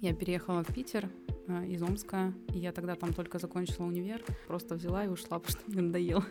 Я 0.00 0.14
переехала 0.14 0.62
в 0.62 0.72
Питер 0.74 1.08
э, 1.48 1.66
из 1.66 1.82
Омска, 1.82 2.32
и 2.52 2.58
я 2.58 2.72
тогда 2.72 2.94
там 2.94 3.12
только 3.12 3.38
закончила 3.38 3.86
универ, 3.86 4.22
просто 4.46 4.74
взяла 4.74 5.04
и 5.04 5.08
ушла, 5.08 5.38
потому 5.40 5.58
что 5.58 5.70
мне 5.70 5.82
надоело. 5.82 6.24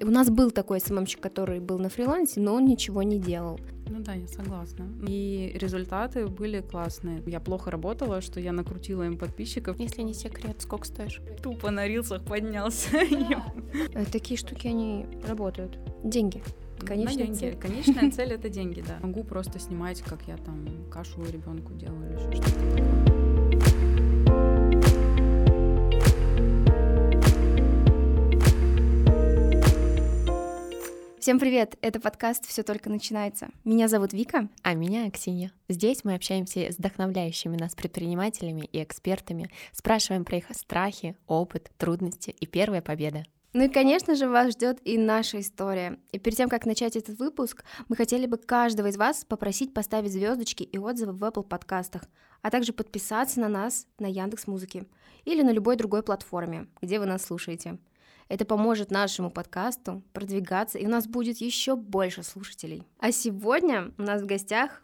У 0.00 0.10
нас 0.10 0.30
был 0.30 0.50
такой 0.50 0.80
СММщик, 0.80 1.20
который 1.20 1.60
был 1.60 1.78
на 1.78 1.88
фрилансе, 1.88 2.40
но 2.40 2.54
он 2.54 2.64
ничего 2.64 3.02
не 3.02 3.18
делал. 3.18 3.60
Ну 3.88 4.00
да, 4.00 4.14
я 4.14 4.26
согласна. 4.26 4.88
И 5.06 5.52
результаты 5.54 6.26
были 6.26 6.60
классные. 6.60 7.22
Я 7.26 7.40
плохо 7.40 7.70
работала, 7.70 8.20
что 8.20 8.40
я 8.40 8.52
накрутила 8.52 9.02
им 9.04 9.18
подписчиков. 9.18 9.78
Если 9.78 10.02
не 10.02 10.14
секрет, 10.14 10.62
сколько 10.62 10.86
стоишь? 10.86 11.20
Тупо 11.42 11.70
на 11.70 11.86
рилсах 11.86 12.24
поднялся. 12.24 12.88
Э, 13.94 14.04
Такие 14.04 14.38
штуки, 14.38 14.68
они 14.68 15.06
работают. 15.26 15.78
Деньги. 16.04 16.42
Конечная 16.86 17.26
На 17.26 17.26
деньги. 17.26 17.38
цель. 17.38 17.56
Конечная 17.56 18.10
цель 18.12 18.32
это 18.32 18.48
деньги, 18.48 18.80
да. 18.86 18.98
Могу 19.02 19.24
просто 19.24 19.58
снимать, 19.58 20.00
как 20.02 20.22
я 20.26 20.36
там 20.36 20.66
кашу 20.90 21.24
ребенку 21.24 21.72
делаю 21.74 22.10
или 22.10 22.18
еще 22.18 22.32
что-то. 22.42 23.12
Всем 31.22 31.38
привет! 31.38 31.78
Это 31.82 32.00
подкаст 32.00 32.46
«Все 32.48 32.64
только 32.64 32.90
начинается». 32.90 33.50
Меня 33.62 33.86
зовут 33.86 34.12
Вика. 34.12 34.48
А 34.64 34.74
меня 34.74 35.08
Ксения. 35.08 35.52
Здесь 35.68 36.02
мы 36.02 36.14
общаемся 36.14 36.72
с 36.72 36.78
вдохновляющими 36.78 37.56
нас 37.56 37.76
предпринимателями 37.76 38.68
и 38.72 38.82
экспертами, 38.82 39.48
спрашиваем 39.70 40.24
про 40.24 40.38
их 40.38 40.46
страхи, 40.50 41.16
опыт, 41.28 41.70
трудности 41.78 42.30
и 42.30 42.46
первые 42.46 42.82
победы. 42.82 43.24
Ну 43.54 43.64
и, 43.64 43.68
конечно 43.68 44.14
же, 44.14 44.28
вас 44.28 44.52
ждет 44.52 44.80
и 44.82 44.96
наша 44.96 45.38
история. 45.40 45.98
И 46.10 46.18
перед 46.18 46.38
тем, 46.38 46.48
как 46.48 46.64
начать 46.64 46.96
этот 46.96 47.18
выпуск, 47.18 47.64
мы 47.88 47.96
хотели 47.96 48.24
бы 48.24 48.38
каждого 48.38 48.86
из 48.86 48.96
вас 48.96 49.26
попросить 49.26 49.74
поставить 49.74 50.12
звездочки 50.12 50.62
и 50.62 50.78
отзывы 50.78 51.12
в 51.12 51.22
Apple 51.22 51.42
подкастах, 51.46 52.04
а 52.40 52.50
также 52.50 52.72
подписаться 52.72 53.40
на 53.40 53.48
нас 53.48 53.86
на 53.98 54.06
Яндекс 54.06 54.46
Музыке 54.46 54.86
или 55.26 55.42
на 55.42 55.50
любой 55.50 55.76
другой 55.76 56.02
платформе, 56.02 56.66
где 56.80 56.98
вы 56.98 57.04
нас 57.04 57.24
слушаете. 57.24 57.78
Это 58.28 58.46
поможет 58.46 58.90
нашему 58.90 59.30
подкасту 59.30 60.02
продвигаться, 60.14 60.78
и 60.78 60.86
у 60.86 60.88
нас 60.88 61.06
будет 61.06 61.36
еще 61.38 61.76
больше 61.76 62.22
слушателей. 62.22 62.86
А 62.98 63.12
сегодня 63.12 63.92
у 63.98 64.02
нас 64.02 64.22
в 64.22 64.26
гостях 64.26 64.82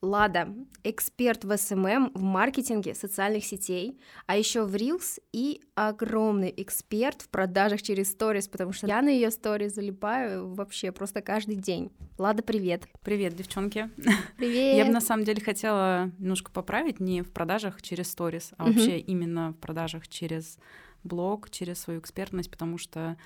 Лада, 0.00 0.54
эксперт 0.84 1.44
в 1.44 1.56
SMM, 1.56 2.12
в 2.14 2.22
маркетинге 2.22 2.94
социальных 2.94 3.44
сетей, 3.44 3.98
а 4.26 4.36
еще 4.36 4.64
в 4.64 4.74
Reels 4.74 5.20
и 5.32 5.60
огромный 5.74 6.54
эксперт 6.56 7.22
в 7.22 7.28
продажах 7.28 7.82
через 7.82 8.10
сторис, 8.12 8.48
потому 8.48 8.72
что 8.72 8.86
я 8.86 9.02
на 9.02 9.08
ее 9.08 9.30
сторис 9.30 9.74
залипаю 9.74 10.54
вообще 10.54 10.92
просто 10.92 11.20
каждый 11.20 11.56
день. 11.56 11.90
Лада, 12.16 12.42
привет. 12.42 12.86
Привет, 13.02 13.34
девчонки. 13.34 13.90
Привет. 14.36 14.76
Я 14.76 14.84
бы 14.84 14.92
на 14.92 15.00
самом 15.00 15.24
деле 15.24 15.42
хотела 15.42 16.12
немножко 16.18 16.52
поправить 16.52 17.00
не 17.00 17.22
в 17.22 17.32
продажах 17.32 17.82
через 17.82 18.10
сторис, 18.10 18.52
а 18.56 18.66
вообще 18.66 18.98
именно 18.98 19.50
в 19.52 19.56
продажах 19.56 20.06
через 20.06 20.58
блог, 21.02 21.50
через 21.50 21.80
свою 21.80 22.00
экспертность, 22.00 22.50
потому 22.50 22.78
что 22.78 23.16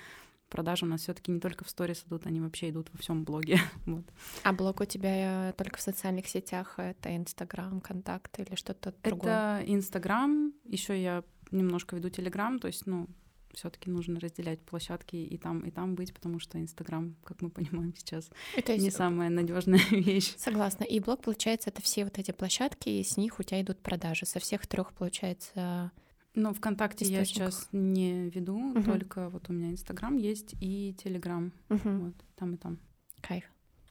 продажи 0.53 0.85
у 0.85 0.87
нас 0.87 1.01
все-таки 1.01 1.31
не 1.31 1.39
только 1.39 1.65
в 1.65 1.69
сторис 1.69 2.03
идут, 2.07 2.27
они 2.27 2.39
вообще 2.39 2.69
идут 2.69 2.89
во 2.93 2.99
всем 2.99 3.23
блоге. 3.23 3.59
Вот. 3.85 4.05
А 4.43 4.53
блог 4.53 4.81
у 4.81 4.85
тебя 4.85 5.49
э, 5.49 5.53
только 5.53 5.77
в 5.77 5.81
социальных 5.81 6.27
сетях? 6.27 6.75
Это 6.77 7.15
Инстаграм, 7.15 7.81
Контакт 7.81 8.39
или 8.39 8.55
что-то 8.55 8.93
другое? 9.03 9.61
Это 9.61 9.63
Инстаграм, 9.65 10.53
еще 10.65 11.01
я 11.01 11.23
немножко 11.51 11.95
веду 11.95 12.09
Телеграм, 12.09 12.59
то 12.59 12.67
есть, 12.67 12.85
ну, 12.85 13.07
все-таки 13.53 13.89
нужно 13.89 14.19
разделять 14.19 14.59
площадки 14.61 15.15
и 15.15 15.37
там, 15.37 15.61
и 15.61 15.71
там 15.71 15.95
быть, 15.95 16.13
потому 16.13 16.39
что 16.39 16.59
Инстаграм, 16.59 17.15
как 17.23 17.41
мы 17.41 17.49
понимаем 17.49 17.93
сейчас, 17.95 18.29
И 18.57 18.61
то 18.61 18.73
есть, 18.73 18.83
не 18.83 18.91
самая 18.91 19.29
надежная 19.29 19.81
вещь. 19.91 20.35
Согласна. 20.37 20.83
И 20.83 20.99
блог, 20.99 21.21
получается, 21.21 21.69
это 21.69 21.81
все 21.81 22.03
вот 22.03 22.17
эти 22.19 22.31
площадки, 22.31 22.89
и 22.89 23.03
с 23.03 23.17
них 23.17 23.39
у 23.39 23.43
тебя 23.43 23.61
идут 23.61 23.79
продажи. 23.79 24.25
Со 24.25 24.39
всех 24.39 24.67
трех, 24.67 24.93
получается, 24.93 25.91
Ну, 26.35 26.53
ВКонтакте 26.53 27.05
я 27.05 27.21
Источников. 27.23 27.53
сейчас 27.53 27.69
не 27.71 28.29
веду, 28.29 28.57
Мгм. 28.57 28.83
только 28.85 29.29
вот 29.29 29.49
у 29.49 29.53
меня 29.53 29.69
Инстаграм 29.71 30.17
есть 30.17 30.55
и 30.61 30.95
Телеграм, 31.03 31.53
мгм, 31.69 32.05
вот, 32.05 32.15
там 32.35 32.55
и 32.55 32.57
там. 32.57 32.79
кайф. 33.21 33.43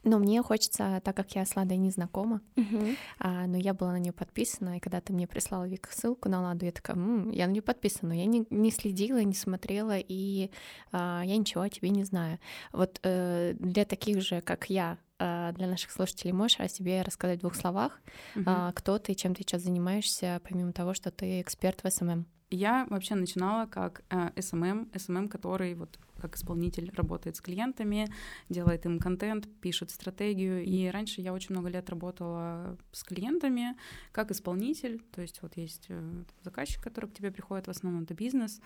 Но 0.04 0.18
мне 0.18 0.42
хочется, 0.42 1.00
так 1.04 1.16
как 1.16 1.32
я 1.36 1.46
с 1.46 1.54
Ладой 1.54 1.76
не 1.76 1.90
знакома, 1.90 2.40
Мгм. 2.56 2.96
а, 3.20 3.46
но 3.46 3.56
я 3.56 3.72
была 3.72 3.92
на 3.92 4.00
нее 4.00 4.12
подписана, 4.12 4.76
и 4.76 4.80
когда 4.80 5.00
ты 5.00 5.12
мне 5.12 5.28
прислала 5.28 5.68
Вика 5.68 5.92
ссылку 5.92 6.28
на 6.28 6.42
Ладу, 6.42 6.64
я 6.66 6.72
такая, 6.72 6.96
«М, 6.96 7.30
я 7.30 7.46
на 7.46 7.52
нее 7.52 7.62
подписана, 7.62 8.08
но 8.08 8.14
я 8.16 8.26
не, 8.26 8.44
не 8.50 8.72
следила, 8.72 9.22
не 9.22 9.34
смотрела, 9.34 9.96
и 9.96 10.50
а, 10.90 11.22
я 11.24 11.36
ничего 11.36 11.62
о 11.62 11.68
тебе 11.68 11.90
не 11.90 12.02
знаю. 12.02 12.40
Вот 12.72 12.98
э, 13.04 13.54
для 13.60 13.84
таких 13.84 14.20
же, 14.22 14.40
как 14.40 14.68
я, 14.68 14.98
а, 15.20 15.52
для 15.52 15.68
наших 15.68 15.92
слушателей, 15.92 16.32
можешь 16.32 16.58
о 16.58 16.66
себе 16.66 17.02
рассказать 17.02 17.38
в 17.38 17.42
двух 17.42 17.54
словах, 17.54 18.00
а, 18.44 18.72
кто 18.72 18.98
ты, 18.98 19.14
чем 19.14 19.36
ты 19.36 19.42
сейчас 19.44 19.62
занимаешься, 19.62 20.40
помимо 20.42 20.72
того, 20.72 20.94
что 20.94 21.12
ты 21.12 21.40
эксперт 21.40 21.84
в 21.84 21.88
SMM? 21.90 22.26
Я 22.52 22.86
вообще 22.90 23.14
начинала 23.14 23.66
как 23.66 24.04
э, 24.10 24.30
SMM, 24.36 24.90
SMM, 24.92 25.28
который 25.28 25.74
вот 25.74 25.98
как 26.20 26.36
исполнитель 26.36 26.92
работает 26.94 27.36
с 27.36 27.40
клиентами, 27.40 28.08
делает 28.48 28.86
им 28.86 28.98
контент, 28.98 29.48
пишет 29.60 29.90
стратегию. 29.90 30.62
И 30.62 30.86
раньше 30.88 31.20
я 31.20 31.32
очень 31.32 31.54
много 31.54 31.68
лет 31.68 31.90
работала 31.90 32.76
с 32.92 33.02
клиентами 33.02 33.76
как 34.12 34.30
исполнитель, 34.30 35.00
то 35.12 35.22
есть 35.22 35.42
вот 35.42 35.56
есть 35.56 35.86
э, 35.88 36.24
заказчик, 36.42 36.82
который 36.82 37.10
к 37.10 37.14
тебе 37.14 37.32
приходит, 37.32 37.66
в 37.66 37.70
основном 37.70 38.04
это 38.04 38.14
бизнес, 38.14 38.60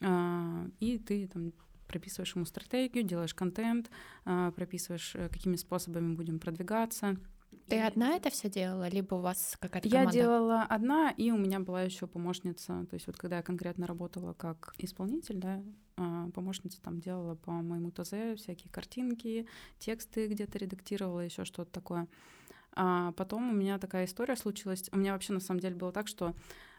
а, 0.00 0.66
и 0.80 0.98
ты 0.98 1.28
там 1.28 1.52
прописываешь 1.86 2.34
ему 2.34 2.44
стратегию, 2.44 3.04
делаешь 3.04 3.34
контент, 3.34 3.90
а, 4.24 4.52
прописываешь, 4.52 5.14
э, 5.14 5.28
какими 5.28 5.56
способами 5.56 6.14
будем 6.14 6.38
продвигаться. 6.38 7.16
Ты 7.70 7.80
одна 7.80 8.16
это 8.16 8.30
все 8.30 8.50
делала, 8.50 8.88
либо 8.88 9.14
у 9.14 9.20
вас 9.20 9.56
какая-то 9.60 9.88
Я 9.88 10.00
команда? 10.00 10.18
делала 10.18 10.62
одна, 10.62 11.10
и 11.16 11.30
у 11.30 11.38
меня 11.38 11.60
была 11.60 11.82
еще 11.82 12.06
помощница. 12.08 12.86
То 12.90 12.94
есть 12.94 13.06
вот 13.06 13.16
когда 13.16 13.36
я 13.36 13.42
конкретно 13.42 13.86
работала 13.86 14.32
как 14.32 14.74
исполнитель, 14.78 15.36
да, 15.36 15.62
а, 15.96 16.28
помощница 16.30 16.82
там 16.82 16.98
делала 17.00 17.36
по 17.36 17.52
моему 17.52 17.92
ТЗ 17.92 18.12
всякие 18.36 18.70
картинки, 18.72 19.46
тексты 19.78 20.26
где-то 20.26 20.58
редактировала, 20.58 21.20
еще 21.20 21.44
что-то 21.44 21.70
такое. 21.70 22.08
А 22.72 23.12
потом 23.12 23.50
у 23.50 23.54
меня 23.54 23.78
такая 23.78 24.06
история 24.06 24.36
случилась. 24.36 24.88
У 24.92 24.98
меня 24.98 25.12
вообще 25.12 25.32
на 25.32 25.40
самом 25.40 25.60
деле 25.60 25.76
было 25.76 25.92
так, 25.92 26.08
что 26.08 26.34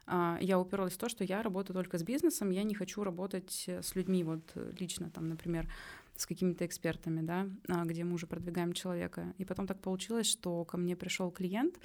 а, 0.08 0.38
я 0.42 0.60
уперлась 0.60 0.94
в 0.94 0.98
то, 0.98 1.08
что 1.08 1.24
я 1.24 1.42
работаю 1.42 1.76
только 1.76 1.98
с 2.00 2.04
бизнесом, 2.04 2.50
я 2.50 2.64
не 2.64 2.76
хочу 2.76 3.04
работать 3.04 3.66
с 3.68 3.96
людьми, 3.96 4.24
вот 4.26 4.42
лично 4.78 5.10
там, 5.10 5.30
например, 5.30 5.72
с 6.22 6.26
какими-то 6.26 6.66
экспертами, 6.66 7.22
да, 7.22 7.50
а, 7.68 7.84
где 7.84 8.04
мы 8.04 8.14
уже 8.14 8.28
продвигаем 8.28 8.74
человека. 8.74 9.34
И 9.38 9.46
потом 9.46 9.68
так 9.68 9.82
получилось, 9.82 10.28
что 10.28 10.64
ко 10.66 10.78
мне 10.78 10.96
пришел 10.96 11.32
клиент, 11.32 11.80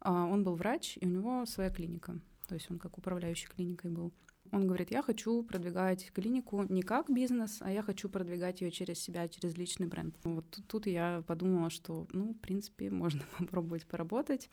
а, 0.00 0.24
он 0.26 0.42
был 0.42 0.54
врач, 0.54 0.96
и 1.00 1.06
у 1.06 1.10
него 1.10 1.44
своя 1.46 1.70
клиника, 1.70 2.18
то 2.48 2.54
есть 2.54 2.70
он 2.70 2.78
как 2.78 2.98
управляющий 2.98 3.48
клиникой 3.48 3.90
был. 3.90 4.12
Он 4.52 4.66
говорит, 4.66 4.90
я 4.90 5.02
хочу 5.02 5.42
продвигать 5.42 6.12
клинику 6.12 6.64
не 6.68 6.82
как 6.82 7.10
бизнес, 7.10 7.58
а 7.60 7.72
я 7.72 7.82
хочу 7.82 8.08
продвигать 8.08 8.60
ее 8.60 8.70
через 8.70 9.00
себя, 9.00 9.28
через 9.28 9.56
личный 9.56 9.86
бренд. 9.86 10.14
Вот 10.24 10.48
тут, 10.50 10.66
тут 10.66 10.86
я 10.86 11.22
подумала, 11.26 11.70
что, 11.70 12.06
ну, 12.12 12.34
в 12.34 12.38
принципе, 12.38 12.90
можно 13.02 13.22
попробовать 13.38 13.86
поработать. 13.86 14.50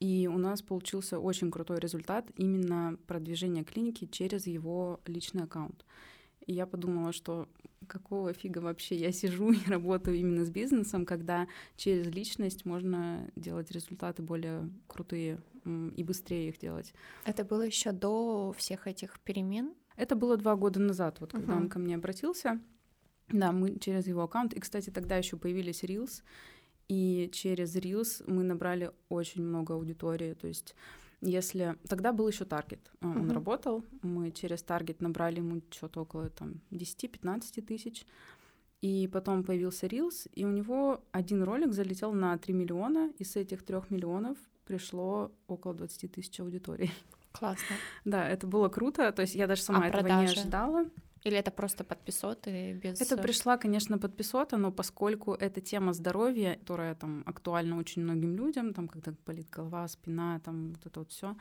И 0.00 0.28
у 0.30 0.36
нас 0.36 0.60
получился 0.60 1.18
очень 1.18 1.50
крутой 1.50 1.78
результат 1.78 2.30
именно 2.36 2.98
продвижения 3.06 3.64
клиники 3.64 4.06
через 4.06 4.46
его 4.46 5.00
личный 5.06 5.44
аккаунт. 5.44 5.86
И 6.46 6.52
я 6.52 6.66
подумала, 6.66 7.12
что 7.12 7.48
какого 7.86 8.32
фига 8.32 8.58
вообще 8.58 8.96
я 8.96 9.12
сижу 9.12 9.52
и 9.52 9.64
работаю 9.68 10.16
именно 10.16 10.44
с 10.44 10.50
бизнесом, 10.50 11.04
когда 11.04 11.46
через 11.76 12.06
личность 12.06 12.64
можно 12.64 13.30
делать 13.36 13.70
результаты 13.70 14.22
более 14.22 14.70
крутые 14.86 15.40
и 15.96 16.04
быстрее 16.04 16.48
их 16.48 16.58
делать. 16.58 16.94
Это 17.24 17.44
было 17.44 17.62
еще 17.62 17.92
до 17.92 18.52
всех 18.56 18.86
этих 18.86 19.18
перемен? 19.20 19.74
Это 19.96 20.14
было 20.14 20.36
два 20.36 20.54
года 20.56 20.78
назад, 20.78 21.20
вот 21.20 21.32
когда 21.32 21.54
Мгм. 21.54 21.62
он 21.62 21.68
ко 21.68 21.78
мне 21.78 21.96
обратился. 21.96 22.60
Да, 23.28 23.50
мы 23.50 23.76
через 23.80 24.06
его 24.06 24.22
аккаунт. 24.22 24.54
И, 24.54 24.60
кстати, 24.60 24.90
тогда 24.90 25.16
еще 25.16 25.36
появились 25.36 25.82
Reels. 25.82 26.22
И 26.88 27.28
через 27.32 27.74
Reels 27.74 28.22
мы 28.28 28.44
набрали 28.44 28.92
очень 29.08 29.42
много 29.42 29.74
аудитории. 29.74 30.34
То 30.34 30.46
есть 30.46 30.76
если... 31.20 31.76
Тогда 31.88 32.12
был 32.12 32.28
еще 32.28 32.44
таргет. 32.44 32.90
А, 33.00 33.06
Он 33.06 33.18
Мгм. 33.18 33.30
работал. 33.32 33.84
Мы 34.02 34.30
через 34.30 34.62
таргет 34.62 35.00
набрали 35.00 35.36
ему 35.38 35.62
что-то 35.70 36.02
около 36.02 36.28
там 36.30 36.60
10-15 36.70 37.62
тысяч. 37.62 38.06
И 38.82 39.08
потом 39.12 39.42
появился 39.42 39.86
Reels, 39.86 40.28
и 40.34 40.44
у 40.44 40.50
него 40.50 41.00
один 41.10 41.42
ролик 41.42 41.72
залетел 41.72 42.12
на 42.12 42.36
3 42.38 42.52
миллиона, 42.54 43.10
и 43.18 43.24
с 43.24 43.34
этих 43.36 43.64
3 43.64 43.78
миллионов 43.90 44.36
пришло 44.66 45.32
около 45.48 45.74
20 45.74 46.12
тысяч 46.12 46.38
аудитории. 46.40 46.90
Классно. 47.32 47.76
Да, 48.04 48.28
это 48.28 48.46
было 48.46 48.68
круто. 48.68 49.10
То 49.12 49.22
есть 49.22 49.34
я 49.34 49.46
даже 49.46 49.62
сама 49.62 49.84
А 49.84 49.88
этого 49.88 50.02
продажи? 50.02 50.34
не 50.34 50.40
ожидала. 50.40 50.84
Или 51.26 51.38
это 51.38 51.50
просто 51.50 51.82
подписоты 51.82 52.74
без... 52.74 53.00
Это 53.00 53.16
пришла, 53.16 53.56
конечно, 53.56 53.98
подписота, 53.98 54.56
но 54.58 54.70
поскольку 54.70 55.34
это 55.34 55.60
тема 55.60 55.92
здоровья, 55.92 56.54
которая 56.54 56.94
там 56.94 57.24
актуальна 57.26 57.78
очень 57.78 58.02
многим 58.02 58.36
людям, 58.36 58.72
там 58.72 58.86
когда 58.86 59.12
болит 59.26 59.50
голова, 59.50 59.88
спина, 59.88 60.38
там 60.44 60.72
вот 60.72 60.86
это 60.86 61.00
вот 61.00 61.10
все, 61.10 61.36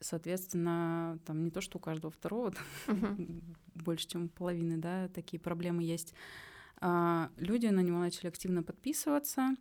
соответственно, 0.00 1.20
там 1.26 1.44
не 1.44 1.50
то, 1.52 1.60
что 1.60 1.78
у 1.78 1.80
каждого 1.80 2.10
второго, 2.10 2.50
там, 2.50 2.64
Мгм. 2.96 3.40
больше, 3.74 4.08
чем 4.08 4.24
у 4.24 4.28
половины, 4.28 4.78
да, 4.78 5.06
такие 5.06 5.38
проблемы 5.38 5.84
есть. 5.84 6.12
А, 6.80 7.30
люди 7.36 7.68
на 7.68 7.82
него 7.82 8.00
начали 8.00 8.26
активно 8.26 8.64
подписываться. 8.64 9.54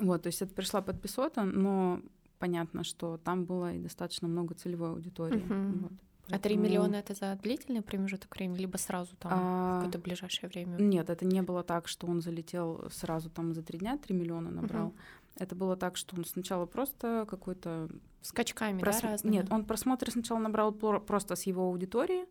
Вот, 0.00 0.22
то 0.22 0.26
есть 0.26 0.42
это 0.42 0.52
пришла 0.52 0.82
подписота, 0.82 1.44
но 1.44 2.02
понятно, 2.40 2.82
что 2.82 3.16
там 3.16 3.44
было 3.44 3.72
и 3.74 3.78
достаточно 3.78 4.26
много 4.26 4.54
целевой 4.54 4.90
аудитории. 4.90 5.38
Мгм. 5.38 5.82
Вот. 5.82 5.92
А 6.34 6.38
3 6.38 6.54
Поэтому- 6.56 6.64
миллиона 6.68 6.96
это 6.96 7.14
за 7.14 7.38
длительный 7.42 7.82
промежуток 7.82 8.34
времени, 8.36 8.58
либо 8.58 8.76
сразу 8.76 9.16
там 9.16 9.32
в 9.32 9.34
А, 9.36 9.76
какое-то 9.80 9.98
ближайшее 9.98 10.48
время? 10.48 10.76
Нет, 10.78 11.10
это 11.10 11.24
не 11.24 11.42
было 11.42 11.62
так, 11.62 11.88
что 11.88 12.06
он 12.06 12.20
залетел 12.20 12.88
сразу 12.90 13.30
там 13.30 13.54
за 13.54 13.62
три 13.62 13.78
дня 13.78 13.98
3 13.98 14.14
миллиона 14.14 14.50
набрал. 14.50 14.88
Мгм. 14.88 14.96
Это 15.36 15.54
было 15.54 15.76
так, 15.76 15.96
что 15.96 16.16
он 16.16 16.24
сначала 16.24 16.66
просто 16.66 17.26
какой-то... 17.28 17.88
Скачками, 18.22 18.80
прос- 18.82 19.00
да, 19.02 19.08
разными? 19.12 19.34
Нет, 19.34 19.46
он 19.50 19.64
просмотры 19.64 20.10
сначала 20.12 20.38
набрал 20.38 20.72
про- 20.72 21.00
просто 21.00 21.36
с 21.36 21.44
его 21.44 21.62
аудитории, 21.64 22.26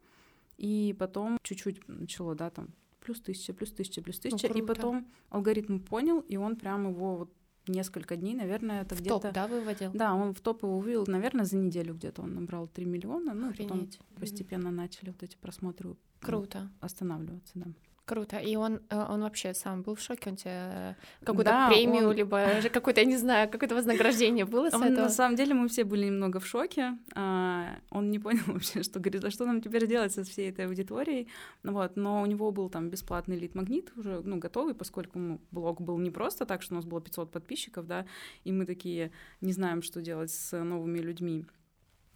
и 0.57 0.95
потом 0.99 1.37
чуть-чуть 1.41 1.87
начало, 1.87 2.35
да, 2.35 2.49
там, 2.51 2.67
плюс 2.99 3.19
тысяча, 3.21 3.53
плюс 3.53 3.71
тысяча, 3.71 4.01
плюс 4.01 4.19
тысяча, 4.19 4.45
и 4.47 4.49
Ну, 4.49 4.55
круто. 4.57 4.73
потом 4.75 5.07
алгоритм 5.29 5.79
понял, 5.79 6.19
и 6.19 6.37
он 6.37 6.55
прям 6.57 6.89
его 6.89 7.15
вот 7.15 7.33
несколько 7.69 8.15
дней, 8.15 8.35
наверное, 8.35 8.81
это 8.81 8.95
где-то... 8.95 9.19
топ, 9.19 9.33
да, 9.33 9.47
выводил? 9.47 9.91
Да, 9.93 10.13
он 10.13 10.33
в 10.33 10.41
топ 10.41 10.63
его 10.63 10.79
вывел, 10.79 11.05
наверное, 11.07 11.45
за 11.45 11.57
неделю 11.57 11.93
где-то 11.93 12.21
он 12.21 12.33
набрал 12.35 12.67
3 12.67 12.85
миллиона, 12.85 13.33
ну, 13.33 13.51
потом 13.51 13.65
Охренеть. 13.65 13.99
постепенно 14.19 14.71
начали 14.71 15.09
вот 15.09 15.23
эти 15.23 15.37
просмотры 15.37 15.95
Круто. 16.19 16.69
останавливаться, 16.79 17.53
да. 17.55 17.67
Круто. 18.09 18.37
И 18.37 18.55
он, 18.55 18.79
э, 18.89 19.05
он 19.13 19.21
вообще 19.21 19.53
сам 19.53 19.83
был 19.83 19.93
в 19.93 19.99
шоке, 20.01 20.29
он 20.31 20.35
тебе 20.35 20.95
какую-то 21.23 21.51
Да, 21.51 21.67
премию, 21.69 22.09
он- 22.09 22.15
либо 22.15 22.37
какое-то, 22.73 23.01
я 23.01 23.05
не 23.05 23.17
знаю, 23.17 23.49
какое-то 23.49 23.75
вознаграждение 23.75 24.45
было 24.45 24.69
с 24.69 24.73
Он, 24.73 24.83
этого? 24.83 25.03
на 25.05 25.09
самом 25.09 25.35
деле 25.35 25.53
мы 25.53 25.67
все 25.67 25.83
были 25.83 26.05
немного 26.05 26.39
в 26.39 26.45
шоке. 26.47 26.97
А, 27.15 27.77
он 27.91 28.09
не 28.11 28.17
понял 28.19 28.43
вообще, 28.47 28.83
что 28.83 28.99
говорит, 28.99 29.23
а 29.23 29.29
что 29.31 29.45
нам 29.45 29.61
теперь 29.61 29.87
делать 29.87 30.11
со 30.11 30.23
всей 30.23 30.49
этой 30.49 30.65
аудиторией. 30.65 31.27
Ну 31.63 31.73
Вот, 31.73 31.95
но 31.97 32.21
у 32.21 32.25
него 32.25 32.51
был 32.51 32.69
там 32.69 32.89
бесплатный 32.89 33.37
лид-магнит 33.37 33.91
уже 33.95 34.21
ну, 34.23 34.37
готовый, 34.37 34.73
поскольку 34.73 35.19
ну, 35.19 35.39
блог 35.51 35.81
был 35.81 35.97
не 35.99 36.09
просто 36.11 36.45
так, 36.45 36.61
что 36.63 36.73
у 36.73 36.77
нас 36.77 36.85
было 36.85 37.01
500 37.01 37.31
подписчиков, 37.31 37.85
да, 37.85 38.05
и 38.43 38.51
мы 38.51 38.65
такие 38.65 39.11
не 39.41 39.53
знаем, 39.53 39.81
что 39.81 40.01
делать 40.01 40.31
с 40.31 40.63
новыми 40.63 40.99
людьми. 40.99 41.45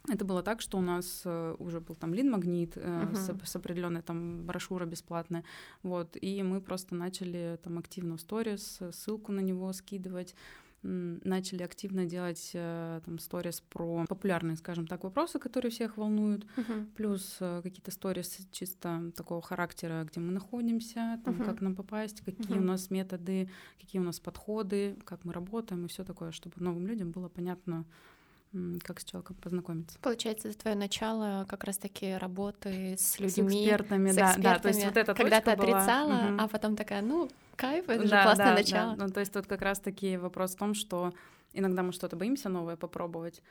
Это 0.06 0.24
было 0.26 0.42
так, 0.42 0.60
что 0.60 0.76
у 0.76 0.82
нас 0.82 1.22
э, 1.24 1.56
уже 1.58 1.80
был 1.80 1.94
там 1.94 2.12
лид-магнит 2.12 2.74
э, 2.76 3.14
с, 3.14 3.56
определенной 3.56 4.02
там 4.02 4.44
брошюра 4.44 4.84
бесплатная, 4.84 5.44
вот, 5.82 6.16
и 6.20 6.42
мы 6.42 6.60
просто 6.60 6.94
начали 6.94 7.58
там 7.62 7.78
активно 7.78 8.18
в 8.18 8.20
сторис 8.20 8.78
э, 8.80 8.92
ссылку 8.92 9.32
на 9.32 9.40
него 9.40 9.72
скидывать, 9.72 10.34
начали 10.82 11.62
активно 11.62 12.04
делать 12.04 12.50
там 12.52 13.18
сторис 13.18 13.62
про 13.62 14.04
популярные, 14.06 14.58
скажем 14.58 14.86
так, 14.86 15.02
вопросы, 15.04 15.38
которые 15.38 15.70
всех 15.70 15.96
волнуют, 15.96 16.46
Мгм. 16.56 16.90
плюс 16.94 17.36
какие-то 17.38 17.90
сторис 17.90 18.36
чисто 18.52 19.10
такого 19.16 19.40
характера, 19.40 20.04
где 20.04 20.20
мы 20.20 20.30
находимся, 20.30 21.18
там, 21.24 21.36
Мгм. 21.36 21.44
как 21.46 21.62
нам 21.62 21.74
попасть, 21.74 22.20
какие 22.20 22.58
Мгм. 22.58 22.64
у 22.64 22.68
нас 22.72 22.90
методы, 22.90 23.48
какие 23.80 23.98
у 23.98 24.04
нас 24.04 24.20
подходы, 24.20 24.98
как 25.06 25.24
мы 25.24 25.32
работаем 25.32 25.86
и 25.86 25.88
все 25.88 26.04
такое, 26.04 26.32
чтобы 26.32 26.56
новым 26.58 26.86
людям 26.86 27.12
было 27.12 27.30
понятно, 27.30 27.86
как 28.84 29.00
с 29.00 29.04
человеком 29.04 29.36
познакомиться. 29.42 29.98
Получается, 30.00 30.48
это 30.48 30.58
твое 30.58 30.76
начало 30.76 31.44
как 31.48 31.64
раз-таки 31.64 32.14
работы 32.16 32.94
с 32.98 33.14
С 33.16 33.18
людьми, 33.18 33.64
экспертами, 33.64 34.10
с 34.10 34.14
да, 34.16 34.34
да, 34.38 34.58
то 34.58 34.68
есть 34.68 34.80
экспертами. 34.80 34.84
вот 34.84 34.96
эта 34.96 35.14
Когда 35.14 35.40
ты 35.40 35.56
была, 35.56 35.78
отрицала, 35.78 36.12
мгм. 36.12 36.40
а 36.40 36.48
потом 36.48 36.76
такая, 36.76 37.02
ну, 37.02 37.28
кайф, 37.56 37.88
это 37.88 38.02
же 38.04 38.10
Да, 38.10 38.22
классное 38.24 38.46
да, 38.46 38.52
да. 38.52 38.58
начало. 38.58 38.94
Ну, 38.96 39.08
то 39.10 39.20
есть 39.20 39.32
тут 39.32 39.46
как 39.46 39.62
раз-таки 39.62 40.16
вопрос 40.16 40.54
в 40.54 40.58
том, 40.58 40.74
что 40.74 41.12
иногда 41.52 41.82
мы 41.82 41.92
что-то 41.92 42.16
боимся 42.16 42.48
новое 42.48 42.76
попробовать, 42.76 43.42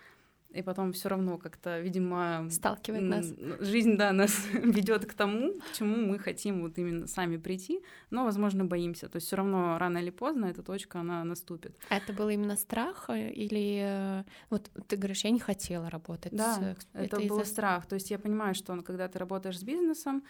и 0.54 0.62
потом 0.62 0.92
все 0.94 1.10
равно 1.10 1.38
как-то, 1.38 1.80
видимо, 1.82 2.48
Сталкивает 2.50 3.04
нас. 3.04 3.26
жизнь, 3.60 3.98
да, 3.98 4.12
нас 4.14 4.46
ведет 4.54 5.06
к 5.06 5.14
тому, 5.14 5.54
к 5.54 5.74
чему 5.78 5.96
мы 5.98 6.20
хотим 6.20 6.62
вот 6.62 6.78
именно 6.78 7.08
сами 7.08 7.38
прийти, 7.38 7.82
но, 8.12 8.24
возможно, 8.24 8.66
боимся. 8.66 9.10
То 9.10 9.18
есть 9.18 9.28
все 9.28 9.36
равно 9.36 9.78
рано 9.78 9.98
или 9.98 10.12
поздно 10.12 10.46
эта 10.46 10.62
точка, 10.64 11.00
она 11.00 11.24
наступит. 11.24 11.76
А 11.90 11.98
это 11.98 12.14
был 12.14 12.30
именно 12.30 12.56
страх 12.56 13.10
э, 13.10 13.32
или 13.32 13.82
э, 13.84 14.24
вот 14.50 14.70
ты 14.88 14.96
говоришь, 14.96 15.24
я 15.24 15.32
не 15.32 15.40
хотела 15.40 15.90
работать 15.90 16.34
Да, 16.34 16.56
с 16.56 16.62
экс- 16.62 16.88
Это, 16.94 17.18
из-за- 17.18 17.30
был 17.30 17.46
страх. 17.46 17.86
То 17.88 17.96
есть 17.96 18.12
я 18.12 18.20
понимаю, 18.20 18.56
что 18.56 18.82
когда 18.82 19.08
ты 19.08 19.20
работаешь 19.20 19.60
с 19.60 19.64
бизнесом, 19.64 20.24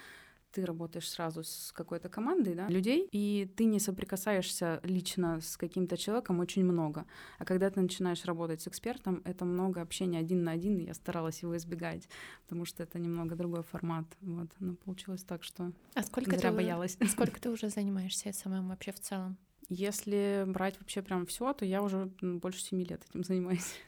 ты 0.54 0.64
работаешь 0.64 1.10
сразу 1.10 1.42
с 1.42 1.72
какой-то 1.72 2.08
командой 2.08 2.54
да, 2.54 2.68
людей, 2.68 3.08
и 3.10 3.50
ты 3.56 3.64
не 3.64 3.80
соприкасаешься 3.80 4.80
лично 4.84 5.40
с 5.40 5.56
каким-то 5.56 5.96
человеком 5.96 6.38
очень 6.38 6.64
много. 6.64 7.06
А 7.38 7.44
когда 7.44 7.70
ты 7.70 7.80
начинаешь 7.80 8.24
работать 8.24 8.62
с 8.62 8.68
экспертом, 8.68 9.20
это 9.24 9.44
много 9.44 9.80
общения 9.80 10.20
один 10.20 10.44
на 10.44 10.52
один, 10.52 10.78
и 10.78 10.84
я 10.84 10.94
старалась 10.94 11.42
его 11.42 11.56
избегать, 11.56 12.08
потому 12.44 12.64
что 12.64 12.84
это 12.84 13.00
немного 13.00 13.34
другой 13.34 13.64
формат. 13.64 14.04
Вот. 14.20 14.48
Но 14.60 14.76
получилось 14.76 15.24
так, 15.24 15.42
что 15.42 15.72
А 15.94 16.02
сколько 16.04 16.36
зря 16.36 16.50
ты, 16.50 16.56
боялась. 16.56 16.96
сколько 17.08 17.40
ты 17.40 17.50
уже 17.50 17.68
занимаешься 17.68 18.32
SMM 18.32 18.68
вообще 18.68 18.92
в 18.92 19.00
целом? 19.00 19.36
Если 19.68 20.44
брать 20.46 20.78
вообще 20.78 21.02
прям 21.02 21.26
все, 21.26 21.52
то 21.52 21.64
я 21.64 21.82
уже 21.82 22.12
больше 22.20 22.62
семи 22.62 22.84
лет 22.84 23.04
этим 23.10 23.24
занимаюсь. 23.24 23.74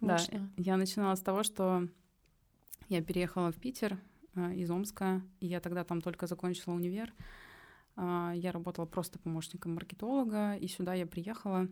Да, 0.00 0.18
я 0.56 0.76
начинала 0.76 1.14
с 1.14 1.20
того, 1.20 1.44
что 1.44 1.86
я 2.88 3.00
переехала 3.02 3.52
в 3.52 3.56
Питер 3.56 4.00
из 4.34 4.70
Омска, 4.70 5.22
и 5.40 5.46
я 5.46 5.60
тогда 5.60 5.84
там 5.84 6.00
только 6.00 6.26
закончила 6.26 6.74
универ. 6.74 7.12
А, 7.96 8.32
Я 8.34 8.52
работала 8.52 8.86
просто 8.86 9.18
помощником 9.18 9.74
маркетолога, 9.74 10.54
и 10.54 10.68
сюда 10.68 10.94
я 10.94 11.06
приехала 11.06 11.68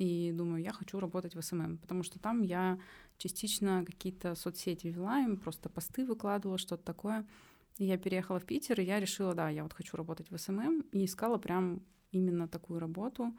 и 0.00 0.32
думаю, 0.32 0.62
я 0.62 0.72
хочу 0.72 0.98
работать 0.98 1.34
в 1.34 1.42
SMM, 1.42 1.76
потому 1.76 2.02
что 2.02 2.18
там 2.18 2.40
я 2.40 2.78
частично 3.18 3.84
какие-то 3.84 4.34
соцсети 4.34 4.86
вела, 4.86 5.20
им 5.20 5.36
просто 5.36 5.68
посты 5.68 6.06
выкладывала, 6.06 6.56
что-то 6.56 6.82
такое. 6.82 7.26
И 7.76 7.84
я 7.84 7.98
переехала 7.98 8.40
в 8.40 8.46
Питер, 8.46 8.80
и 8.80 8.84
я 8.84 8.98
решила, 8.98 9.34
да, 9.34 9.50
я 9.50 9.62
вот 9.62 9.74
хочу 9.74 9.96
работать 9.98 10.30
в 10.30 10.38
SMM, 10.38 10.86
и 10.92 11.04
искала 11.04 11.36
прям 11.36 11.82
именно 12.12 12.48
такую 12.48 12.80
работу. 12.80 13.36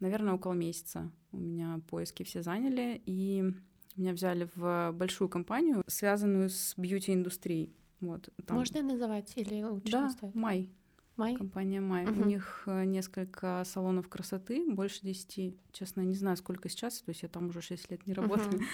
Наверное, 0.00 0.34
около 0.34 0.52
месяца 0.52 1.10
у 1.32 1.38
меня 1.38 1.80
поиски 1.88 2.24
все 2.24 2.42
заняли, 2.42 3.02
и 3.06 3.54
меня 4.00 4.12
взяли 4.12 4.48
в 4.56 4.92
большую 4.92 5.28
компанию, 5.28 5.82
связанную 5.86 6.48
с 6.48 6.74
бьюти-индустрией. 6.76 7.74
Вот, 8.00 8.30
там- 8.46 8.56
Можно 8.56 8.82
называть 8.82 9.32
или 9.36 9.62
лучше 9.62 9.92
Да, 9.92 10.04
не 10.06 10.10
стоит? 10.10 10.34
Май, 10.34 10.70
Май? 11.16 11.36
компания 11.36 11.82
Май. 11.82 12.06
У 12.06 12.10
Мгм. 12.10 12.28
них 12.28 12.62
э, 12.66 12.84
несколько 12.86 13.62
салонов 13.66 14.08
красоты, 14.08 14.64
больше 14.72 15.00
десяти. 15.02 15.54
Честно, 15.72 16.00
не 16.00 16.14
знаю, 16.14 16.38
сколько 16.38 16.70
сейчас, 16.70 17.02
то 17.02 17.10
есть 17.10 17.22
я 17.22 17.28
там 17.28 17.48
уже 17.48 17.60
6 17.60 17.90
лет 17.90 18.06
не 18.06 18.14
работаю. 18.14 18.52
Мгм. 18.54 18.64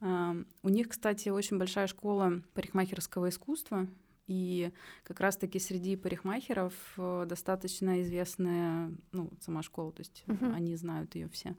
А, 0.00 0.36
У 0.62 0.68
них, 0.70 0.88
кстати, 0.88 1.28
очень 1.28 1.58
большая 1.58 1.86
школа 1.88 2.40
парикмахерского 2.54 3.28
искусства, 3.28 3.86
и 4.26 4.72
как 5.04 5.20
раз-таки 5.20 5.58
среди 5.58 5.96
парикмахеров 5.96 6.72
э, 6.96 7.26
достаточно 7.28 8.00
известная, 8.00 8.92
ну, 9.12 9.30
сама 9.40 9.62
школа, 9.62 9.92
то 9.92 10.00
есть 10.00 10.22
Мгм. 10.26 10.54
они 10.54 10.74
знают 10.76 11.14
ее 11.16 11.28
все. 11.28 11.54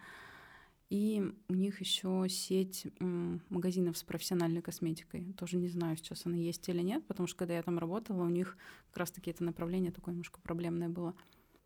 И 0.92 1.24
у 1.48 1.54
них 1.54 1.80
еще 1.80 2.26
сеть 2.28 2.86
магазинов 3.00 3.98
с 3.98 4.04
профессиональной 4.04 4.62
косметикой. 4.62 5.32
Тоже 5.38 5.56
не 5.56 5.70
знаю, 5.70 5.96
сейчас 5.96 6.26
она 6.26 6.36
есть 6.36 6.68
или 6.68 6.82
нет, 6.82 7.08
потому 7.08 7.28
что 7.28 7.38
когда 7.38 7.54
я 7.54 7.64
там 7.64 7.80
работала, 7.80 8.24
у 8.24 8.30
них 8.30 8.58
как 8.90 8.98
раз-таки 8.98 9.32
это 9.32 9.42
направление 9.46 9.94
такое 9.94 10.12
немножко 10.12 10.42
проблемное 10.42 10.90
было. 10.90 11.16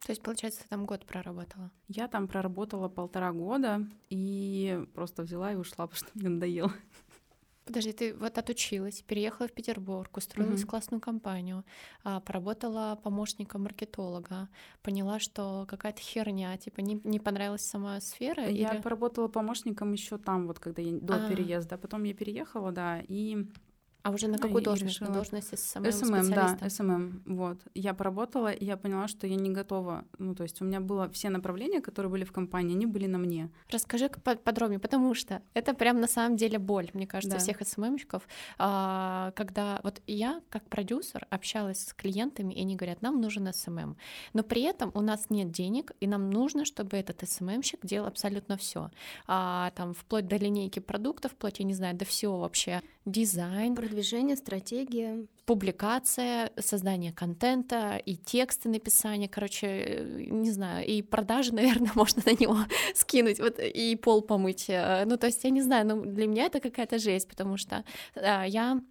То 0.05 0.11
есть, 0.11 0.21
получается, 0.21 0.61
ты 0.61 0.67
там 0.69 0.85
год 0.85 1.07
проработала. 1.07 1.71
Я 1.87 2.07
там 2.07 2.27
проработала 2.27 2.87
полтора 2.87 3.31
года 3.31 3.87
и 4.11 4.85
просто 4.93 5.23
взяла 5.23 5.53
и 5.53 5.55
ушла, 5.55 5.87
потому 5.87 5.95
что 5.95 6.11
мне 6.13 6.29
надоело. 6.29 6.71
Подожди, 7.65 7.93
ты 7.93 8.13
вот 8.13 8.37
отучилась, 8.37 9.01
переехала 9.01 9.47
в 9.47 9.51
Петербург, 9.51 10.15
устроилась 10.17 10.59
Мгм. 10.59 10.67
в 10.67 10.69
классную 10.69 11.01
компанию, 11.01 11.63
а, 12.03 12.19
поработала 12.19 12.95
помощником 13.03 13.63
маркетолога, 13.63 14.49
поняла, 14.83 15.19
что 15.19 15.65
какая-то 15.67 15.99
херня, 15.99 16.55
типа 16.57 16.81
не, 16.81 17.01
не 17.03 17.19
понравилась 17.19 17.65
сама 17.65 17.99
сфера. 18.01 18.47
Я 18.47 18.73
или- 18.75 18.81
поработала 18.81 19.27
помощником 19.29 19.93
еще 19.93 20.19
там, 20.19 20.45
вот 20.45 20.59
когда 20.59 20.83
я 20.83 20.91
до 20.99 21.15
А. 21.25 21.27
переезда. 21.29 21.77
Потом 21.79 22.03
я 22.03 22.13
переехала, 22.13 22.71
да, 22.71 23.01
и 23.07 23.47
А 24.05 24.11
уже 24.11 24.27
на 24.27 24.33
Ну, 24.33 24.39
какую 24.39 24.63
должность? 24.63 25.01
На 25.01 25.05
решила. 25.05 25.15
должность 25.15 25.57
SMM 25.57 25.91
SMM, 25.91 26.29
да? 26.29 26.69
SMM, 26.69 27.23
вот. 27.25 27.57
Я 27.73 27.95
поработала, 27.95 28.51
и 28.51 28.63
я 28.63 28.77
поняла, 28.77 29.07
что 29.07 29.25
я 29.25 29.35
не 29.35 29.49
готова. 29.49 30.05
Ну, 30.19 30.35
то 30.35 30.43
есть 30.43 30.61
у 30.61 30.65
меня 30.65 30.79
было 30.79 31.09
все 31.09 31.29
направления, 31.31 31.81
которые 31.81 32.11
были 32.11 32.23
в 32.23 32.31
компании, 32.31 32.75
они 32.75 32.85
были 32.85 33.07
на 33.07 33.17
мне. 33.17 33.49
Расскажи 33.71 34.09
по- 34.09 34.35
подробнее, 34.35 34.77
потому 34.79 35.15
что 35.15 35.41
это 35.55 35.73
прям 35.73 35.99
на 35.99 36.07
самом 36.07 36.37
деле 36.37 36.59
боль, 36.59 36.91
мне 36.93 37.07
кажется, 37.07 37.37
Да. 37.37 37.41
всех 37.43 37.67
СММщиков, 37.67 38.27
а, 38.59 39.31
когда 39.35 39.79
вот 39.83 40.01
я 40.05 40.39
как 40.49 40.69
продюсер 40.69 41.25
общалась 41.31 41.79
с 41.87 41.93
клиентами, 41.93 42.53
и 42.53 42.61
они 42.61 42.75
говорят, 42.75 43.01
нам 43.01 43.19
нужен 43.19 43.51
SMM, 43.51 43.97
но 44.33 44.43
при 44.43 44.61
этом 44.61 44.91
у 44.93 45.01
нас 45.01 45.31
нет 45.31 45.51
денег, 45.51 45.93
и 45.99 46.05
нам 46.05 46.29
нужно, 46.29 46.63
чтобы 46.65 46.95
этот 46.97 47.27
СММщик 47.27 47.79
делал 47.83 48.05
абсолютно 48.07 48.55
все, 48.55 48.91
там 49.25 49.93
вплоть 49.97 50.27
до 50.27 50.35
линейки 50.37 50.77
продуктов, 50.79 51.31
вплоть, 51.31 51.57
я 51.57 51.65
не 51.65 51.73
знаю, 51.73 51.95
до 51.95 52.05
всего 52.05 52.39
вообще, 52.41 52.83
дизайн, 53.05 53.73
Продвижение, 53.95 54.35
стратегия. 54.35 55.25
публикация, 55.45 56.51
создание 56.59 57.13
контента 57.13 57.95
и 57.95 58.17
тексты 58.17 58.67
написания, 58.67 59.29
короче, 59.29 59.67
э, 59.67 60.23
не 60.29 60.51
знаю, 60.51 60.85
и 60.85 61.01
продажи, 61.01 61.53
наверное, 61.55 61.91
можно 61.95 62.21
на 62.25 62.31
него 62.31 62.57
скинуть, 62.93 63.39
вот 63.39 63.57
и 63.59 63.95
пол 63.95 64.21
помыть. 64.21 64.65
э, 64.67 65.05
Ну, 65.05 65.15
то 65.15 65.27
есть, 65.27 65.45
я 65.45 65.49
не 65.49 65.61
знаю, 65.61 65.87
но 65.87 66.01
для 66.01 66.27
меня 66.27 66.45
это 66.47 66.59
какая-то 66.59 66.99
жесть, 66.99 67.29
потому 67.29 67.55
что 67.55 67.85
э, 68.15 68.43
я 68.47 68.81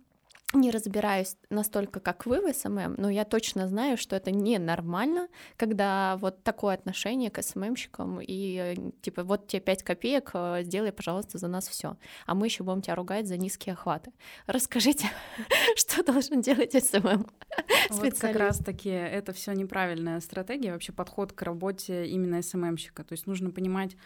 не 0.54 0.70
разбираюсь 0.70 1.36
настолько, 1.50 2.00
как 2.00 2.26
вы 2.26 2.40
в 2.40 2.54
SMM, 2.54 2.94
но 2.98 3.10
я 3.10 3.24
точно 3.24 3.68
знаю, 3.68 3.96
что 3.96 4.16
это 4.16 4.30
ненормально, 4.30 5.28
когда 5.56 6.16
вот 6.18 6.42
такое 6.42 6.74
отношение 6.74 7.30
к 7.30 7.42
СММщикам 7.42 8.20
и 8.20 8.76
э, 8.76 8.90
типа 9.02 9.24
вот 9.24 9.48
тебе 9.48 9.60
5 9.60 9.82
копеек, 9.82 10.30
э, 10.34 10.62
сделай, 10.62 10.92
пожалуйста, 10.92 11.38
за 11.38 11.48
нас 11.48 11.68
все, 11.68 11.96
а 12.26 12.34
мы 12.34 12.46
еще 12.46 12.64
будем 12.64 12.82
тебя 12.82 12.94
ругать 12.94 13.26
за 13.26 13.36
низкие 13.36 13.74
охваты. 13.74 14.12
Расскажите, 14.46 15.08
что 15.76 16.02
должен 16.02 16.40
делать 16.40 16.72
SMM? 16.72 17.26
Вот 17.90 18.14
как 18.18 18.36
раз 18.36 18.58
таки 18.58 18.88
это 18.88 19.32
все 19.32 19.52
неправильная 19.52 20.20
стратегия, 20.20 20.72
вообще 20.72 20.92
подход 20.92 21.32
к 21.32 21.42
работе 21.42 22.06
именно 22.06 22.42
СММщика. 22.42 23.04
То 23.04 23.12
есть 23.12 23.26
нужно 23.26 23.50
понимать, 23.50 23.96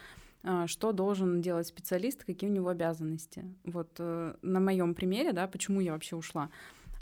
что 0.67 0.91
должен 0.91 1.41
делать 1.41 1.67
специалист, 1.67 2.23
какие 2.23 2.49
у 2.49 2.53
него 2.53 2.69
обязанности. 2.69 3.43
Вот 3.65 3.89
э, 3.99 4.35
на 4.41 4.59
моем 4.59 4.95
примере, 4.95 5.33
да, 5.33 5.47
почему 5.47 5.81
я 5.81 5.91
вообще 5.91 6.15
ушла. 6.15 6.49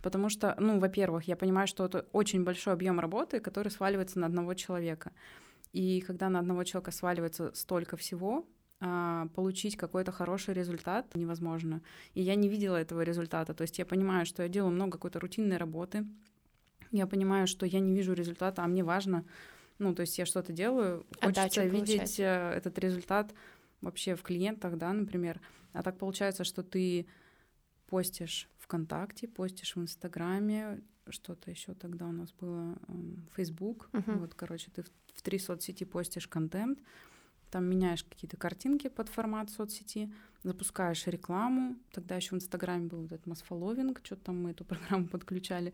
Потому 0.02 0.30
что, 0.30 0.56
ну, 0.60 0.80
во-первых, 0.80 1.28
я 1.28 1.36
понимаю, 1.36 1.68
что 1.68 1.86
это 1.86 2.06
очень 2.14 2.44
большой 2.44 2.74
объем 2.74 3.00
работы, 3.00 3.40
который 3.40 3.70
сваливается 3.70 4.20
на 4.20 4.28
одного 4.28 4.54
человека. 4.54 5.12
И 5.74 6.02
когда 6.02 6.30
на 6.30 6.40
одного 6.40 6.64
человека 6.64 6.92
сваливается 6.92 7.52
столько 7.54 7.98
всего, 7.98 8.46
а, 8.80 9.28
получить 9.34 9.76
какой-то 9.76 10.12
хороший 10.12 10.54
результат 10.54 11.16
невозможно. 11.16 11.82
И 12.14 12.22
я 12.22 12.36
не 12.36 12.48
видела 12.48 12.76
этого 12.76 13.02
результата. 13.02 13.54
То 13.54 13.64
есть 13.64 13.80
я 13.80 13.86
понимаю, 13.86 14.26
что 14.26 14.44
я 14.44 14.50
делаю 14.50 14.72
много 14.72 14.94
какой-то 14.94 15.20
рутинной 15.20 15.58
работы. 15.58 16.06
Я 16.92 17.08
понимаю, 17.08 17.48
что 17.48 17.66
я 17.66 17.80
не 17.80 17.94
вижу 17.96 18.14
результата, 18.14 18.64
а 18.64 18.68
мне 18.68 18.84
важно 18.84 19.26
ну, 19.80 19.94
то 19.94 20.02
есть 20.02 20.18
я 20.18 20.26
что-то 20.26 20.54
делаю, 20.54 21.06
хочется 21.22 21.44
Отдачу 21.44 21.62
видеть 21.62 21.98
получать. 21.98 22.20
Э, 22.20 22.52
этот 22.56 22.78
результат 22.80 23.34
вообще 23.82 24.16
в 24.16 24.24
клиентах, 24.24 24.78
да, 24.78 24.92
например. 24.94 25.40
А 25.74 25.84
так 25.84 25.98
получается, 25.98 26.44
что 26.44 26.64
ты 26.64 27.08
постишь 27.88 28.50
ВКонтакте, 28.60 29.28
постишь 29.28 29.76
в 29.76 29.82
Инстаграме, 29.82 30.82
что-то 31.10 31.52
еще 31.52 31.74
тогда 31.74 32.06
у 32.08 32.12
нас 32.12 32.34
было, 32.34 32.78
Facebook. 33.36 33.90
Uh-huh. 33.94 34.20
Вот, 34.20 34.34
короче, 34.34 34.70
ты 34.72 34.84
в, 34.84 34.92
в 35.14 35.22
три 35.22 35.40
соцсети 35.40 35.86
постишь 35.86 36.28
контент, 36.28 36.80
там 37.50 37.66
меняешь 37.66 38.04
какие-то 38.04 38.38
картинки 38.38 38.88
под 38.88 39.10
формат 39.10 39.50
соцсети, 39.50 40.12
запускаешь 40.44 41.08
рекламу. 41.08 41.78
Тогда 41.92 42.16
еще 42.16 42.32
в 42.32 42.34
Инстаграме 42.34 42.88
был 42.88 43.02
вот 43.02 43.12
этот 43.12 43.26
масфоловинг, 43.26 44.02
что-то 44.04 44.26
там 44.26 44.44
мы 44.44 44.52
эту 44.52 44.66
программу 44.66 45.08
подключали. 45.12 45.74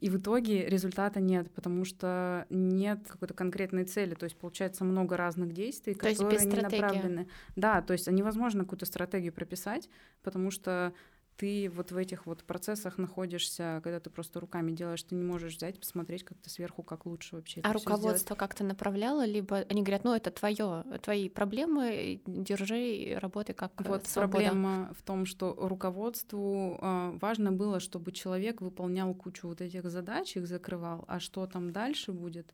И 0.00 0.10
в 0.10 0.18
итоге 0.18 0.68
результата 0.68 1.20
нет, 1.20 1.50
потому 1.52 1.84
что 1.84 2.46
нет 2.50 3.00
какой-то 3.08 3.34
конкретной 3.34 3.84
цели. 3.84 4.14
То 4.14 4.24
есть 4.24 4.36
получается 4.36 4.84
много 4.84 5.16
разных 5.16 5.52
действий, 5.52 5.94
то 5.94 6.08
которые 6.08 6.46
не 6.46 6.60
направлены. 6.60 7.28
Да, 7.56 7.82
то 7.82 7.92
есть 7.92 8.08
невозможно 8.08 8.62
какую-то 8.62 8.86
стратегию 8.86 9.32
прописать, 9.32 9.88
потому 10.22 10.52
что 10.52 10.92
ты 11.38 11.70
вот 11.70 11.92
в 11.92 11.96
этих 11.96 12.26
вот 12.26 12.42
процессах 12.42 12.98
находишься, 12.98 13.80
когда 13.84 14.00
ты 14.00 14.10
просто 14.10 14.40
руками 14.40 14.72
делаешь, 14.72 15.04
ты 15.04 15.14
не 15.14 15.22
можешь 15.22 15.54
взять, 15.54 15.78
посмотреть 15.78 16.24
как-то 16.24 16.50
сверху, 16.50 16.82
как 16.82 17.06
лучше 17.06 17.36
вообще. 17.36 17.60
А 17.62 17.72
руководство 17.72 18.34
как-то 18.34 18.64
направляло, 18.64 19.24
либо 19.24 19.58
они 19.70 19.82
говорят, 19.82 20.02
ну 20.02 20.14
это 20.14 20.32
твое, 20.32 20.84
твои 21.00 21.28
проблемы, 21.28 22.20
держи, 22.26 23.16
работай 23.20 23.54
как 23.54 23.70
Вот 23.86 24.08
свобода. 24.08 24.32
проблема 24.32 24.92
в 24.98 25.02
том, 25.04 25.26
что 25.26 25.54
руководству 25.56 26.76
э, 26.80 27.18
важно 27.20 27.52
было, 27.52 27.78
чтобы 27.78 28.10
человек 28.10 28.60
выполнял 28.60 29.14
кучу 29.14 29.46
вот 29.46 29.60
этих 29.60 29.88
задач, 29.88 30.36
их 30.36 30.48
закрывал, 30.48 31.04
а 31.06 31.20
что 31.20 31.46
там 31.46 31.72
дальше 31.72 32.12
будет? 32.12 32.52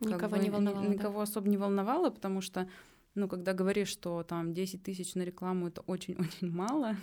Никого 0.00 0.36
бы, 0.36 0.42
не 0.42 0.50
волновало. 0.50 0.84
Никого 0.84 1.18
да? 1.18 1.22
особо 1.22 1.48
не 1.48 1.56
волновало, 1.56 2.10
потому 2.10 2.42
что 2.42 2.68
ну, 3.14 3.28
когда 3.28 3.54
говоришь, 3.54 3.88
что 3.88 4.22
там 4.24 4.52
10 4.52 4.82
тысяч 4.82 5.14
на 5.14 5.22
рекламу 5.22 5.68
это 5.68 5.80
очень-очень 5.80 6.50
мало, 6.50 6.96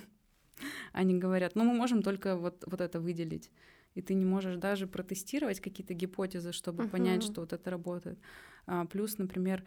они 0.91 1.17
говорят, 1.17 1.55
ну 1.55 1.63
мы 1.63 1.73
можем 1.73 2.01
только 2.01 2.35
вот, 2.35 2.63
вот 2.65 2.81
это 2.81 2.99
выделить. 2.99 3.51
И 3.95 4.01
ты 4.01 4.15
не 4.15 4.25
можешь 4.25 4.57
даже 4.57 4.87
протестировать 4.87 5.59
какие-то 5.59 5.93
гипотезы, 5.93 6.51
чтобы 6.51 6.83
uh-huh. 6.83 6.89
понять, 6.89 7.23
что 7.23 7.41
вот 7.41 7.53
это 7.53 7.69
работает. 7.69 8.19
А, 8.65 8.85
плюс, 8.85 9.17
например, 9.17 9.63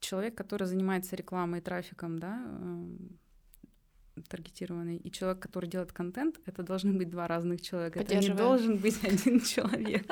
человек, 0.00 0.34
который 0.34 0.66
занимается 0.66 1.16
рекламой 1.16 1.60
и 1.60 1.62
трафиком, 1.62 2.18
да, 2.18 2.42
эм, 2.46 3.18
таргетированный, 4.22 4.96
и 4.96 5.10
человек, 5.10 5.40
который 5.40 5.68
делает 5.68 5.92
контент, 5.92 6.40
это 6.46 6.62
должны 6.62 6.92
быть 6.92 7.10
два 7.10 7.26
разных 7.26 7.60
человека. 7.62 8.00
Это 8.00 8.16
не 8.16 8.30
должен 8.30 8.76
быть 8.76 8.98
один 9.04 9.40
человек. 9.40 10.06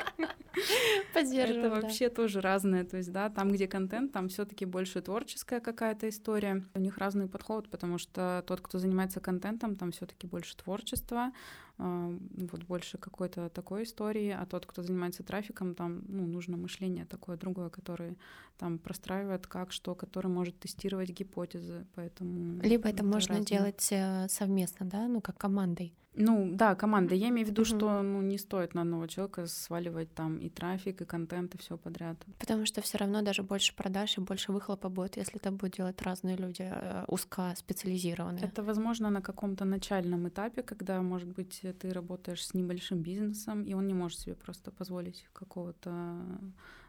Это 1.68 1.70
вообще 1.70 2.08
тоже 2.08 2.40
разное. 2.40 2.84
То 2.84 2.96
есть, 2.96 3.12
да, 3.12 3.28
там, 3.30 3.50
где 3.50 3.66
контент, 3.66 4.12
там 4.12 4.28
все 4.28 4.44
таки 4.44 4.64
больше 4.64 5.00
творческая 5.00 5.60
какая-то 5.60 6.08
история. 6.08 6.64
У 6.74 6.80
них 6.80 6.98
разный 6.98 7.28
подход, 7.28 7.68
потому 7.68 7.98
что 7.98 8.44
тот, 8.46 8.60
кто 8.60 8.78
занимается 8.78 9.20
контентом, 9.20 9.76
там 9.76 9.92
все 9.92 10.06
таки 10.06 10.26
больше 10.26 10.56
творчества, 10.56 11.32
вот 11.76 12.62
больше 12.64 12.98
какой-то 12.98 13.48
такой 13.48 13.82
истории, 13.82 14.30
а 14.30 14.46
тот, 14.46 14.64
кто 14.66 14.82
занимается 14.82 15.22
трафиком, 15.24 15.74
там, 15.74 16.02
ну, 16.06 16.26
нужно 16.26 16.56
мышление 16.56 17.04
такое 17.04 17.36
другое, 17.36 17.68
которое 17.68 18.16
там 18.58 18.78
простраивает 18.78 19.46
как, 19.46 19.72
что, 19.72 19.94
который 19.94 20.28
может 20.28 20.58
тестировать 20.58 21.10
гипотезы, 21.10 21.86
поэтому... 21.94 22.60
Либо 22.62 22.88
это, 22.88 22.98
это 22.98 23.04
можно 23.04 23.38
разное. 23.38 23.58
делать 23.58 23.88
э, 23.90 24.28
совместно, 24.28 24.86
да, 24.86 25.08
ну, 25.08 25.20
как 25.20 25.36
командой. 25.36 25.94
Ну, 26.16 26.50
да, 26.52 26.74
команда. 26.74 27.14
Я 27.14 27.28
имею 27.28 27.46
в 27.46 27.50
виду, 27.50 27.62
mm-hmm. 27.62 27.76
что 27.78 28.02
ну, 28.02 28.22
не 28.22 28.38
стоит 28.38 28.74
на 28.74 28.82
одного 28.82 29.06
человека 29.06 29.46
сваливать 29.46 30.14
там 30.14 30.38
и 30.38 30.48
трафик, 30.48 31.00
и 31.00 31.04
контент, 31.04 31.54
и 31.54 31.58
все 31.58 31.76
подряд. 31.76 32.16
Потому 32.38 32.66
что 32.66 32.80
все 32.80 32.98
равно 32.98 33.22
даже 33.22 33.42
больше 33.42 33.74
продаж 33.74 34.18
и 34.18 34.20
больше 34.20 34.52
выхлопа 34.52 34.88
будет, 34.88 35.16
если 35.16 35.36
это 35.36 35.50
будут 35.50 35.76
делать 35.76 36.02
разные 36.02 36.36
люди, 36.36 36.62
э, 36.62 37.04
узкоспециализированные. 37.08 38.44
Это 38.44 38.62
возможно 38.62 39.10
на 39.10 39.22
каком-то 39.22 39.64
начальном 39.64 40.28
этапе, 40.28 40.62
когда, 40.62 41.02
может 41.02 41.28
быть, 41.28 41.62
ты 41.80 41.92
работаешь 41.92 42.46
с 42.46 42.54
небольшим 42.54 43.02
бизнесом, 43.02 43.64
и 43.64 43.74
он 43.74 43.86
не 43.88 43.94
может 43.94 44.20
себе 44.20 44.34
просто 44.34 44.70
позволить 44.70 45.26
какого-то 45.32 46.40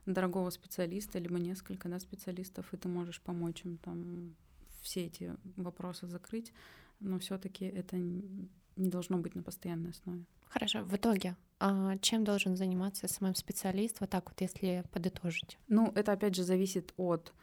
дорогого 0.05 0.51
специалиста, 0.51 1.19
либо 1.19 1.39
несколько 1.39 1.89
да, 1.89 1.99
специалистов, 1.99 2.73
и 2.73 2.77
ты 2.77 2.87
можешь 2.87 3.21
помочь 3.21 3.65
им 3.65 3.77
там 3.77 4.35
все 4.81 5.05
эти 5.05 5.35
вопросы 5.55 6.07
закрыть, 6.07 6.53
но 6.99 7.17
все-таки 7.17 7.65
это 7.65 7.97
не 8.75 8.89
должно 8.89 9.17
быть 9.17 9.35
на 9.35 9.43
постоянной 9.43 9.91
основе. 9.91 10.25
Хорошо, 10.49 10.83
в 10.83 10.95
итоге, 10.95 11.35
а 11.59 11.97
чем 11.97 12.23
должен 12.23 12.55
заниматься 12.55 13.07
SMM-специалист, 13.07 13.99
вот 13.99 14.09
так 14.09 14.29
вот, 14.29 14.41
если 14.41 14.83
подытожить? 14.91 15.57
Ну, 15.67 15.91
это 15.95 16.11
опять 16.13 16.35
же 16.35 16.43
зависит 16.43 16.93
от 16.97 17.33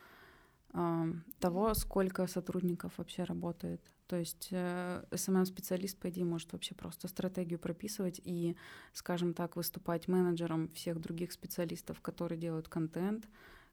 э, 0.73 1.13
того, 1.39 1.75
сколько 1.75 2.27
сотрудников 2.27 2.99
вообще 2.99 3.25
работает. 3.25 3.81
То 4.07 4.17
есть 4.17 4.49
э, 4.51 5.05
SMM-специалист, 5.11 5.99
по 5.99 6.11
идее, 6.11 6.25
может 6.25 6.53
вообще 6.53 6.75
просто 6.75 7.09
стратегию 7.09 7.59
прописывать 7.59 8.21
и, 8.25 8.57
скажем 8.93 9.33
так, 9.35 9.57
выступать 9.57 10.09
менеджером 10.09 10.69
всех 10.69 11.01
других 11.01 11.33
специалистов, 11.33 12.01
которые 12.01 12.39
делают 12.39 12.69
контент, 12.69 13.27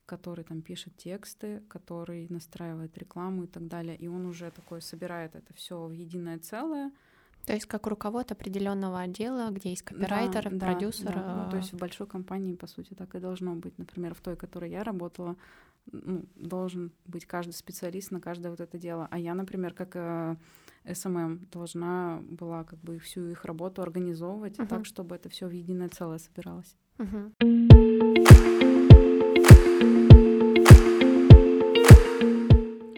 который 0.06 0.44
там 0.44 0.62
пишет 0.62 0.96
тексты, 0.98 1.62
который 1.68 2.28
настраивает 2.30 2.98
рекламу 2.98 3.44
и 3.44 3.48
так 3.48 3.68
далее. 3.68 3.96
И 3.98 4.08
он 4.08 4.26
уже 4.26 4.50
такой 4.52 4.82
собирает 4.82 5.36
это 5.36 5.54
все 5.54 5.86
в 5.86 5.92
единое 5.92 6.40
целое, 6.40 6.92
то 7.46 7.54
есть 7.54 7.66
как 7.66 7.88
руководитель 7.88 8.32
определенного 8.32 9.00
отдела, 9.00 9.50
где 9.52 9.70
есть 9.70 9.82
копирайтер, 9.82 10.50
да, 10.52 10.66
продюсер. 10.68 11.14
Да, 11.14 11.24
да. 11.24 11.44
Ну, 11.44 11.52
то 11.52 11.58
есть 11.58 11.74
в 11.74 11.78
большой 11.78 12.08
компании, 12.08 12.56
по 12.56 12.68
сути, 12.68 12.94
так 12.94 13.16
и 13.16 13.20
должно 13.20 13.56
быть. 13.56 13.78
Например, 13.78 14.14
в 14.14 14.22
той, 14.22 14.36
в 14.36 14.38
которой 14.38 14.70
я 14.70 14.84
работала, 14.84 15.36
ну, 15.92 16.26
должен 16.36 16.92
быть 17.06 17.26
каждый 17.26 17.54
специалист 17.54 18.12
на 18.12 18.22
каждое 18.22 18.50
вот 18.50 18.60
это 18.60 18.78
дело. 18.78 19.08
А 19.12 19.18
я, 19.18 19.34
например, 19.34 19.74
как 19.74 19.96
э, 19.96 20.36
SMM 20.92 21.48
должна 21.52 22.22
была 22.30 22.64
как 22.64 22.80
бы 22.80 23.00
всю 23.00 23.30
их 23.30 23.46
работу 23.46 23.82
организовывать 23.82 24.58
uh-huh. 24.58 24.68
так, 24.68 24.86
чтобы 24.86 25.16
это 25.16 25.30
все 25.30 25.48
в 25.48 25.52
единое 25.52 25.90
целое 25.90 26.20
собиралось. 26.20 26.76
Uh-huh. 26.98 27.69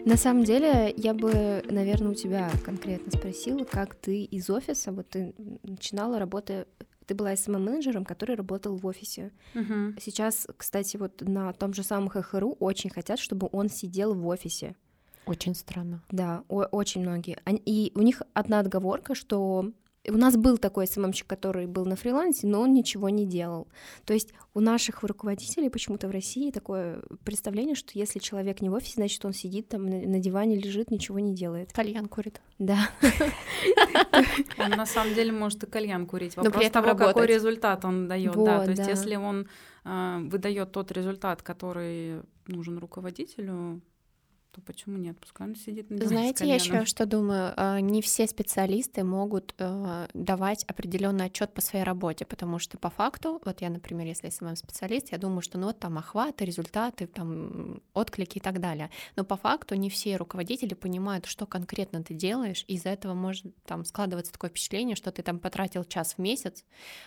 На 0.04 0.16
самом 0.16 0.42
деле, 0.42 0.92
я 0.96 1.14
бы, 1.14 1.62
наверное, 1.70 2.10
у 2.10 2.14
тебя 2.14 2.50
конкретно 2.64 3.12
спросила, 3.16 3.64
как 3.64 3.94
ты 3.94 4.24
из 4.24 4.50
офиса, 4.50 4.90
вот 4.90 5.08
ты 5.10 5.34
начинала 5.62 6.18
работать 6.18 6.66
ты 7.06 7.16
была 7.16 7.32
SMM-менеджером, 7.34 8.04
который 8.04 8.36
работал 8.36 8.76
в 8.76 8.86
офисе. 8.86 9.32
Uh-huh. 9.54 9.98
Сейчас, 10.00 10.46
кстати, 10.56 10.96
вот 10.96 11.20
на 11.20 11.52
том 11.52 11.74
же 11.74 11.82
самом 11.82 12.08
ХХРУ 12.08 12.56
очень 12.60 12.90
хотят, 12.90 13.18
чтобы 13.18 13.48
он 13.50 13.68
сидел 13.68 14.14
в 14.14 14.26
офисе. 14.28 14.76
Очень 15.26 15.54
странно. 15.54 16.02
Да, 16.10 16.44
о- 16.48 16.68
очень 16.70 17.02
многие. 17.02 17.38
И 17.66 17.92
у 17.96 18.02
них 18.02 18.22
одна 18.34 18.60
отговорка, 18.60 19.14
что 19.14 19.72
у 20.08 20.16
нас 20.16 20.36
был 20.36 20.58
такой 20.58 20.86
СММщик, 20.86 21.26
который 21.26 21.66
был 21.66 21.84
на 21.84 21.94
фрилансе, 21.94 22.46
но 22.46 22.60
он 22.60 22.72
ничего 22.74 23.08
не 23.08 23.24
делал. 23.24 23.68
То 24.04 24.14
есть 24.14 24.32
у 24.52 24.60
наших 24.60 25.02
руководителей 25.02 25.70
почему-то 25.70 26.08
в 26.08 26.10
России 26.10 26.50
такое 26.50 27.02
представление, 27.24 27.76
что 27.76 27.92
если 27.94 28.18
человек 28.18 28.60
не 28.60 28.68
в 28.68 28.72
офисе, 28.74 28.94
значит, 28.96 29.24
он 29.24 29.32
сидит 29.32 29.68
там 29.68 29.86
на 29.86 30.18
диване, 30.18 30.56
лежит, 30.56 30.90
ничего 30.90 31.20
не 31.20 31.34
делает. 31.34 31.72
Кальян 31.72 32.08
курит. 32.08 32.40
Да. 32.58 32.90
Он 34.58 34.70
на 34.70 34.86
самом 34.86 35.14
деле 35.14 35.32
может 35.32 35.62
и 35.64 35.66
кальян 35.66 36.06
курить. 36.06 36.36
Вопрос 36.36 36.70
того, 36.70 36.94
какой 36.94 37.26
результат 37.26 37.84
он 37.84 38.08
дает. 38.08 38.34
Да, 38.34 38.64
то 38.64 38.70
есть 38.70 38.86
если 38.86 39.16
он 39.16 39.46
а, 39.84 40.18
выдает 40.20 40.72
тот 40.72 40.90
результат, 40.92 41.42
который 41.42 42.22
нужен 42.46 42.78
руководителю, 42.78 43.80
то 44.52 44.60
почему 44.60 44.98
нет? 44.98 45.18
Пускай 45.18 45.48
он 45.48 45.56
сидит 45.56 45.88
на 45.88 46.06
Знаете, 46.06 46.46
я 46.46 46.56
еще 46.56 46.84
что 46.84 47.06
думаю? 47.06 47.54
А, 47.56 47.80
не 47.80 48.02
все 48.02 48.26
специалисты 48.26 49.02
могут 49.02 49.54
э, 49.58 50.08
давать 50.12 50.64
определенный 50.64 51.26
отчет 51.26 51.54
по 51.54 51.62
своей 51.62 51.84
работе, 51.84 52.26
потому 52.26 52.58
что 52.58 52.76
по 52.76 52.90
факту, 52.90 53.40
вот 53.46 53.62
я, 53.62 53.70
например, 53.70 54.06
если 54.06 54.26
я 54.26 54.30
сам 54.30 54.54
специалист, 54.56 55.10
я 55.10 55.18
думаю, 55.18 55.40
что 55.40 55.56
ну 55.56 55.68
вот 55.68 55.78
там 55.78 55.96
охваты, 55.96 56.44
результаты, 56.44 57.06
там 57.06 57.80
отклики 57.94 58.38
и 58.38 58.40
так 58.40 58.60
далее. 58.60 58.90
Но 59.16 59.24
по 59.24 59.36
факту 59.36 59.74
не 59.74 59.88
все 59.88 60.16
руководители 60.16 60.74
понимают, 60.74 61.24
что 61.24 61.46
конкретно 61.46 62.02
ты 62.02 62.12
делаешь, 62.12 62.64
и 62.68 62.74
из-за 62.74 62.90
этого 62.90 63.14
может 63.14 63.46
там 63.64 63.86
складываться 63.86 64.32
такое 64.32 64.50
впечатление, 64.50 64.96
что 64.96 65.12
ты 65.12 65.22
там 65.22 65.38
потратил 65.38 65.84
час 65.84 66.14
в 66.14 66.18
месяц, 66.18 66.64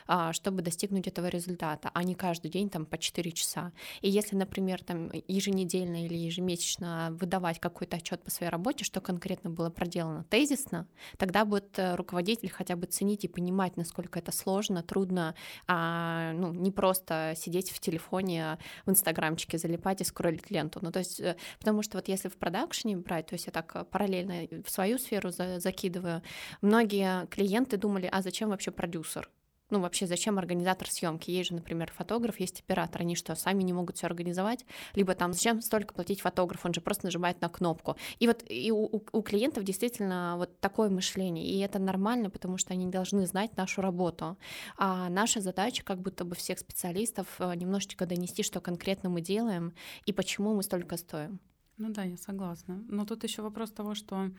а, 0.07 0.33
чтобы 0.33 0.63
достигнуть 0.63 1.07
этого 1.07 1.27
результата, 1.27 1.91
а 1.93 2.03
не 2.03 2.15
каждый 2.15 2.49
день 2.49 2.71
там 2.71 2.87
по 2.87 2.97
4 2.97 3.31
часа. 3.33 3.71
И 4.01 4.09
если, 4.09 4.35
например, 4.35 4.83
там 4.83 5.11
еженедельно 5.27 6.05
или 6.05 6.15
ежемесячно 6.15 7.09
выдавать 7.11 7.34
давать 7.35 7.59
какой-то 7.59 7.97
отчет 7.97 8.23
по 8.23 8.31
своей 8.31 8.49
работе, 8.49 8.85
что 8.85 9.01
конкретно 9.01 9.49
было 9.49 9.69
проделано 9.69 10.23
тезисно, 10.23 10.87
тогда 11.17 11.43
будет 11.43 11.77
э, 11.77 11.95
руководитель 11.95 12.49
хотя 12.49 12.77
бы 12.77 12.87
ценить 12.87 13.25
и 13.25 13.27
понимать, 13.27 13.75
насколько 13.75 14.19
это 14.19 14.31
сложно, 14.31 14.83
трудно, 14.83 15.35
а, 15.67 16.31
ну, 16.31 16.53
не 16.53 16.71
просто 16.71 17.33
сидеть 17.35 17.71
в 17.71 17.79
телефоне, 17.81 18.57
в 18.85 18.89
инстаграмчике 18.89 19.57
залипать 19.57 19.99
и 19.99 20.05
скроллить 20.05 20.49
ленту. 20.49 20.79
Ну, 20.81 20.91
то 20.93 20.99
есть, 20.99 21.19
э, 21.19 21.35
потому 21.59 21.83
что 21.83 21.97
вот 21.97 22.07
если 22.07 22.29
в 22.29 22.37
продакшене 22.37 22.95
брать, 22.95 23.27
то 23.27 23.35
есть 23.35 23.47
я 23.47 23.51
так 23.51 23.75
э, 23.75 23.83
параллельно 23.83 24.63
в 24.63 24.71
свою 24.71 24.97
сферу 24.97 25.31
за, 25.31 25.59
закидываю, 25.59 26.21
многие 26.61 27.27
клиенты 27.27 27.75
думали, 27.75 28.09
а 28.09 28.21
зачем 28.21 28.49
вообще 28.49 28.71
продюсер? 28.71 29.29
Ну 29.69 29.79
вообще 29.79 30.07
зачем 30.07 30.37
организатор 30.37 30.89
съемки? 30.89 31.31
Есть 31.31 31.49
же, 31.49 31.55
например, 31.55 31.91
фотограф, 31.91 32.39
есть 32.39 32.61
оператор, 32.61 33.01
они 33.01 33.15
что, 33.15 33.35
сами 33.35 33.63
не 33.63 33.73
могут 33.73 33.97
все 33.97 34.07
организовать? 34.07 34.65
Либо 34.93 35.15
там 35.15 35.33
зачем 35.33 35.61
столько 35.61 35.93
платить 35.93 36.21
фотографу, 36.21 36.67
он 36.67 36.73
же 36.73 36.81
просто 36.81 37.05
нажимает 37.05 37.41
на 37.41 37.49
кнопку. 37.49 37.95
И 38.19 38.27
вот 38.27 38.43
и 38.47 38.71
у, 38.71 39.03
у 39.11 39.21
клиентов 39.21 39.63
действительно 39.63 40.35
вот 40.37 40.59
такое 40.59 40.89
мышление, 40.89 41.45
и 41.45 41.59
это 41.59 41.79
нормально, 41.79 42.29
потому 42.29 42.57
что 42.57 42.73
они 42.73 42.87
должны 42.87 43.25
знать 43.25 43.57
нашу 43.57 43.81
работу. 43.81 44.37
А 44.77 45.09
наша 45.09 45.41
задача, 45.41 45.83
как 45.83 45.99
будто 45.99 46.25
бы 46.25 46.35
всех 46.35 46.59
специалистов, 46.59 47.27
э, 47.39 47.55
немножечко 47.55 48.05
донести, 48.05 48.43
что 48.43 48.61
конкретно 48.61 49.09
мы 49.09 49.21
делаем 49.21 49.73
и 50.05 50.13
почему 50.13 50.53
мы 50.53 50.63
столько 50.63 50.97
стоим. 50.97 51.39
Ну 51.77 51.89
да, 51.89 52.03
я 52.03 52.17
согласна. 52.17 52.83
Но 52.87 53.05
тут 53.05 53.23
еще 53.23 53.41
вопрос 53.41 53.71
того, 53.71 53.95
что 53.95 54.31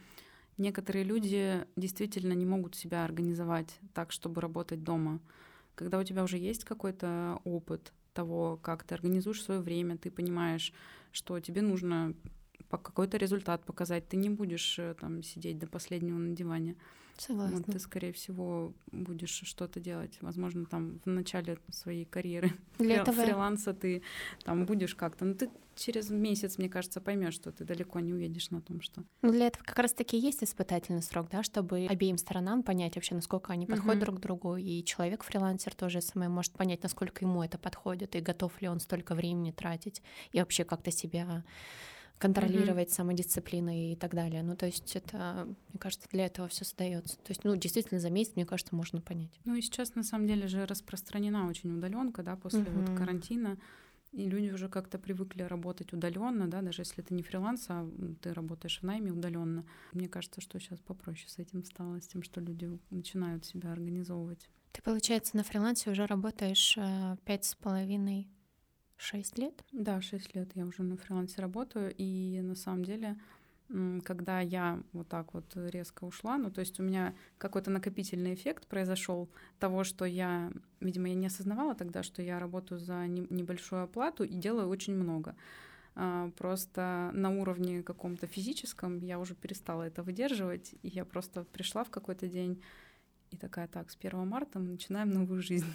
Некоторые 0.58 1.04
люди 1.04 1.66
действительно 1.76 2.32
не 2.32 2.46
могут 2.46 2.74
себя 2.74 3.04
организовать 3.04 3.78
так, 3.92 4.10
чтобы 4.10 4.40
работать 4.40 4.82
дома. 4.82 5.20
Когда 5.74 5.98
у 5.98 6.04
тебя 6.04 6.24
уже 6.24 6.38
есть 6.38 6.64
какой-то 6.64 7.40
опыт 7.44 7.92
того, 8.14 8.58
как 8.62 8.82
ты 8.84 8.94
организуешь 8.94 9.42
свое 9.42 9.60
время, 9.60 9.98
ты 9.98 10.10
понимаешь, 10.10 10.72
что 11.12 11.38
тебе 11.40 11.60
нужно 11.60 12.14
какой-то 12.70 13.16
результат 13.18 13.64
показать, 13.64 14.08
ты 14.08 14.16
не 14.16 14.30
будешь 14.30 14.78
э, 14.78 14.94
там 15.00 15.22
сидеть 15.22 15.58
до 15.58 15.66
последнего 15.66 16.18
на 16.18 16.34
диване. 16.34 16.76
Согласна. 17.18 17.56
Вот 17.56 17.66
ты, 17.66 17.78
скорее 17.78 18.12
всего, 18.12 18.74
будешь 18.92 19.42
что-то 19.44 19.80
делать. 19.80 20.18
Возможно, 20.20 20.66
там 20.66 21.00
в 21.04 21.08
начале 21.08 21.58
своей 21.70 22.04
карьеры 22.04 22.52
Для 22.78 22.96
этого... 22.96 23.24
фриланса 23.24 23.72
ты 23.72 24.02
там 24.44 24.66
будешь 24.66 24.94
как-то. 24.94 25.24
Но 25.24 25.34
ты 25.34 25.50
через 25.76 26.10
месяц, 26.10 26.58
мне 26.58 26.68
кажется, 26.68 27.00
поймешь, 27.00 27.34
что 27.34 27.52
ты 27.52 27.64
далеко 27.64 28.00
не 28.00 28.12
увидишь 28.12 28.50
на 28.50 28.60
том, 28.60 28.80
что. 28.80 29.02
Ну, 29.22 29.32
для 29.32 29.46
этого 29.46 29.64
как 29.64 29.78
раз-таки 29.78 30.18
есть 30.18 30.42
испытательный 30.42 31.02
срок, 31.02 31.28
да, 31.30 31.42
чтобы 31.42 31.86
обеим 31.88 32.18
сторонам 32.18 32.62
понять 32.62 32.96
вообще, 32.96 33.14
насколько 33.14 33.52
они 33.52 33.66
подходят 33.66 34.02
uh-huh. 34.02 34.04
друг 34.04 34.16
к 34.16 34.20
другу. 34.20 34.56
И 34.56 34.84
человек-фрилансер 34.84 35.74
тоже 35.74 36.00
самое 36.00 36.28
может 36.28 36.52
понять, 36.52 36.82
насколько 36.82 37.24
ему 37.24 37.42
это 37.42 37.58
подходит, 37.58 38.16
и 38.16 38.20
готов 38.20 38.60
ли 38.60 38.68
он 38.68 38.80
столько 38.80 39.14
времени 39.14 39.52
тратить, 39.52 40.02
и 40.32 40.38
вообще 40.38 40.64
как-то 40.64 40.90
себя 40.90 41.44
контролировать 42.18 42.88
mm-hmm. 42.88 42.94
самодисциплиной 42.94 43.92
и 43.92 43.96
так 43.96 44.14
далее. 44.14 44.42
Ну, 44.42 44.56
то 44.56 44.66
есть 44.66 44.96
это, 44.96 45.46
мне 45.68 45.78
кажется, 45.78 46.08
для 46.10 46.26
этого 46.26 46.48
все 46.48 46.64
создается. 46.64 47.16
То 47.18 47.30
есть, 47.30 47.44
ну, 47.44 47.54
действительно, 47.56 48.00
за 48.00 48.10
месяц, 48.10 48.32
мне 48.36 48.46
кажется, 48.46 48.74
можно 48.74 49.00
понять. 49.00 49.38
Ну 49.44 49.54
и 49.54 49.60
сейчас, 49.60 49.94
на 49.94 50.02
самом 50.02 50.26
деле, 50.26 50.48
же 50.48 50.64
распространена 50.66 51.48
очень 51.48 51.76
удаленка, 51.76 52.22
да, 52.22 52.36
после 52.36 52.60
mm-hmm. 52.60 52.88
вот 52.88 52.98
карантина. 52.98 53.58
И 54.12 54.30
люди 54.30 54.50
уже 54.50 54.70
как-то 54.70 54.98
привыкли 54.98 55.42
работать 55.42 55.92
удаленно, 55.92 56.48
да, 56.48 56.62
даже 56.62 56.82
если 56.82 57.02
ты 57.02 57.12
не 57.12 57.22
фриланс, 57.22 57.66
а 57.68 57.86
ты 58.22 58.32
работаешь 58.32 58.78
в 58.80 58.82
найме 58.82 59.12
удаленно. 59.12 59.66
Мне 59.92 60.08
кажется, 60.08 60.40
что 60.40 60.58
сейчас 60.58 60.78
попроще 60.78 61.28
с 61.28 61.38
этим 61.38 61.64
стало, 61.64 62.00
с 62.00 62.06
тем, 62.06 62.22
что 62.22 62.40
люди 62.40 62.78
начинают 62.88 63.44
себя 63.44 63.72
организовывать. 63.72 64.48
Ты, 64.72 64.80
получается, 64.80 65.36
на 65.36 65.42
фрилансе 65.42 65.90
уже 65.90 66.06
работаешь 66.06 66.78
э, 66.78 67.16
пять 67.26 67.44
с 67.44 67.54
половиной 67.54 68.28
Шесть 68.96 69.38
лет? 69.38 69.64
Да, 69.72 70.00
шесть 70.00 70.34
лет 70.34 70.50
я 70.54 70.64
уже 70.64 70.82
на 70.82 70.96
фрилансе 70.96 71.40
работаю, 71.42 71.94
и 71.96 72.40
на 72.40 72.54
самом 72.54 72.84
деле, 72.84 73.16
когда 74.04 74.40
я 74.40 74.82
вот 74.92 75.08
так 75.08 75.34
вот 75.34 75.44
резко 75.54 76.04
ушла, 76.04 76.38
ну 76.38 76.50
то 76.50 76.60
есть 76.60 76.80
у 76.80 76.82
меня 76.82 77.14
какой-то 77.38 77.70
накопительный 77.70 78.34
эффект 78.34 78.66
произошел 78.66 79.28
того, 79.58 79.84
что 79.84 80.04
я, 80.04 80.50
видимо, 80.80 81.08
я 81.08 81.14
не 81.14 81.26
осознавала 81.26 81.74
тогда, 81.74 82.02
что 82.02 82.22
я 82.22 82.38
работаю 82.38 82.78
за 82.78 83.06
небольшую 83.06 83.82
оплату 83.82 84.24
и 84.24 84.34
делаю 84.34 84.68
очень 84.68 84.94
много. 84.94 85.36
А, 85.94 86.30
просто 86.36 87.10
на 87.12 87.30
уровне 87.30 87.82
каком-то 87.82 88.26
физическом 88.26 88.98
я 89.00 89.18
уже 89.18 89.34
перестала 89.34 89.82
это 89.82 90.02
выдерживать, 90.02 90.74
и 90.82 90.88
я 90.88 91.04
просто 91.04 91.44
пришла 91.44 91.84
в 91.84 91.90
какой-то 91.90 92.28
день 92.28 92.62
и 93.30 93.36
такая, 93.36 93.66
так, 93.66 93.90
с 93.90 93.96
1 93.96 94.26
марта 94.26 94.58
мы 94.58 94.68
начинаем 94.68 95.10
новую 95.10 95.42
жизнь. 95.42 95.66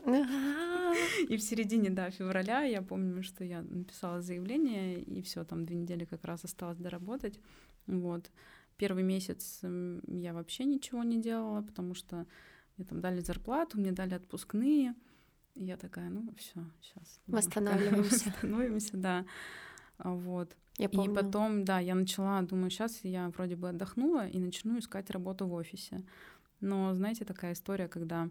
И 1.28 1.36
в 1.36 1.42
середине, 1.42 1.90
да, 1.90 2.10
февраля 2.10 2.62
я 2.62 2.82
помню, 2.82 3.22
что 3.22 3.44
я 3.44 3.62
написала 3.62 4.20
заявление, 4.20 5.02
и 5.02 5.22
все, 5.22 5.44
там 5.44 5.64
две 5.64 5.76
недели 5.76 6.04
как 6.04 6.24
раз 6.24 6.44
осталось 6.44 6.78
доработать. 6.78 7.40
Вот. 7.86 8.30
Первый 8.76 9.04
месяц 9.04 9.60
я 10.06 10.32
вообще 10.32 10.64
ничего 10.64 11.04
не 11.04 11.20
делала, 11.20 11.62
потому 11.62 11.94
что 11.94 12.26
мне 12.76 12.86
там 12.86 13.00
дали 13.00 13.20
зарплату, 13.20 13.78
мне 13.78 13.92
дали 13.92 14.14
отпускные. 14.14 14.94
И 15.54 15.64
я 15.64 15.76
такая, 15.76 16.10
ну 16.10 16.34
все, 16.36 16.64
сейчас. 16.80 17.20
Восстанавливаемся. 17.26 18.30
Восстановимся, 18.30 18.96
да. 18.96 19.24
Вот. 19.98 20.56
Я 20.78 20.88
помню. 20.88 21.12
И 21.12 21.14
потом, 21.14 21.64
да, 21.64 21.78
я 21.78 21.94
начала, 21.94 22.42
думаю, 22.42 22.70
сейчас 22.70 23.00
я 23.04 23.28
вроде 23.28 23.54
бы 23.54 23.68
отдохнула 23.68 24.26
и 24.26 24.38
начну 24.40 24.78
искать 24.78 25.10
работу 25.10 25.46
в 25.46 25.52
офисе. 25.52 26.02
Но, 26.60 26.94
знаете, 26.94 27.24
такая 27.24 27.52
история, 27.52 27.86
когда 27.86 28.28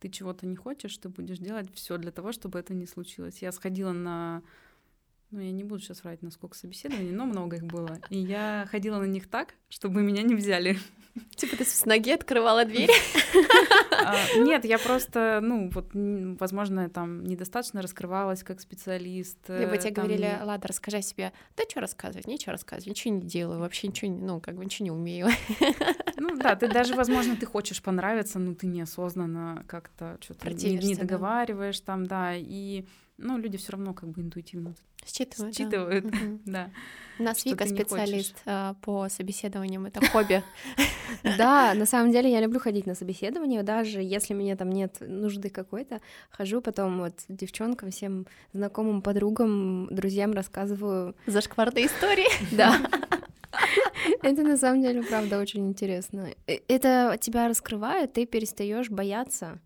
ты 0.00 0.08
чего-то 0.08 0.46
не 0.46 0.56
хочешь, 0.56 0.96
ты 0.96 1.08
будешь 1.08 1.38
делать 1.38 1.72
все 1.74 1.98
для 1.98 2.10
того, 2.10 2.32
чтобы 2.32 2.58
это 2.58 2.74
не 2.74 2.86
случилось. 2.86 3.42
Я 3.42 3.52
сходила 3.52 3.92
на 3.92 4.42
ну, 5.30 5.40
я 5.40 5.52
не 5.52 5.62
буду 5.62 5.80
сейчас 5.80 6.02
врать, 6.02 6.22
насколько 6.22 6.56
собеседований, 6.56 7.12
но 7.12 7.24
много 7.24 7.56
их 7.56 7.64
было. 7.64 7.98
И 8.08 8.18
я 8.18 8.66
ходила 8.70 8.98
на 8.98 9.04
них 9.04 9.28
так, 9.28 9.54
чтобы 9.68 10.02
меня 10.02 10.22
не 10.22 10.34
взяли. 10.34 10.76
Типа 11.36 11.56
ты 11.56 11.64
с 11.64 11.84
ноги 11.84 12.10
открывала 12.10 12.64
дверь? 12.64 12.90
А, 14.02 14.16
нет, 14.38 14.64
я 14.64 14.78
просто, 14.78 15.40
ну, 15.42 15.70
вот, 15.74 15.90
возможно, 15.92 16.88
там 16.88 17.22
недостаточно 17.22 17.82
раскрывалась 17.82 18.42
как 18.42 18.60
специалист. 18.60 19.36
Либо 19.46 19.76
тебе 19.76 19.92
говорили, 19.92 20.38
ладно, 20.42 20.68
расскажи 20.68 20.96
о 20.96 21.02
себе. 21.02 21.32
Да 21.54 21.64
что 21.68 21.80
рассказывать, 21.80 22.26
ничего 22.26 22.52
рассказывать, 22.52 22.86
ничего 22.86 23.14
не 23.14 23.20
делаю, 23.20 23.60
вообще 23.60 23.88
ничего, 23.88 24.10
ну, 24.10 24.40
как 24.40 24.56
бы 24.56 24.64
ничего 24.64 24.84
не 24.84 24.90
умею. 24.90 25.28
Ну 26.16 26.34
да, 26.36 26.56
ты 26.56 26.68
даже, 26.68 26.94
возможно, 26.96 27.36
ты 27.36 27.44
хочешь 27.44 27.82
понравиться, 27.82 28.38
но 28.38 28.54
ты 28.54 28.66
неосознанно 28.66 29.64
как-то 29.68 30.16
что-то 30.20 30.50
не 30.50 30.94
договариваешь 30.94 31.80
там, 31.80 32.06
да, 32.06 32.34
и 32.34 32.86
ну, 33.20 33.36
люди 33.36 33.58
все 33.58 33.72
равно 33.72 33.92
как 33.92 34.08
бы 34.08 34.22
интуитивно 34.22 34.74
считывают. 35.06 35.56
Считывают, 35.56 36.04
да. 36.44 36.70
У 37.18 37.22
нас 37.22 37.44
Вика 37.44 37.66
специалист 37.66 38.34
а, 38.46 38.74
по 38.80 39.08
собеседованиям, 39.10 39.86
это 39.86 40.04
хобби. 40.06 40.42
Да, 41.22 41.74
на 41.74 41.86
самом 41.86 42.12
деле 42.12 42.30
я 42.30 42.40
люблю 42.40 42.60
ходить 42.60 42.86
на 42.86 42.94
собеседование, 42.94 43.62
даже 43.62 44.00
если 44.00 44.32
меня 44.32 44.56
там 44.56 44.70
нет 44.70 44.96
нужды 45.00 45.50
какой-то, 45.50 46.00
хожу 46.30 46.62
потом 46.62 47.00
вот 47.00 47.12
девчонкам, 47.28 47.90
всем 47.90 48.26
знакомым, 48.52 49.02
подругам, 49.02 49.88
друзьям 49.90 50.32
рассказываю. 50.32 51.14
Зашкварные 51.26 51.86
истории. 51.86 52.28
Да. 52.56 52.80
Это 54.22 54.42
на 54.42 54.56
самом 54.56 54.82
деле, 54.82 55.02
правда, 55.02 55.38
очень 55.38 55.66
интересно. 55.68 56.28
Э, 56.46 56.58
это 56.68 57.18
тебя 57.20 57.48
раскрывает, 57.48 58.12
ты 58.12 58.24
перестаешь 58.24 58.88
бояться 58.88 59.58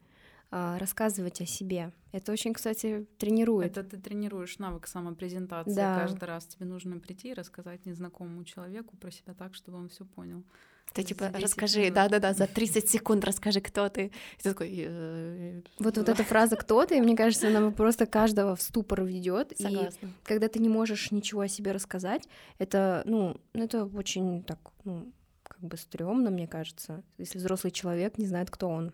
рассказывать 0.79 1.41
о 1.41 1.47
себе. 1.47 1.93
Это 2.13 2.31
очень, 2.33 2.55
кстати, 2.55 3.07
тренирует. 3.19 3.77
Это 3.77 3.83
ты 3.91 3.99
тренируешь 3.99 4.59
навык 4.59 4.87
самопрезентации. 4.87 5.75
Да. 5.75 5.99
Каждый 6.01 6.25
раз 6.25 6.47
тебе 6.47 6.67
нужно 6.67 6.99
прийти 6.99 7.31
и 7.31 7.35
рассказать 7.35 7.87
незнакомому 7.87 8.45
человеку 8.45 8.97
про 8.97 9.11
себя 9.11 9.35
так, 9.35 9.55
чтобы 9.55 9.79
он 9.79 9.89
все 9.89 10.05
понял. 10.05 10.45
Ты 10.93 11.03
типа 11.03 11.31
расскажи, 11.35 11.91
да-да-да, 11.91 12.35
за 12.35 12.47
30 12.47 12.89
секунд 12.89 13.25
расскажи, 13.25 13.61
кто 13.61 13.89
ты. 13.89 14.13
И 14.39 14.43
ты 14.43 14.51
такой... 14.51 14.71
«Э, 14.87 15.63
вот, 15.81 15.97
вот 15.97 16.09
эта 16.09 16.23
фраза 16.23 16.55
«кто 16.57 16.87
ты», 16.87 17.01
мне 17.03 17.17
кажется, 17.17 17.49
она 17.49 17.73
просто 17.73 18.07
каждого 18.07 18.55
в 18.55 18.63
ступор 18.63 19.03
ведет. 19.03 19.53
И 19.59 19.89
когда 20.23 20.49
ты 20.49 20.61
не 20.61 20.69
можешь 20.69 21.11
ничего 21.11 21.41
о 21.41 21.49
себе 21.49 21.73
рассказать, 21.73 22.29
это, 22.59 23.03
ну, 23.07 23.41
это 23.55 23.87
очень 23.87 24.45
так, 24.45 24.61
ну, 24.85 25.13
как 25.43 25.61
бы 25.61 25.77
стрёмно, 25.77 26.31
мне 26.31 26.47
кажется, 26.47 27.03
если 27.19 27.39
взрослый 27.39 27.73
человек 27.73 28.19
не 28.19 28.27
знает, 28.27 28.51
кто 28.51 28.69
он. 28.69 28.93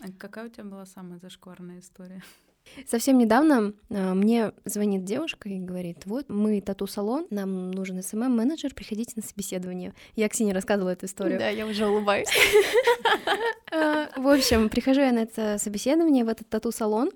А 0.00 0.06
какая 0.18 0.46
у 0.46 0.48
тебя 0.48 0.64
была 0.64 0.86
самая 0.86 1.18
зашкварная 1.18 1.80
история? 1.80 2.22
Совсем 2.86 3.18
недавно 3.18 3.72
а, 3.90 4.14
мне 4.14 4.52
звонит 4.64 5.04
девушка 5.04 5.48
и 5.48 5.58
говорит, 5.58 6.04
вот 6.04 6.28
мы 6.28 6.60
тату-салон, 6.60 7.26
нам 7.30 7.70
нужен 7.70 8.02
SMM-менеджер, 8.02 8.74
приходите 8.74 9.14
на 9.16 9.22
собеседование. 9.22 9.94
Я 10.16 10.28
Ксении 10.28 10.52
рассказывала 10.52 10.90
эту 10.90 11.06
историю. 11.06 11.38
Да, 11.38 11.48
я 11.48 11.66
уже 11.66 11.86
улыбаюсь. 11.86 12.28
А, 13.70 14.08
в 14.16 14.26
общем, 14.26 14.70
прихожу 14.70 15.02
я 15.02 15.12
на 15.12 15.18
это 15.18 15.58
собеседование, 15.58 16.24
в 16.24 16.28
этот 16.28 16.48
тату-салон, 16.48 17.10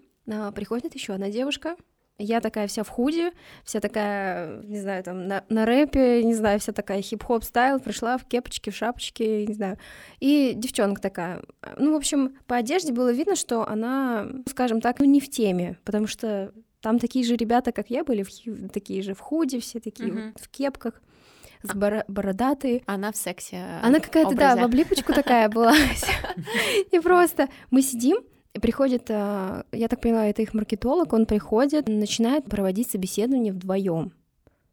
приходит 0.55 0.95
еще 0.95 1.14
одна 1.14 1.31
девушка, 1.31 1.77
я 2.18 2.40
такая 2.40 2.66
вся 2.66 2.85
в 2.85 2.88
худи, 2.88 3.33
вся 3.64 3.81
такая, 3.81 4.62
не 4.62 4.81
знаю, 4.81 5.03
там, 5.03 5.27
на, 5.27 5.44
на 5.48 5.64
рэпе, 5.66 6.22
не 6.22 6.35
знаю, 6.35 6.61
вся 6.61 6.72
такая 6.72 7.03
хип-хоп 7.03 7.44
style, 7.45 7.81
пришла 7.81 8.18
в 8.18 8.25
кепочке, 8.25 8.70
в 8.70 8.77
шапочке, 8.77 9.46
не 9.46 9.55
знаю. 9.55 9.79
И 10.20 10.53
девчонка 10.55 11.01
такая. 11.01 11.42
Ну, 11.79 11.92
в 11.92 11.96
общем, 11.96 12.37
по 12.46 12.57
одежде 12.57 12.92
было 12.92 13.12
видно, 13.12 13.37
что 13.37 13.68
она, 13.68 14.29
скажем 14.48 14.81
так, 14.81 15.01
ну, 15.01 15.07
не 15.07 15.20
в 15.20 15.31
теме, 15.31 15.79
потому 15.85 16.07
что 16.07 16.53
там 16.81 16.98
такие 16.98 17.25
же 17.25 17.37
ребята, 17.37 17.72
как 17.72 17.90
я, 17.90 18.05
были 18.05 18.25
в, 18.25 18.68
такие 18.68 19.03
же 19.03 19.14
в 19.14 19.20
худи, 19.20 19.61
все 19.61 19.81
такие 19.81 20.11
uh-huh. 20.11 20.33
вот 20.33 20.42
в 20.42 20.48
кепках 20.48 21.01
с 21.62 21.75
боро- 21.75 22.05
бородатые. 22.09 22.83
Она 22.87 23.12
в 23.12 23.16
сексе. 23.16 23.64
Она 23.83 24.01
какая-то, 24.01 24.35
да, 24.35 24.57
в 24.57 24.64
облипочку 24.64 25.12
такая 25.12 25.48
была. 25.48 25.75
И 26.90 26.98
просто 26.98 27.48
мы 27.70 27.83
сидим, 27.83 28.18
приходит, 28.61 29.11
а, 29.11 29.65
я 29.73 29.88
так 29.88 30.01
поняла, 30.01 30.27
это 30.27 30.43
их 30.43 30.55
маркетолог, 30.55 31.12
он 31.12 31.27
приходит, 31.27 31.88
начинает 31.88 32.45
проводить 32.45 32.91
собеседование 32.91 33.53
вдвоем. 33.53 34.12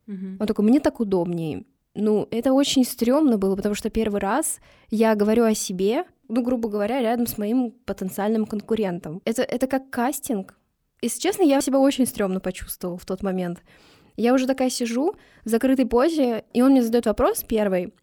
Угу. 0.07 0.37
Он 0.39 0.47
такой, 0.47 0.65
мне 0.65 0.79
так 0.79 0.99
удобнее. 0.99 1.65
Ну, 1.95 2.27
это 2.31 2.53
очень 2.53 2.85
стрёмно 2.85 3.37
было, 3.37 3.55
потому 3.55 3.75
что 3.75 3.89
первый 3.89 4.21
раз 4.21 4.59
я 4.89 5.15
говорю 5.15 5.43
о 5.43 5.53
себе, 5.53 6.05
ну, 6.27 6.43
грубо 6.43 6.69
говоря, 6.69 7.01
рядом 7.01 7.27
с 7.27 7.37
моим 7.37 7.71
потенциальным 7.71 8.45
конкурентом. 8.45 9.21
Это, 9.25 9.41
это 9.41 9.67
как 9.67 9.89
кастинг. 9.89 10.57
Если 11.01 11.19
честно, 11.19 11.43
я 11.43 11.61
себя 11.61 11.79
очень 11.79 12.05
стрёмно 12.05 12.39
почувствовала 12.39 12.97
в 12.97 13.05
тот 13.05 13.23
момент. 13.23 13.63
Я 14.17 14.33
уже 14.33 14.47
такая 14.47 14.69
сижу 14.69 15.15
в 15.45 15.49
закрытой 15.49 15.85
позе, 15.85 16.43
и 16.53 16.61
он 16.61 16.71
мне 16.71 16.83
задает 16.83 17.05
вопрос 17.05 17.43
первый. 17.47 17.93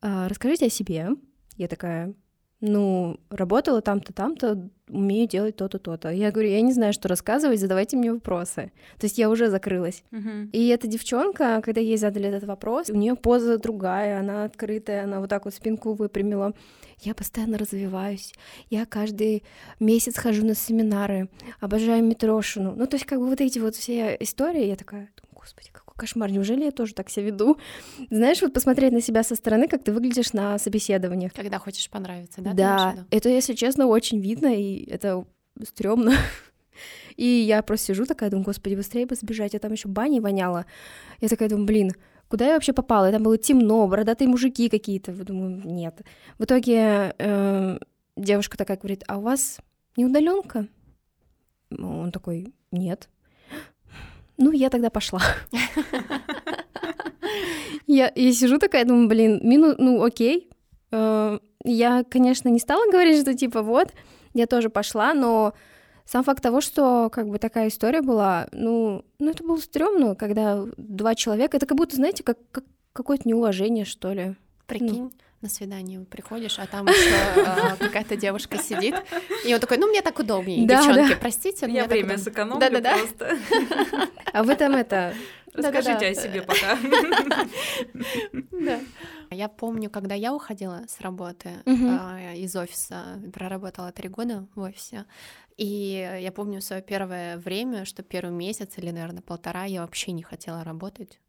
«А, 0.00 0.28
расскажите 0.28 0.66
о 0.66 0.70
себе. 0.70 1.08
Я 1.56 1.68
такая, 1.68 2.14
ну, 2.60 3.18
работала 3.30 3.80
там-то, 3.80 4.12
там-то, 4.12 4.68
умею 4.88 5.26
делать 5.28 5.56
то-то, 5.56 5.78
то-то. 5.78 6.10
Я 6.10 6.30
говорю, 6.30 6.50
я 6.50 6.60
не 6.60 6.72
знаю, 6.72 6.92
что 6.92 7.08
рассказывать, 7.08 7.60
задавайте 7.60 7.96
мне 7.96 8.12
вопросы. 8.12 8.72
То 8.98 9.06
есть 9.06 9.18
я 9.18 9.30
уже 9.30 9.48
закрылась. 9.48 10.02
Uh-huh. 10.12 10.50
И 10.50 10.68
эта 10.68 10.86
девчонка, 10.86 11.62
когда 11.64 11.80
ей 11.80 11.96
задали 11.96 12.28
этот 12.28 12.44
вопрос, 12.44 12.90
у 12.90 12.96
нее 12.96 13.16
поза 13.16 13.58
другая, 13.58 14.20
она 14.20 14.44
открытая, 14.44 15.04
она 15.04 15.20
вот 15.20 15.30
так 15.30 15.44
вот 15.44 15.54
спинку 15.54 15.94
выпрямила. 15.94 16.52
Я 17.00 17.14
постоянно 17.14 17.56
развиваюсь. 17.56 18.34
Я 18.68 18.84
каждый 18.84 19.42
месяц 19.78 20.18
хожу 20.18 20.44
на 20.44 20.54
семинары, 20.54 21.30
обожаю 21.60 22.04
Митрошину. 22.04 22.74
Ну, 22.76 22.86
то 22.86 22.96
есть 22.96 23.06
как 23.06 23.20
бы 23.20 23.26
вот 23.26 23.40
эти 23.40 23.58
вот 23.58 23.74
все 23.74 24.16
истории, 24.20 24.66
я 24.66 24.76
такая, 24.76 25.08
господи, 25.32 25.70
как 25.72 25.89
кошмар, 26.00 26.30
неужели 26.30 26.64
я 26.64 26.70
тоже 26.70 26.94
так 26.94 27.10
себя 27.10 27.26
веду? 27.26 27.58
Знаешь, 28.10 28.42
вот 28.42 28.52
посмотреть 28.52 28.92
на 28.92 29.00
себя 29.00 29.22
со 29.22 29.34
стороны, 29.34 29.68
как 29.68 29.84
ты 29.84 29.92
выглядишь 29.92 30.32
на 30.32 30.58
собеседованиях. 30.58 31.32
Когда 31.32 31.58
хочешь 31.58 31.88
понравиться, 31.90 32.40
да? 32.40 32.52
Да, 32.54 33.06
это, 33.10 33.28
если 33.28 33.54
честно, 33.54 33.86
очень 33.86 34.20
видно, 34.20 34.54
и 34.54 34.84
это 34.90 35.24
стрёмно. 35.62 36.14
И 37.16 37.26
я 37.26 37.62
просто 37.62 37.88
сижу 37.88 38.06
такая, 38.06 38.30
думаю, 38.30 38.46
господи, 38.46 38.74
быстрее 38.74 39.04
бы 39.04 39.14
сбежать, 39.14 39.54
а 39.54 39.58
там 39.58 39.72
еще 39.72 39.88
баней 39.88 40.20
воняло. 40.20 40.64
Я 41.20 41.28
такая 41.28 41.50
думаю, 41.50 41.66
блин, 41.66 41.92
куда 42.28 42.46
я 42.46 42.54
вообще 42.54 42.72
попала? 42.72 43.08
И 43.08 43.12
там 43.12 43.22
было 43.22 43.36
темно, 43.36 43.86
бородатые 43.86 44.28
мужики 44.28 44.70
какие-то. 44.70 45.12
Думаю, 45.12 45.60
нет. 45.64 46.00
В 46.38 46.44
итоге 46.44 47.14
э, 47.18 47.78
девушка 48.16 48.56
такая 48.56 48.78
говорит, 48.78 49.04
а 49.06 49.18
у 49.18 49.20
вас 49.20 49.58
не 49.96 50.06
удаленка? 50.06 50.66
Он 51.78 52.10
такой, 52.10 52.54
нет. 52.72 53.10
Ну, 54.40 54.52
я 54.52 54.70
тогда 54.70 54.90
пошла. 54.90 55.20
Я, 57.86 58.12
я 58.14 58.32
сижу 58.32 58.58
такая, 58.58 58.84
думаю, 58.84 59.08
блин, 59.08 59.40
мину, 59.42 59.74
ну 59.76 60.02
окей. 60.04 60.48
Э, 60.92 61.38
я, 61.64 62.04
конечно, 62.04 62.48
не 62.48 62.60
стала 62.60 62.90
говорить, 62.90 63.20
что 63.20 63.34
типа 63.34 63.62
вот, 63.62 63.88
я 64.32 64.46
тоже 64.46 64.70
пошла, 64.70 65.12
но 65.12 65.54
сам 66.04 66.22
факт 66.22 66.40
того, 66.40 66.60
что 66.60 67.10
как 67.10 67.28
бы 67.28 67.38
такая 67.38 67.66
история 67.66 68.00
была, 68.00 68.46
ну, 68.52 69.04
ну 69.18 69.30
это 69.30 69.42
было 69.42 69.56
стрёмно, 69.56 70.14
когда 70.14 70.64
два 70.76 71.16
человека, 71.16 71.56
это 71.56 71.66
как 71.66 71.76
будто, 71.76 71.96
знаете, 71.96 72.22
как, 72.22 72.38
как 72.52 72.64
какое-то 72.92 73.28
неуважение, 73.28 73.84
что 73.84 74.12
ли. 74.12 74.36
Прикинь. 74.66 74.88
Ну 74.88 75.12
на 75.40 75.48
свидание 75.48 76.00
приходишь, 76.00 76.58
а 76.58 76.66
там 76.66 76.86
еще 76.86 77.42
а, 77.46 77.76
какая-то 77.76 78.16
девушка 78.16 78.58
сидит, 78.58 78.94
и 79.44 79.54
он 79.54 79.60
такой, 79.60 79.78
ну 79.78 79.88
мне 79.88 80.02
так 80.02 80.18
удобнее, 80.18 80.66
да, 80.66 80.84
девчонки, 80.84 81.14
да. 81.14 81.20
простите, 81.20 81.66
я 81.70 81.86
время 81.86 82.18
сэкономлю 82.18 82.60
да, 82.60 82.80
да, 82.80 82.98
просто. 82.98 83.38
А 84.32 84.42
в 84.42 84.48
этом 84.50 84.74
это 84.74 85.14
Расскажите 85.52 86.06
о 86.06 86.14
себе 86.14 86.42
пока. 86.42 86.78
Да. 88.52 88.80
Я 89.30 89.48
помню, 89.48 89.90
когда 89.90 90.14
я 90.14 90.34
уходила 90.34 90.84
с 90.88 91.00
работы 91.00 91.50
а, 91.66 92.34
из 92.34 92.54
офиса, 92.54 93.20
проработала 93.32 93.92
три 93.92 94.08
года 94.08 94.46
в 94.54 94.60
офисе, 94.60 95.06
и 95.56 96.18
я 96.20 96.32
помню 96.32 96.60
свое 96.60 96.82
первое 96.82 97.36
время, 97.38 97.84
что 97.84 98.02
первый 98.02 98.32
месяц 98.32 98.78
или, 98.78 98.90
наверное, 98.90 99.22
полтора 99.22 99.64
я 99.64 99.82
вообще 99.82 100.12
не 100.12 100.22
хотела 100.22 100.64
работать. 100.64 101.20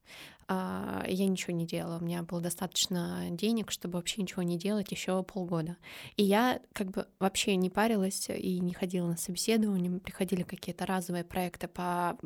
А, 0.54 1.06
я 1.08 1.28
ничего 1.28 1.54
не 1.54 1.65
делала. 1.65 1.97
У 1.97 2.04
меня 2.04 2.24
было 2.24 2.41
достаточно 2.41 3.28
денег, 3.30 3.71
чтобы 3.71 3.97
вообще 3.97 4.21
ничего 4.21 4.43
не 4.43 4.58
делать 4.58 4.91
еще 4.91 5.24
полгода. 5.24 5.78
И 6.17 6.24
я 6.24 6.60
как 6.74 6.91
бы 6.91 7.08
вообще 7.19 7.56
не 7.56 7.69
парилась 7.69 8.28
и 8.30 8.60
не 8.60 8.74
ходила 8.74 9.08
на 9.08 9.15
собеседование. 9.15 10.00
Приходили 10.02 10.43
какие-то 10.43 10.86
разовые 10.86 11.24
проекты 11.24 11.69
по, 11.69 12.17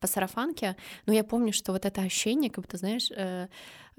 по 0.00 0.06
сарафанке. 0.06 0.76
Но 1.06 1.12
я 1.12 1.24
помню, 1.24 1.52
что 1.52 1.72
вот 1.72 1.84
это 1.86 2.02
ощущение, 2.02 2.50
как 2.50 2.64
будто, 2.64 2.76
знаешь, 2.76 3.10
э, 3.10 3.48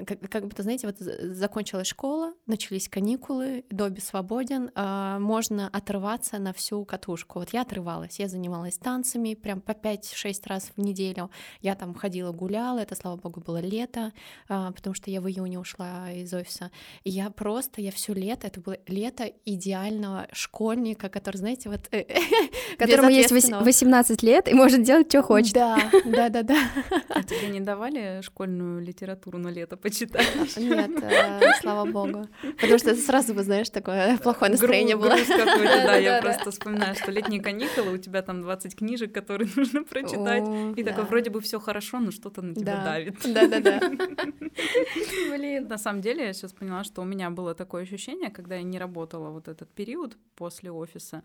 как, 0.06 0.20
как 0.30 0.44
будто, 0.44 0.64
знаете, 0.64 0.88
вот 0.88 0.98
закончилась 1.00 1.88
школа, 1.88 2.34
начались 2.46 2.90
каникулы, 2.90 3.64
Добби 3.70 4.00
свободен, 4.00 4.72
э, 4.76 5.18
можно 5.20 5.68
отрываться 5.68 6.40
на 6.40 6.54
всю 6.54 6.86
катушку. 6.86 7.40
Вот 7.40 7.50
я 7.54 7.62
отрывалась, 7.62 8.20
я 8.20 8.28
занималась 8.28 8.78
танцами 8.78 9.34
прям 9.34 9.62
по 9.62 9.72
5-6 9.72 10.42
раз 10.46 10.72
в 10.76 10.82
неделю. 10.82 11.30
Я 11.62 11.76
там 11.76 11.94
ходила, 11.94 12.32
гуляла, 12.32 12.80
это, 12.80 12.96
слава 12.96 13.18
богу, 13.18 13.42
было 13.42 13.60
лето, 13.60 14.12
э, 14.48 14.72
потому 14.76 14.94
что 14.94 15.12
я 15.12 15.22
в 15.22 15.28
июне 15.28 15.60
ушла 15.60 16.12
из 16.12 16.34
офиса. 16.34 16.72
И 17.04 17.10
я 17.10 17.30
просто, 17.30 17.82
я 17.82 17.92
все 17.92 18.14
лето, 18.14 18.48
это 18.48 18.60
было 18.62 18.78
лето 18.88 19.32
идеального 19.46 20.28
школьника, 20.32 21.10
который, 21.10 21.38
знаете, 21.38 21.70
вот... 21.70 21.90
Которому 22.78 23.10
есть 23.10 23.32
18 23.32 24.24
лет 24.24 24.48
и 24.48 24.54
может 24.54 24.84
делать, 24.84 25.08
что 25.10 25.22
хочет. 25.22 25.54
Да, 25.54 25.78
да, 26.06 26.30
да, 26.30 26.44
да. 26.44 26.70
А 27.10 27.24
тебе 27.24 27.50
не 27.50 27.60
давали 27.60 28.22
школьную 28.22 28.82
литературу 28.82 29.38
на 29.38 29.50
лето 29.50 29.78
почитаешь? 29.89 30.58
Нет, 30.58 30.91
э, 31.02 31.52
слава 31.62 31.89
богу. 31.89 32.28
Потому 32.41 32.78
что 32.78 32.95
сразу 32.95 33.34
бы, 33.34 33.43
знаешь, 33.43 33.69
такое 33.69 34.17
плохое 34.17 34.52
настроение 34.52 34.95
было. 34.95 35.15
Да, 35.28 35.95
я 35.95 36.21
просто 36.21 36.52
вспоминаю, 36.52 36.95
что 36.95 37.12
летние 37.12 37.41
каникулы, 37.41 37.93
у 37.93 37.97
тебя 37.97 38.21
там 38.21 38.41
20 38.41 38.75
книжек, 38.75 39.13
которые 39.13 39.49
нужно 39.56 39.84
прочитать, 39.84 40.43
и 40.78 40.84
такое 40.84 41.06
вроде 41.06 41.30
бы 41.30 41.41
все 41.41 41.60
хорошо, 41.60 41.99
но 41.99 42.12
что-то 42.12 42.41
на 42.41 42.56
тебя 42.56 42.84
давит. 42.84 43.15
Да-да-да. 43.23 43.80
Блин. 45.30 45.67
На 45.67 45.78
самом 45.78 46.02
деле, 46.02 46.25
я 46.25 46.34
сейчас 46.34 46.54
поняла, 46.54 46.84
что 46.84 47.02
у 47.02 47.06
меня 47.06 47.30
было 47.30 47.54
такое 47.54 47.84
ощущение, 47.84 48.30
когда 48.30 48.56
я 48.56 48.63
не 48.63 48.80
работала 48.80 49.30
вот 49.30 49.47
этот 49.47 49.69
период 49.69 50.17
после 50.36 50.71
офиса, 50.71 51.23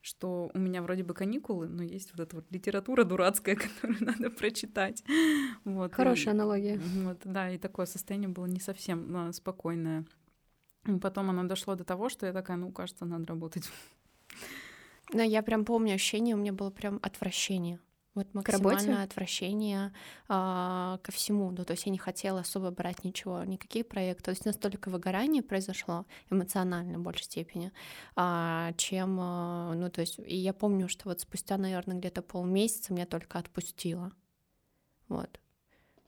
что 0.00 0.50
у 0.54 0.58
меня 0.58 0.82
вроде 0.82 1.02
бы 1.02 1.14
каникулы, 1.14 1.68
но 1.68 1.82
есть 1.82 2.12
вот 2.12 2.20
эта 2.20 2.36
вот 2.36 2.46
литература 2.50 3.04
дурацкая, 3.04 3.56
которую 3.80 4.04
надо 4.04 4.30
прочитать. 4.30 5.02
Вот, 5.64 5.92
Хорошая 5.94 6.34
и, 6.34 6.36
аналогия. 6.36 6.78
Вот, 6.78 7.20
да, 7.24 7.50
и 7.50 7.58
такое 7.58 7.86
состояние 7.86 8.28
было 8.28 8.46
не 8.46 8.60
совсем 8.60 9.14
а, 9.16 9.32
спокойное. 9.32 10.06
И 10.86 10.98
потом 10.98 11.30
оно 11.30 11.44
дошло 11.44 11.74
до 11.74 11.84
того, 11.84 12.08
что 12.08 12.26
я 12.26 12.32
такая, 12.32 12.56
ну, 12.56 12.72
кажется, 12.72 13.04
надо 13.04 13.26
работать. 13.26 13.68
Но 15.12 15.22
я 15.22 15.42
прям 15.42 15.64
помню 15.64 15.94
ощущение, 15.94 16.34
у 16.34 16.38
меня 16.38 16.52
было 16.52 16.70
прям 16.70 16.98
отвращение. 17.02 17.80
Вот 18.18 18.34
максимальное 18.34 19.04
отвращение 19.04 19.92
а, 20.26 20.98
ко 21.04 21.12
всему. 21.12 21.52
Ну, 21.52 21.64
то 21.64 21.70
есть 21.70 21.86
я 21.86 21.92
не 21.92 21.98
хотела 21.98 22.40
особо 22.40 22.72
брать 22.72 23.04
ничего, 23.04 23.44
никакие 23.44 23.84
проекты. 23.84 24.24
То 24.24 24.30
есть 24.32 24.44
настолько 24.44 24.90
выгорание 24.90 25.40
произошло 25.40 26.04
эмоционально 26.28 26.98
в 26.98 27.02
большей 27.02 27.26
степени, 27.26 27.70
а, 28.16 28.72
чем, 28.72 29.18
а, 29.20 29.72
ну, 29.72 29.88
то 29.88 30.00
есть, 30.00 30.18
и 30.18 30.34
я 30.34 30.52
помню, 30.52 30.88
что 30.88 31.08
вот 31.08 31.20
спустя, 31.20 31.56
наверное, 31.58 31.96
где-то 31.96 32.22
полмесяца 32.22 32.92
меня 32.92 33.06
только 33.06 33.38
отпустило. 33.38 34.10
Вот. 35.06 35.38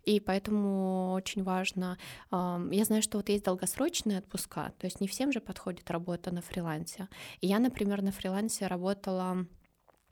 И 0.03 0.18
поэтому 0.18 1.12
очень 1.12 1.44
важно, 1.44 1.96
я 2.33 2.85
знаю, 2.85 3.03
что 3.03 3.18
вот 3.18 3.29
есть 3.29 3.44
долгосрочные 3.44 4.18
отпуска, 4.18 4.73
то 4.79 4.87
есть 4.87 5.01
не 5.01 5.07
всем 5.07 5.31
же 5.31 5.40
подходит 5.40 5.90
работа 5.90 6.35
на 6.35 6.40
фрилансе. 6.40 7.09
И 7.42 7.46
я, 7.46 7.59
например, 7.59 8.03
на 8.03 8.11
фрилансе 8.11 8.66
работала 8.66 9.46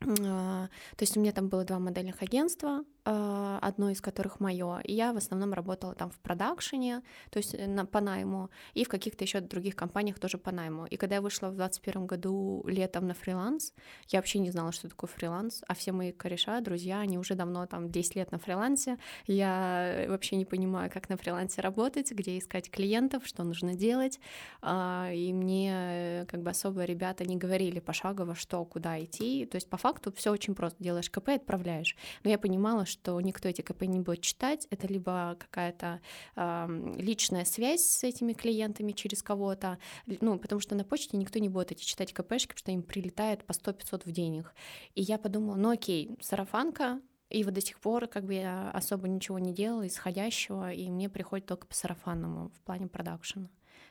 то 0.01 0.69
есть 1.01 1.17
у 1.17 1.21
меня 1.21 1.33
там 1.33 1.49
было 1.49 1.65
два 1.65 1.79
модельных 1.79 2.23
агентства, 2.23 2.85
одно 3.09 3.91
из 3.91 4.01
которых 4.01 4.41
мое. 4.41 4.81
Я 4.85 5.13
в 5.13 5.17
основном 5.17 5.53
работала 5.53 5.95
там 5.95 6.11
в 6.11 6.19
продакшене, 6.19 7.03
то 7.31 7.39
есть 7.39 7.57
на, 7.67 7.87
по 7.87 8.01
найму, 8.01 8.51
и 8.75 8.85
в 8.85 8.89
каких-то 8.89 9.25
еще 9.25 9.41
других 9.41 9.77
компаниях 9.77 10.19
тоже 10.19 10.39
по 10.39 10.51
найму. 10.53 10.87
И 10.87 10.97
когда 10.97 11.17
я 11.17 11.21
вышла 11.21 11.47
в 11.47 11.57
2021 11.57 12.07
году 12.07 12.65
летом 12.67 13.07
на 13.07 13.15
фриланс, 13.15 13.73
я 14.09 14.19
вообще 14.19 14.39
не 14.39 14.51
знала, 14.51 14.73
что 14.73 14.89
такое 14.89 15.09
фриланс, 15.09 15.63
а 15.67 15.75
все 15.75 15.93
мои 15.93 16.13
кореша, 16.13 16.61
друзья, 16.61 17.01
они 17.01 17.19
уже 17.19 17.35
давно 17.35 17.67
там 17.67 17.91
10 17.91 18.17
лет 18.17 18.33
на 18.33 18.39
фрилансе. 18.39 18.99
Я 19.27 20.07
вообще 20.09 20.37
не 20.37 20.45
понимаю, 20.45 20.91
как 20.91 21.09
на 21.09 21.17
фрилансе 21.17 21.61
работать, 21.61 22.13
где 22.13 22.39
искать 22.39 22.71
клиентов, 22.71 23.27
что 23.27 23.45
нужно 23.45 23.75
делать. 23.75 24.21
А, 24.61 25.11
и 25.13 25.33
мне 25.33 26.27
как 26.29 26.43
бы 26.43 26.51
особо 26.51 26.85
ребята 26.85 27.25
не 27.25 27.37
говорили 27.37 27.81
пошагово, 27.81 28.35
что, 28.35 28.65
куда 28.65 29.03
идти. 29.03 29.47
То 29.47 29.57
есть 29.57 29.69
по 29.69 29.77
факту 29.77 30.13
все 30.13 30.31
очень 30.31 30.55
просто. 30.55 30.83
Делаешь 30.83 31.11
КП 31.11 31.29
и 31.29 31.33
отправляешь. 31.33 31.97
Но 32.25 32.31
я 32.31 32.39
понимала, 32.39 32.85
что 32.85 32.98
никто 33.21 33.49
эти 33.49 33.63
КП 33.63 33.83
не 33.83 34.01
будет 34.01 34.23
читать. 34.23 34.67
Это 34.71 34.87
либо 34.87 35.37
какая-то 35.39 36.01
э, 36.37 36.95
личная 36.97 37.45
связь 37.45 37.83
с 37.83 38.05
этими 38.05 38.33
клиентами 38.33 38.93
через 38.93 39.23
кого-то, 39.23 39.79
ну, 40.07 40.39
потому 40.39 40.61
что 40.61 40.75
на 40.75 40.85
почте 40.85 41.17
никто 41.17 41.39
не 41.39 41.49
будет 41.49 41.73
эти 41.73 41.85
читать 41.85 42.13
КПшки, 42.13 42.49
потому 42.49 42.59
что 42.59 42.73
им 42.73 42.83
прилетает 42.83 43.45
по 43.45 43.53
100-500 43.53 44.03
в 44.05 44.13
день. 44.13 44.55
И 44.95 45.03
я 45.03 45.19
подумала, 45.19 45.57
ну 45.57 45.71
окей, 45.71 46.17
сарафанка, 46.21 47.01
и 47.31 47.45
вот 47.45 47.55
до 47.55 47.61
сих 47.61 47.79
пор 47.81 48.07
как 48.07 48.25
бы 48.25 48.35
я 48.35 48.71
особо 48.71 49.09
ничего 49.09 49.39
не 49.39 49.53
делала 49.53 49.87
исходящего, 49.87 50.73
и 50.73 50.91
мне 50.91 51.09
приходит 51.09 51.47
только 51.47 51.67
по 51.67 51.75
сарафанному 51.75 52.51
в 52.51 52.61
плане 52.63 52.89
продакшена. 52.89 53.49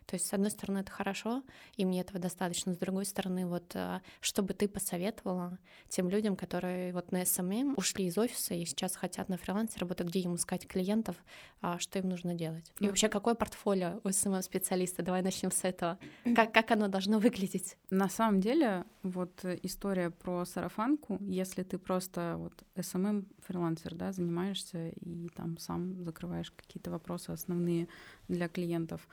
То 0.07 0.15
есть, 0.15 0.25
с 0.25 0.33
одной 0.33 0.49
стороны, 0.51 0.79
это 0.79 0.91
хорошо, 0.91 1.43
и 1.75 1.83
мне 1.83 1.99
этого 1.99 2.17
достаточно. 2.17 2.73
С 2.73 2.77
другой 2.77 3.05
стороны, 3.05 3.45
вот 3.45 3.75
э, 3.75 3.99
что 4.21 4.41
бы 4.41 4.53
ты 4.53 4.69
посоветовала 4.69 5.59
тем 5.89 6.09
людям, 6.09 6.37
которые 6.37 6.93
вот 6.93 7.11
на 7.11 7.25
SMM 7.25 7.73
ушли 7.75 8.05
из 8.05 8.17
офиса 8.17 8.53
и 8.53 8.63
сейчас 8.63 8.95
хотят 8.95 9.27
на 9.27 9.37
фрилансе 9.37 9.79
работать, 9.79 10.07
где 10.07 10.21
им 10.21 10.35
искать 10.35 10.65
клиентов, 10.65 11.17
а 11.61 11.77
что 11.77 11.99
им 11.99 12.07
нужно 12.07 12.33
делать? 12.33 12.71
И 12.79 12.87
вообще, 12.87 13.09
какое 13.09 13.35
портфолио 13.35 13.99
у 14.05 14.09
SMM-специалиста? 14.09 15.03
Давай 15.03 15.21
начнем 15.21 15.51
с 15.51 15.65
этого. 15.65 15.99
Как, 16.35 16.53
как 16.53 16.71
оно 16.71 16.87
должно 16.87 17.19
выглядеть? 17.19 17.77
На 17.89 18.07
самом 18.07 18.39
деле, 18.39 18.85
вот 19.03 19.43
история 19.63 20.09
про 20.09 20.45
сарафанку, 20.45 21.17
если 21.19 21.63
ты 21.63 21.77
просто 21.77 22.35
вот 22.37 22.53
SMM-фрилансер, 22.75 23.93
да, 23.93 24.13
занимаешься 24.13 24.87
и 24.87 25.27
там 25.35 25.57
сам 25.57 26.01
закрываешь 26.05 26.51
какие-то 26.51 26.91
вопросы 26.91 27.31
основные 27.31 27.89
для 28.29 28.47
клиентов, 28.47 29.05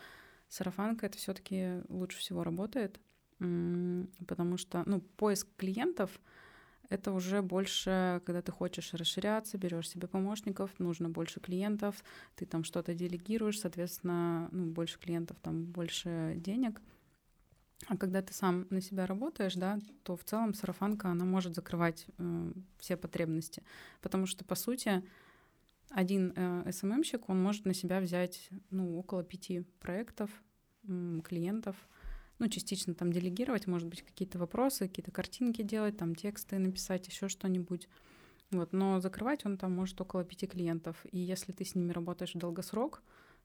Сарафанка 0.54 1.06
это 1.06 1.18
все-таки 1.18 1.82
лучше 1.88 2.18
всего 2.18 2.44
работает, 2.44 3.00
потому 3.38 4.56
что, 4.56 4.84
ну, 4.86 5.00
поиск 5.00 5.48
клиентов 5.56 6.20
это 6.90 7.10
уже 7.10 7.42
больше, 7.42 8.22
когда 8.24 8.40
ты 8.40 8.52
хочешь 8.52 8.94
расширяться, 8.94 9.58
берешь 9.58 9.88
себе 9.88 10.06
помощников, 10.06 10.70
нужно 10.78 11.08
больше 11.08 11.40
клиентов, 11.40 12.04
ты 12.36 12.46
там 12.46 12.62
что-то 12.62 12.94
делегируешь, 12.94 13.58
соответственно, 13.58 14.48
ну, 14.52 14.66
больше 14.66 15.00
клиентов, 15.00 15.38
там 15.42 15.64
больше 15.64 16.34
денег. 16.36 16.80
А 17.88 17.96
когда 17.96 18.22
ты 18.22 18.32
сам 18.32 18.68
на 18.70 18.80
себя 18.80 19.06
работаешь, 19.06 19.54
да, 19.54 19.80
то 20.04 20.16
в 20.16 20.22
целом 20.22 20.54
сарафанка, 20.54 21.08
она 21.08 21.24
может 21.24 21.56
закрывать 21.56 22.06
э, 22.18 22.52
все 22.78 22.96
потребности. 22.96 23.64
Потому 24.00 24.26
что, 24.26 24.44
по 24.44 24.54
сути, 24.54 25.02
один 25.90 26.32
э, 26.34 26.70
СММщик, 26.72 27.28
он 27.28 27.42
может 27.42 27.66
на 27.66 27.74
себя 27.74 28.00
взять 28.00 28.48
ну, 28.70 28.98
около 28.98 29.22
пяти 29.22 29.64
проектов, 29.80 30.30
клиентов, 31.24 31.76
ну, 32.38 32.48
частично 32.48 32.94
там 32.94 33.12
делегировать, 33.12 33.66
может 33.66 33.88
быть, 33.88 34.02
какие-то 34.02 34.38
вопросы, 34.38 34.88
какие-то 34.88 35.10
картинки 35.10 35.62
делать, 35.62 35.96
там 35.96 36.14
тексты 36.14 36.58
написать, 36.58 37.06
еще 37.06 37.28
что-нибудь. 37.28 37.88
Вот, 38.50 38.72
но 38.72 39.00
закрывать 39.00 39.46
он 39.46 39.56
там 39.56 39.72
может 39.72 40.00
около 40.00 40.24
пяти 40.24 40.46
клиентов. 40.46 40.96
И 41.10 41.18
если 41.18 41.52
ты 41.52 41.64
с 41.64 41.74
ними 41.74 41.92
работаешь 41.92 42.34
в 42.34 42.38
долгосрок, 42.38 43.02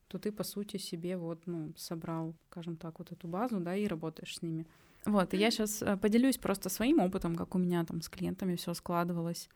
то 0.08 0.18
ты, 0.18 0.32
по 0.32 0.44
сути, 0.44 0.78
себе 0.78 1.18
вот, 1.18 1.46
ну, 1.46 1.74
собрал, 1.78 2.36
скажем 2.50 2.78
так, 2.78 3.00
вот 3.00 3.12
эту 3.12 3.28
базу, 3.28 3.60
да, 3.60 3.76
и 3.76 3.88
работаешь 3.88 4.38
с 4.38 4.42
ними. 4.42 4.66
Вот, 5.06 5.34
и 5.34 5.38
я 5.38 5.52
сейчас 5.52 5.82
э, 5.82 5.98
поделюсь 5.98 6.38
просто 6.38 6.70
своим 6.70 7.00
опытом, 7.00 7.36
как 7.36 7.56
у 7.56 7.58
меня 7.58 7.86
там 7.86 8.02
с 8.02 8.10
клиентами 8.10 8.56
все 8.56 8.74
складывалось. 8.74 9.50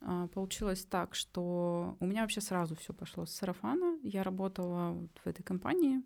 А, 0.00 0.26
получилось 0.28 0.84
так, 0.84 1.14
что 1.14 1.96
у 2.00 2.06
меня 2.06 2.22
вообще 2.22 2.40
сразу 2.40 2.74
все 2.74 2.92
пошло 2.92 3.26
с 3.26 3.32
сарафана. 3.32 3.98
Я 4.02 4.22
работала 4.22 4.92
вот 4.92 5.10
в 5.24 5.26
этой 5.26 5.42
компании, 5.42 6.02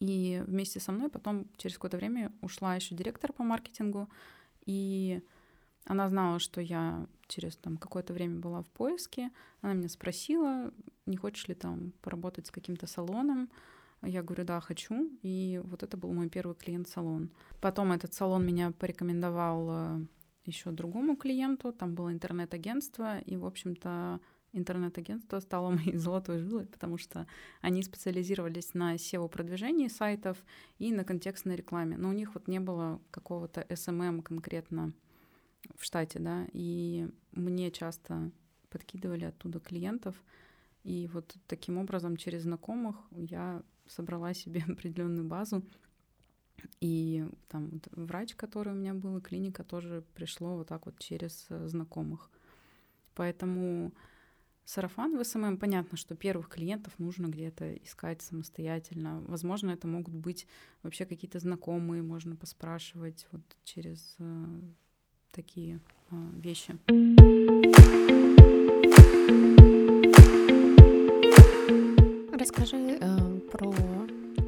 и 0.00 0.42
вместе 0.46 0.80
со 0.80 0.92
мной 0.92 1.10
потом 1.10 1.46
через 1.56 1.76
какое-то 1.76 1.98
время 1.98 2.32
ушла 2.40 2.74
еще 2.74 2.94
директор 2.94 3.32
по 3.32 3.44
маркетингу, 3.44 4.08
и 4.66 5.22
она 5.84 6.08
знала, 6.08 6.38
что 6.38 6.60
я 6.60 7.06
через 7.26 7.56
там 7.56 7.76
какое-то 7.76 8.12
время 8.12 8.40
была 8.40 8.62
в 8.62 8.66
поиске. 8.68 9.30
Она 9.60 9.74
меня 9.74 9.88
спросила, 9.88 10.72
не 11.06 11.16
хочешь 11.16 11.48
ли 11.48 11.54
там 11.54 11.92
поработать 12.02 12.46
с 12.46 12.50
каким-то 12.50 12.86
салоном. 12.86 13.50
Я 14.02 14.22
говорю, 14.22 14.44
да, 14.44 14.60
хочу. 14.60 15.10
И 15.22 15.60
вот 15.64 15.82
это 15.82 15.96
был 15.96 16.12
мой 16.12 16.28
первый 16.28 16.54
клиент-салон. 16.56 17.30
Потом 17.60 17.92
этот 17.92 18.14
салон 18.14 18.46
меня 18.46 18.72
порекомендовал 18.72 19.68
э, 19.70 20.00
еще 20.44 20.70
другому 20.70 21.16
клиенту, 21.16 21.72
там 21.72 21.94
было 21.94 22.12
интернет-агентство, 22.12 23.18
и, 23.18 23.36
в 23.36 23.44
общем-то, 23.44 24.20
интернет-агентство 24.52 25.40
стало 25.40 25.70
моей 25.76 25.96
золотой 25.96 26.38
жилой, 26.38 26.66
потому 26.66 26.98
что 26.98 27.26
они 27.60 27.82
специализировались 27.82 28.74
на 28.74 28.94
SEO-продвижении 28.94 29.88
сайтов 29.88 30.38
и 30.78 30.92
на 30.92 31.04
контекстной 31.04 31.56
рекламе. 31.56 31.96
Но 31.96 32.08
у 32.08 32.12
них 32.12 32.34
вот 32.34 32.48
не 32.48 32.60
было 32.60 33.00
какого-то 33.10 33.62
SMM 33.62 34.22
конкретно 34.22 34.92
в 35.76 35.84
штате, 35.84 36.18
да, 36.18 36.46
и 36.52 37.08
мне 37.32 37.70
часто 37.70 38.30
подкидывали 38.70 39.24
оттуда 39.24 39.60
клиентов, 39.60 40.16
и 40.84 41.08
вот 41.12 41.36
таким 41.46 41.76
образом 41.76 42.16
через 42.16 42.42
знакомых 42.42 42.96
я 43.10 43.62
собрала 43.86 44.32
себе 44.32 44.64
определенную 44.68 45.26
базу, 45.26 45.62
и 46.80 47.26
там 47.48 47.70
вот 47.70 47.88
врач, 47.92 48.34
который 48.34 48.72
у 48.72 48.76
меня 48.76 48.94
был, 48.94 49.16
и 49.16 49.20
клиника 49.20 49.64
тоже 49.64 50.04
пришло 50.14 50.56
вот 50.56 50.68
так 50.68 50.86
вот 50.86 50.98
через 50.98 51.46
знакомых. 51.48 52.30
Поэтому 53.14 53.92
сарафан 54.70 55.18
в 55.18 55.24
SMM, 55.24 55.56
понятно, 55.56 55.98
что 55.98 56.14
первых 56.14 56.48
клиентов 56.48 56.92
нужно 56.98 57.26
где-то 57.26 57.74
искать 57.74 58.22
самостоятельно. 58.22 59.20
Возможно, 59.26 59.70
это 59.72 59.88
могут 59.88 60.14
быть 60.14 60.46
вообще 60.84 61.06
какие-то 61.06 61.40
знакомые, 61.40 62.02
можно 62.02 62.36
поспрашивать 62.36 63.26
вот 63.32 63.42
через 63.64 64.14
э, 64.20 64.44
такие 65.32 65.80
э, 66.10 66.16
вещи. 66.36 66.78
Расскажи 72.32 72.98
э, 73.00 73.40
про 73.50 73.89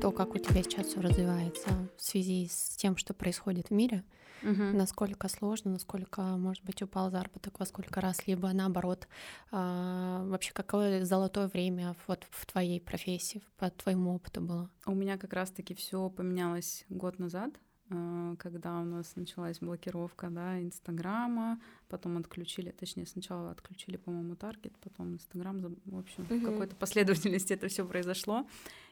то, 0.03 0.11
как 0.11 0.35
у 0.35 0.38
тебя 0.38 0.65
сейчас 0.65 0.88
все 0.88 1.01
развивается 1.01 1.71
в 1.97 2.03
связи 2.03 2.49
с 2.51 2.75
тем, 2.77 2.97
что 2.97 3.15
происходит 3.15 3.69
в 3.69 3.71
мире, 3.71 4.03
угу. 4.43 4.65
насколько 4.73 5.29
сложно, 5.29 5.71
насколько, 5.71 6.23
может 6.23 6.65
быть, 6.65 6.83
упал 6.83 7.12
заработок 7.12 7.61
во 7.61 7.67
сколько 7.67 8.01
раз, 8.01 8.27
либо 8.27 8.53
наоборот, 8.53 9.07
а, 9.53 10.25
вообще 10.27 10.51
какое 10.53 11.05
золотое 11.05 11.47
время 11.47 11.95
вот 12.09 12.27
в 12.31 12.47
твоей 12.47 12.81
профессии, 12.81 13.43
по 13.59 13.71
твоему 13.71 14.17
опыту 14.17 14.41
было? 14.41 14.69
У 14.87 14.95
меня 14.97 15.19
как 15.19 15.35
раз-таки 15.35 15.73
все 15.73 16.11
поменялось 16.11 16.85
год 16.88 17.21
назад. 17.21 17.53
Э, 17.90 18.37
когда 18.38 18.81
у 18.81 18.85
нас 18.85 19.16
началась 19.16 19.59
блокировка 19.59 20.31
да, 20.31 20.61
Инстаграма, 20.61 21.61
потом 21.88 22.18
отключили, 22.18 22.71
точнее, 22.71 23.07
сначала 23.07 23.51
отключили, 23.51 23.97
по-моему, 23.97 24.37
Таргет, 24.37 24.77
потом 24.79 25.14
Инстаграм, 25.14 25.61
в 25.85 25.99
общем, 25.99 26.25
в 26.25 26.45
какой-то 26.45 26.77
последовательности 26.77 27.53
это 27.55 27.68
все 27.68 27.87
произошло. 27.87 28.47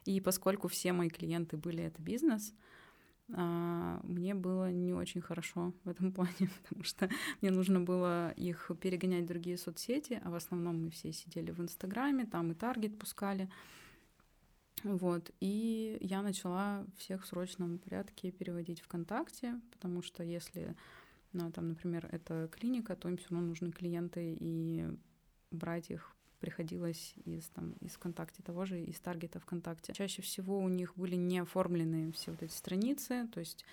И 0.04 0.20
поскольку 0.20 0.68
все 0.68 0.92
мои 0.92 1.08
клиенты 1.08 1.56
были 1.56 1.84
это 1.84 2.00
бизнес, 2.02 2.54
а, 3.32 4.00
мне 4.02 4.34
было 4.34 4.72
не 4.72 4.92
очень 4.92 5.20
хорошо 5.20 5.72
в 5.84 5.88
этом 5.88 6.12
плане, 6.12 6.50
потому 6.62 6.84
что 6.84 7.08
мне 7.40 7.50
нужно 7.50 7.80
было 7.80 8.32
их 8.32 8.70
перегонять 8.80 9.24
в 9.24 9.28
другие 9.28 9.56
соцсети, 9.56 10.20
а 10.24 10.30
в 10.30 10.34
основном 10.34 10.84
мы 10.84 10.90
все 10.90 11.12
сидели 11.12 11.50
в 11.50 11.60
Инстаграме, 11.60 12.26
там 12.26 12.50
и 12.52 12.54
Таргет 12.54 12.98
пускали. 12.98 13.48
Вот, 14.82 15.30
и 15.40 15.98
я 16.00 16.22
начала 16.22 16.86
всех 16.96 17.24
в 17.24 17.26
срочном 17.26 17.78
порядке 17.78 18.30
переводить 18.30 18.80
ВКонтакте, 18.80 19.60
потому 19.72 20.02
что 20.02 20.22
если, 20.22 20.74
ну, 21.32 21.50
там, 21.52 21.68
например, 21.68 22.08
это 22.10 22.48
клиника, 22.50 22.96
то 22.96 23.08
им 23.08 23.18
все 23.18 23.28
равно 23.30 23.48
нужны 23.48 23.72
клиенты, 23.72 24.36
и 24.40 24.86
брать 25.50 25.90
их 25.90 26.14
приходилось 26.40 27.14
из, 27.26 27.48
там, 27.50 27.72
из 27.80 27.92
ВКонтакте 27.92 28.42
того 28.42 28.64
же, 28.64 28.80
из 28.80 28.98
таргета 29.00 29.38
ВКонтакте. 29.40 29.92
Чаще 29.92 30.22
всего 30.22 30.58
у 30.58 30.68
них 30.68 30.96
были 30.96 31.14
не 31.14 31.40
оформлены 31.40 32.12
все 32.12 32.30
вот 32.30 32.42
эти 32.42 32.52
страницы, 32.52 33.28
то 33.32 33.40
есть 33.40 33.64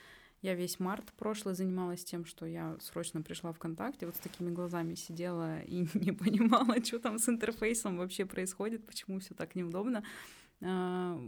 я 0.41 0.53
весь 0.53 0.79
март 0.79 1.13
прошлый 1.13 1.55
занималась 1.55 2.03
тем, 2.03 2.25
что 2.25 2.45
я 2.45 2.77
срочно 2.79 3.21
пришла 3.21 3.53
ВКонтакте, 3.53 4.05
вот 4.05 4.15
с 4.15 4.19
такими 4.19 4.51
глазами 4.51 4.93
сидела 4.93 5.61
и 5.61 5.87
не 5.93 6.11
понимала, 6.11 6.83
что 6.83 6.99
там 6.99 7.17
с 7.17 7.27
интерфейсом 7.29 7.97
вообще 7.97 8.25
происходит, 8.25 8.85
почему 8.85 9.19
все 9.19 9.33
так 9.33 9.55
неудобно. 9.55 10.03
А, 10.61 11.19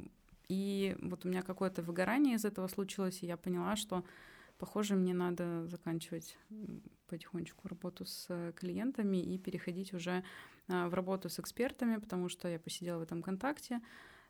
и 0.48 0.96
вот 1.02 1.26
у 1.26 1.30
меня 1.30 1.42
какое-то 1.42 1.82
выгорание 1.82 2.36
из 2.36 2.46
этого 2.46 2.68
случилось, 2.68 3.22
и 3.22 3.28
я 3.28 3.38
поняла, 3.38 3.76
что, 3.76 4.04
похоже, 4.58 4.96
мне 4.96 5.13
надо 5.13 5.68
заканчивать 5.68 6.38
потихонечку 7.08 7.68
работу 7.68 8.06
с 8.06 8.54
клиентами 8.56 9.18
и 9.18 9.38
переходить 9.38 9.94
уже 9.94 10.24
в 10.68 10.94
работу 10.94 11.30
с 11.30 11.39
экспертами, 11.39 11.98
потому 11.98 12.30
что 12.30 12.48
я 12.48 12.60
посидела 12.60 13.00
в 13.00 13.04
этом 13.04 13.22
контакте. 13.22 13.82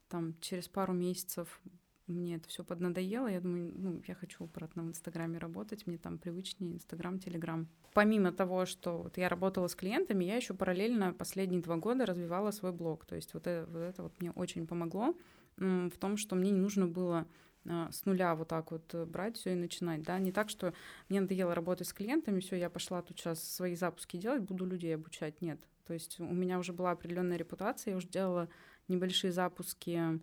Там 0.08 0.36
через 0.40 0.68
пару 0.68 0.94
месяцев 0.94 1.62
мне 2.12 2.36
это 2.36 2.48
все 2.50 2.64
поднадоело. 2.64 3.28
Я 3.28 3.42
думаю, 3.42 3.72
ну, 3.76 4.02
я 4.08 4.16
хочу 4.16 4.44
обратно 4.44 4.84
в 4.84 4.90
Инстаграме 4.90 5.38
работать, 5.38 5.88
мне 5.88 5.98
там 5.98 6.18
привычнее 6.18 6.74
Инстаграм, 6.74 7.20
Телеграм. 7.20 7.68
Помимо 7.94 8.32
того, 8.32 8.66
что 8.66 9.04
вот 9.04 9.18
я 9.18 9.30
работала 9.30 9.68
с 9.68 9.76
клиентами, 9.76 10.26
я 10.26 10.36
еще 10.36 10.54
параллельно 10.54 11.14
последние 11.14 11.62
два 11.62 11.78
года 11.78 12.06
развивала 12.06 12.52
свой 12.52 12.72
блог. 12.72 13.06
То 13.06 13.16
есть 13.16 13.34
вот 13.34 13.48
это 13.48 13.70
вот, 13.72 13.80
это 13.80 14.04
вот 14.04 14.14
мне 14.20 14.32
очень 14.32 14.68
помогло 14.68 15.16
в 15.58 15.98
том, 16.00 16.18
что 16.18 16.36
мне 16.36 16.52
не 16.52 16.60
нужно 16.60 16.88
было 16.88 17.28
а, 17.68 17.92
с 17.92 18.06
нуля 18.06 18.36
вот 18.36 18.48
так 18.48 18.72
вот 18.72 18.94
э, 18.94 19.06
брать 19.06 19.38
все 19.38 19.52
и 19.52 19.56
начинать, 19.56 20.04
да, 20.04 20.18
не 20.18 20.32
так, 20.32 20.50
что 20.50 20.74
мне 21.10 21.20
надоело 21.22 21.54
работать 21.54 21.88
с 21.88 21.94
клиентами, 21.94 22.40
все, 22.40 22.56
я 22.56 22.70
пошла 22.70 23.02
тут 23.02 23.20
сейчас 23.20 23.44
свои 23.44 23.76
запуски 23.76 24.18
делать, 24.18 24.42
буду 24.42 24.66
людей 24.66 24.96
обучать, 24.96 25.42
нет, 25.42 25.60
то 25.86 25.94
есть 25.94 26.20
у 26.20 26.34
меня 26.34 26.58
уже 26.58 26.72
была 26.72 26.92
определенная 26.92 27.38
репутация, 27.38 27.92
я 27.92 27.98
уже 27.98 28.08
делала 28.08 28.50
небольшие 28.88 29.34
запуски, 29.34 30.20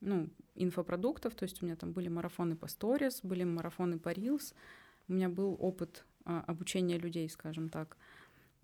ну, 0.00 0.28
инфопродуктов, 0.54 1.34
то 1.34 1.44
есть 1.44 1.62
у 1.62 1.66
меня 1.66 1.76
там 1.76 1.92
были 1.92 2.08
марафоны 2.08 2.56
по 2.56 2.68
сторис, 2.68 3.20
были 3.22 3.44
марафоны 3.44 3.98
по 3.98 4.10
Reels, 4.10 4.54
у 5.08 5.12
меня 5.12 5.28
был 5.28 5.56
опыт 5.58 6.04
а, 6.24 6.40
обучения 6.46 6.98
людей, 6.98 7.28
скажем 7.28 7.68
так. 7.68 7.96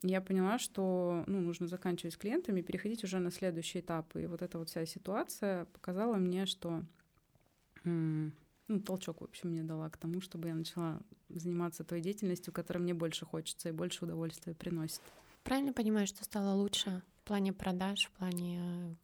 Я 0.02 0.20
поняла, 0.20 0.58
что 0.58 1.24
ну, 1.26 1.40
нужно 1.40 1.66
заканчивать 1.66 2.14
с 2.14 2.18
клиентами, 2.18 2.60
переходить 2.60 3.04
уже 3.04 3.18
на 3.18 3.30
следующий 3.30 3.80
этап. 3.80 4.14
И 4.16 4.26
вот 4.26 4.42
эта 4.42 4.58
вот 4.58 4.68
вся 4.68 4.84
ситуация 4.84 5.64
показала 5.66 6.16
мне, 6.16 6.44
что 6.44 6.82
ну, 7.84 8.80
толчок, 8.80 9.20
в 9.20 9.24
общем, 9.24 9.50
мне 9.50 9.62
дала 9.62 9.88
к 9.88 9.96
тому, 9.96 10.20
чтобы 10.20 10.48
я 10.48 10.54
начала 10.54 11.00
заниматься 11.28 11.84
той 11.84 12.00
деятельностью, 12.00 12.52
которая 12.52 12.82
мне 12.82 12.94
больше 12.94 13.24
хочется 13.24 13.70
и 13.70 13.72
больше 13.72 14.04
удовольствия 14.04 14.54
приносит. 14.54 15.00
Правильно 15.42 15.72
понимаю, 15.72 16.06
что 16.06 16.24
стало 16.24 16.54
лучше 16.54 17.02
в 17.22 17.26
плане 17.26 17.52
продаж, 17.52 18.06
в 18.06 18.10
плане 18.18 18.96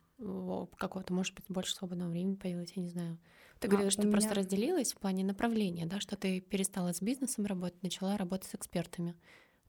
какого-то, 0.76 1.12
может 1.12 1.34
быть, 1.34 1.44
больше 1.48 1.74
свободного 1.74 2.10
времени 2.10 2.34
появилось, 2.34 2.72
я 2.74 2.82
не 2.82 2.88
знаю. 2.88 3.18
Ты 3.58 3.68
а, 3.68 3.70
говорила, 3.70 3.90
что 3.90 4.02
меня... 4.02 4.12
просто 4.12 4.34
разделилась 4.34 4.92
в 4.92 4.98
плане 4.98 5.24
направления, 5.24 5.86
да, 5.86 6.00
что 6.00 6.16
ты 6.16 6.40
перестала 6.40 6.92
с 6.92 7.00
бизнесом 7.00 7.46
работать, 7.46 7.82
начала 7.82 8.16
работать 8.16 8.50
с 8.50 8.54
экспертами. 8.54 9.14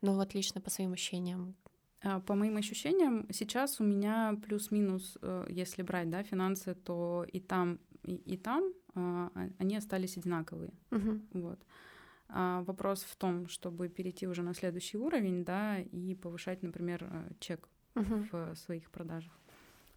Но 0.02 0.16
вот 0.16 0.34
лично 0.34 0.62
по 0.62 0.70
своим 0.70 0.94
ощущениям. 0.94 1.56
А, 2.04 2.20
по 2.20 2.36
моим 2.36 2.58
ощущениям, 2.58 3.28
сейчас 3.32 3.80
у 3.80 3.84
меня 3.84 4.38
плюс-минус, 4.44 5.18
э, 5.22 5.46
если 5.50 5.84
брать, 5.84 6.10
да, 6.10 6.24
финансы, 6.24 6.74
то 6.74 7.26
и 7.32 7.40
там, 7.40 7.80
и, 8.04 8.16
и 8.16 8.38
там 8.38 8.74
а, 8.96 9.32
а, 9.36 9.50
они 9.60 9.78
остались 9.78 10.18
одинаковые. 10.18 10.74
Угу. 10.92 11.22
Вот. 11.34 11.60
А 12.30 12.64
вопрос 12.64 13.04
в 13.04 13.16
том, 13.18 13.48
чтобы 13.48 13.90
перейти 13.90 14.28
уже 14.28 14.42
на 14.42 14.54
следующий 14.54 14.98
уровень, 14.98 15.44
да, 15.44 15.80
и 15.80 16.16
повышать, 16.16 16.64
например, 16.64 17.04
э, 17.04 17.32
чек 17.40 17.70
угу. 17.96 18.26
в 18.32 18.56
своих 18.56 18.90
продажах. 18.90 19.38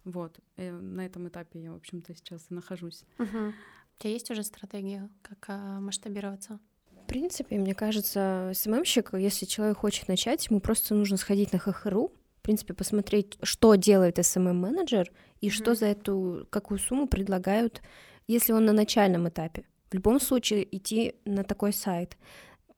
Вот. 0.05 0.37
И 0.55 0.61
э, 0.61 0.71
на 0.71 1.05
этом 1.05 1.27
этапе 1.27 1.59
я, 1.59 1.71
в 1.71 1.75
общем-то, 1.75 2.15
сейчас 2.15 2.45
и 2.49 2.53
нахожусь. 2.53 3.03
Угу. 3.19 3.27
У 3.27 4.01
тебя 4.01 4.11
есть 4.11 4.29
уже 4.31 4.43
стратегия, 4.43 5.09
как 5.21 5.45
а, 5.47 5.79
масштабироваться? 5.79 6.59
В 6.91 7.07
принципе, 7.07 7.57
мне 7.57 7.75
кажется, 7.75 8.51
СММщик, 8.53 9.13
если 9.13 9.45
человек 9.45 9.77
хочет 9.77 10.07
начать, 10.07 10.47
ему 10.47 10.59
просто 10.59 10.95
нужно 10.95 11.17
сходить 11.17 11.53
на 11.53 11.59
ХХРУ, 11.59 12.11
в 12.39 12.41
принципе, 12.41 12.73
посмотреть, 12.73 13.37
что 13.43 13.75
делает 13.75 14.17
СММ-менеджер 14.17 15.11
и 15.41 15.47
mm 15.47 15.51
что 15.51 15.75
за 15.75 15.87
эту, 15.87 16.47
какую 16.49 16.79
сумму 16.79 17.07
предлагают, 17.07 17.81
если 18.27 18.53
он 18.53 18.65
на 18.65 18.73
начальном 18.73 19.27
этапе. 19.29 19.65
В 19.89 19.93
любом 19.93 20.19
случае 20.19 20.75
идти 20.75 21.15
на 21.25 21.43
такой 21.43 21.73
сайт. 21.73 22.17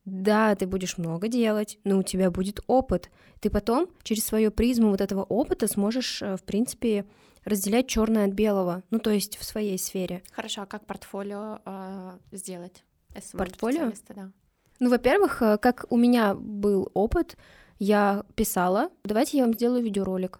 Да, 0.07 0.55
ты 0.55 0.67
будешь 0.67 0.97
много 0.97 1.27
делать, 1.27 1.79
но 1.83 1.97
у 1.97 2.03
тебя 2.03 2.31
будет 2.31 2.61
опыт. 2.67 3.11
Ты 3.41 3.49
потом 3.49 3.89
через 4.03 4.23
свою 4.23 4.51
призму 4.51 4.89
вот 4.89 5.01
этого 5.01 5.23
опыта 5.23 5.67
сможешь, 5.67 6.21
э, 6.21 6.37
в 6.37 6.43
принципе, 6.43 7.05
разделять 7.43 7.89
черное 7.89 8.25
от 8.25 8.31
белого, 8.31 8.83
ну 8.89 8.99
то 8.99 9.09
есть 9.09 9.37
в 9.37 9.43
своей 9.43 9.77
сфере. 9.77 10.23
Хорошо, 10.31 10.61
а 10.61 10.65
как 10.65 10.85
портфолио 10.85 11.59
э, 11.65 12.11
сделать? 12.31 12.85
SMM 13.15 13.37
портфолио? 13.37 13.91
Да. 14.15 14.31
Ну, 14.79 14.89
во-первых, 14.89 15.41
э, 15.41 15.57
как 15.57 15.85
у 15.89 15.97
меня 15.97 16.35
был 16.35 16.89
опыт, 16.93 17.35
я 17.77 18.23
писала, 18.35 18.89
давайте 19.03 19.39
я 19.39 19.43
вам 19.43 19.55
сделаю 19.55 19.83
видеоролик. 19.83 20.39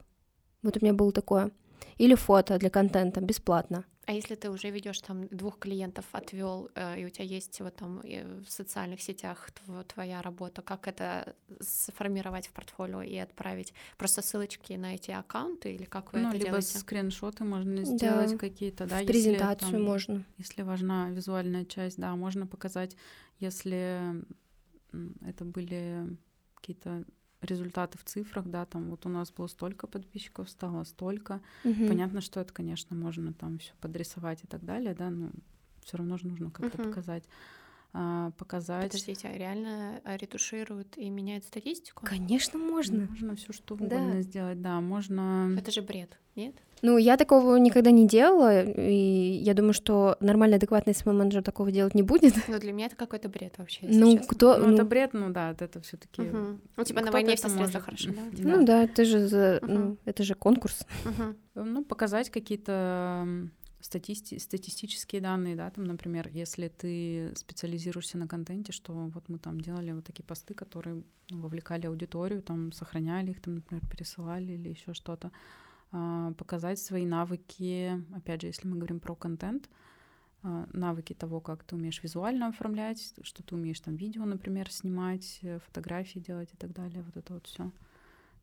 Вот 0.63 0.77
у 0.77 0.80
меня 0.80 0.93
было 0.93 1.12
такое. 1.12 1.51
Или 1.97 2.15
фото 2.15 2.58
для 2.58 2.69
контента 2.69 3.19
бесплатно. 3.19 3.84
А 4.07 4.13
если 4.13 4.35
ты 4.35 4.49
уже 4.49 4.69
ведешь 4.69 5.01
там 5.01 5.27
двух 5.27 5.59
клиентов, 5.59 6.05
отвел, 6.13 6.69
э, 6.75 7.01
и 7.01 7.05
у 7.05 7.09
тебя 7.09 7.25
есть 7.25 7.59
вот 7.59 7.75
там 7.75 7.99
в 7.99 8.49
социальных 8.49 9.01
сетях 9.01 9.49
твоя 9.93 10.21
работа, 10.21 10.61
как 10.61 10.87
это 10.87 11.35
сформировать 11.59 12.47
в 12.47 12.53
портфолио 12.53 13.01
и 13.01 13.17
отправить? 13.17 13.73
Просто 13.97 14.21
ссылочки 14.21 14.71
на 14.73 14.95
эти 14.95 15.11
аккаунты 15.11 15.75
или 15.75 15.83
как 15.83 16.13
вы 16.13 16.19
ну, 16.19 16.29
это 16.29 16.37
либо 16.37 16.47
делаете? 16.51 16.77
скриншоты 16.77 17.43
можно 17.43 17.83
сделать 17.83 18.31
да. 18.31 18.37
какие-то, 18.37 18.85
да. 18.85 19.01
В 19.01 19.05
презентацию 19.05 19.67
если, 19.67 19.77
там, 19.77 19.83
можно. 19.83 20.23
Если 20.37 20.61
важна 20.61 21.09
визуальная 21.09 21.65
часть, 21.65 21.97
да, 21.97 22.15
можно 22.15 22.47
показать, 22.47 22.95
если 23.39 24.23
это 25.25 25.43
были 25.43 26.17
какие-то 26.55 27.03
результаты 27.41 27.97
в 27.97 28.04
цифрах, 28.04 28.45
да, 28.47 28.65
там 28.65 28.89
вот 28.89 29.06
у 29.06 29.10
нас 29.10 29.32
было 29.32 29.47
столько 29.47 29.88
подписчиков, 29.88 30.50
стало 30.50 30.84
столько. 30.84 31.41
Угу. 31.63 31.88
Понятно, 31.88 32.21
что 32.21 32.39
это, 32.39 32.54
конечно, 32.54 32.95
можно 32.95 33.34
там 33.34 33.60
все 33.60 33.73
подрисовать 33.80 34.43
и 34.43 34.47
так 34.47 34.63
далее, 34.63 34.95
да, 34.95 35.10
но 35.10 35.30
все 35.84 35.97
равно 35.97 36.17
же 36.17 36.28
нужно 36.28 36.52
как-то 36.52 36.82
угу. 36.82 36.89
показать. 36.89 37.23
А, 37.93 38.32
показать. 38.32 38.91
Подождите, 38.91 39.28
а 39.28 39.38
реально 39.38 40.02
ретушируют 40.06 40.97
и 40.97 41.10
меняют 41.10 41.45
статистику? 41.45 42.06
Конечно, 42.06 42.60
можно. 42.60 43.08
Можно 43.08 43.36
все 43.36 43.54
что 43.54 43.76
угодно 43.76 44.13
да. 44.13 44.21
сделать, 44.21 44.62
да, 44.62 44.80
можно. 44.82 45.56
Это 45.58 45.71
же 45.71 45.82
бред, 45.82 46.19
нет? 46.36 46.56
Ну, 46.81 46.97
я 46.97 47.17
такого 47.17 47.55
никогда 47.57 47.91
не 47.91 48.07
делала, 48.07 48.63
и 48.63 49.39
я 49.43 49.53
думаю, 49.53 49.73
что 49.73 50.17
нормальный, 50.19 50.57
адекватный 50.57 50.93
СММ-менеджер 50.93 51.43
такого 51.43 51.71
делать 51.71 51.95
не 51.95 52.03
будет. 52.03 52.35
Но 52.47 52.59
для 52.59 52.71
меня 52.71 52.85
это 52.85 52.95
какой-то 52.95 53.29
бред 53.29 53.57
вообще, 53.57 53.81
Ну, 53.83 54.17
честно. 54.17 54.27
кто... 54.27 54.57
Ну, 54.57 54.67
ну, 54.67 54.73
это 54.75 54.85
бред, 54.85 55.13
ну 55.13 55.29
да, 55.31 55.55
это 55.59 55.81
все 55.81 55.97
таки 55.97 56.21
угу. 56.21 56.59
Ну, 56.75 56.83
типа 56.83 57.01
на 57.01 57.11
войне 57.11 57.35
все 57.35 57.49
средства 57.49 57.81
хорошо, 57.81 58.11
да? 58.11 58.21
Ну 58.37 58.65
да, 58.65 58.83
это 58.83 59.05
же, 59.05 59.27
за... 59.27 59.59
угу. 59.61 59.71
ну, 59.71 59.97
это 60.05 60.23
же 60.23 60.35
конкурс. 60.35 60.85
Угу. 61.05 61.63
Ну, 61.65 61.83
показать 61.83 62.29
какие-то 62.29 63.27
статисти 63.79 64.37
статистические 64.37 65.21
данные, 65.21 65.55
да, 65.55 65.69
там, 65.69 65.85
например, 65.85 66.29
если 66.31 66.67
ты 66.67 67.31
специализируешься 67.35 68.17
на 68.17 68.27
контенте, 68.27 68.71
что 68.71 68.93
вот 68.93 69.29
мы 69.29 69.39
там 69.39 69.61
делали 69.61 69.91
вот 69.91 70.05
такие 70.05 70.23
посты, 70.23 70.53
которые 70.53 71.03
ну, 71.29 71.41
вовлекали 71.41 71.87
аудиторию, 71.87 72.41
там, 72.41 72.71
сохраняли 72.71 73.31
их, 73.31 73.41
там, 73.41 73.55
например, 73.55 73.83
пересылали 73.87 74.53
или 74.53 74.69
еще 74.69 74.93
что-то, 74.93 75.31
показать 76.38 76.79
свои 76.79 77.05
навыки, 77.05 78.03
опять 78.15 78.41
же, 78.41 78.47
если 78.47 78.67
мы 78.67 78.75
говорим 78.75 78.99
про 78.99 79.15
контент, 79.15 79.69
а, 80.43 80.67
навыки 80.71 81.13
того, 81.13 81.41
как 81.41 81.63
ты 81.63 81.75
умеешь 81.75 82.01
визуально 82.03 82.47
оформлять, 82.47 83.13
что 83.23 83.43
ты 83.43 83.55
умеешь 83.55 83.79
там 83.79 83.95
видео, 83.95 84.23
например, 84.25 84.71
снимать, 84.71 85.39
э, 85.41 85.60
фотографии 85.60 86.19
делать 86.19 86.49
и 86.53 86.57
так 86.57 86.73
далее, 86.73 87.01
вот 87.03 87.17
это 87.17 87.33
вот 87.33 87.47
все. 87.47 87.71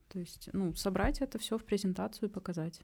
То 0.08 0.18
есть, 0.18 0.50
ну, 0.52 0.74
собрать 0.74 1.22
это 1.22 1.38
все 1.38 1.56
в 1.56 1.64
презентацию 1.64 2.28
и 2.28 2.32
показать. 2.32 2.80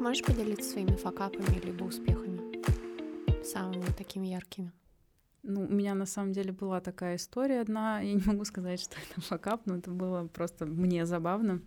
Можешь 0.00 0.24
поделиться 0.24 0.70
своими 0.70 0.96
факапами 0.96 1.60
либо 1.64 1.84
успехами? 1.84 2.40
Самыми 3.44 3.86
такими 3.96 4.28
яркими. 4.28 4.72
Ну, 5.42 5.64
у 5.64 5.68
меня 5.68 5.94
на 5.94 6.06
самом 6.06 6.32
деле 6.32 6.52
была 6.52 6.80
такая 6.80 7.16
история 7.16 7.60
одна. 7.60 8.00
Я 8.00 8.14
не 8.14 8.22
могу 8.24 8.44
сказать, 8.44 8.80
что 8.80 8.96
это 9.10 9.20
факап, 9.20 9.62
но 9.66 9.76
это 9.76 9.90
было 9.90 10.26
просто 10.28 10.66
мне 10.66 11.06
забавно. 11.06 11.60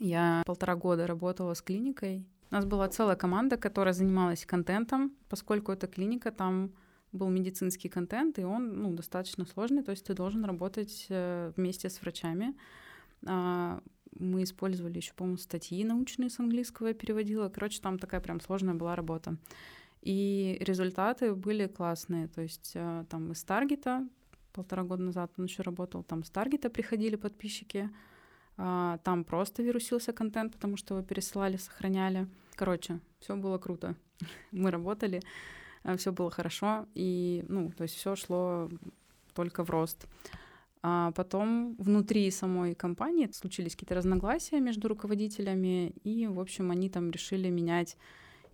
Я 0.00 0.42
полтора 0.46 0.76
года 0.76 1.06
работала 1.06 1.54
с 1.54 1.62
клиникой. 1.62 2.26
У 2.50 2.54
нас 2.54 2.64
была 2.64 2.88
целая 2.88 3.16
команда, 3.16 3.56
которая 3.56 3.92
занималась 3.92 4.46
контентом, 4.46 5.12
поскольку 5.28 5.70
эта 5.72 5.86
клиника, 5.86 6.30
там 6.30 6.72
был 7.12 7.28
медицинский 7.28 7.88
контент, 7.88 8.38
и 8.38 8.44
он 8.44 8.82
ну, 8.82 8.92
достаточно 8.92 9.44
сложный, 9.46 9.82
то 9.82 9.90
есть 9.90 10.04
ты 10.04 10.14
должен 10.14 10.44
работать 10.44 11.06
э, 11.08 11.52
вместе 11.56 11.88
с 11.88 12.00
врачами. 12.00 12.54
А, 13.26 13.82
мы 14.18 14.42
использовали 14.42 14.96
еще, 14.96 15.12
по-моему, 15.14 15.38
статьи 15.38 15.84
научные 15.84 16.30
с 16.30 16.38
английского 16.38 16.88
я 16.88 16.94
переводила. 16.94 17.48
Короче, 17.48 17.80
там 17.80 17.98
такая 17.98 18.20
прям 18.20 18.40
сложная 18.40 18.74
была 18.74 18.96
работа. 18.96 19.36
И 20.02 20.56
результаты 20.60 21.34
были 21.34 21.66
классные. 21.66 22.28
То 22.28 22.42
есть 22.42 22.72
э, 22.74 23.04
там 23.08 23.32
из 23.32 23.42
Таргета, 23.44 24.08
полтора 24.52 24.82
года 24.82 25.02
назад 25.02 25.32
он 25.38 25.44
еще 25.44 25.62
работал, 25.62 26.02
там 26.02 26.24
с 26.24 26.30
Таргета 26.30 26.70
приходили 26.70 27.16
подписчики, 27.16 27.90
а, 28.56 28.98
там 29.04 29.24
просто 29.24 29.62
вирусился 29.62 30.12
контент, 30.12 30.52
потому 30.52 30.76
что 30.76 30.96
его 30.96 31.06
пересылали, 31.06 31.56
сохраняли. 31.56 32.26
Короче, 32.56 32.98
все 33.20 33.36
было 33.36 33.58
круто. 33.58 33.94
Мы 34.50 34.70
работали, 34.70 35.22
э, 35.84 35.96
все 35.96 36.12
было 36.12 36.30
хорошо, 36.30 36.86
и, 36.94 37.44
ну, 37.48 37.70
то 37.70 37.84
есть 37.84 37.94
все 37.94 38.16
шло 38.16 38.68
только 39.32 39.64
в 39.64 39.70
рост. 39.70 40.08
А 40.82 41.12
потом 41.12 41.76
внутри 41.78 42.30
самой 42.30 42.74
компании 42.74 43.28
случились 43.32 43.72
какие-то 43.72 43.94
разногласия 43.94 44.60
между 44.60 44.88
руководителями, 44.88 45.90
и, 46.02 46.26
в 46.26 46.40
общем, 46.40 46.70
они 46.70 46.88
там 46.88 47.10
решили 47.10 47.48
менять 47.50 47.96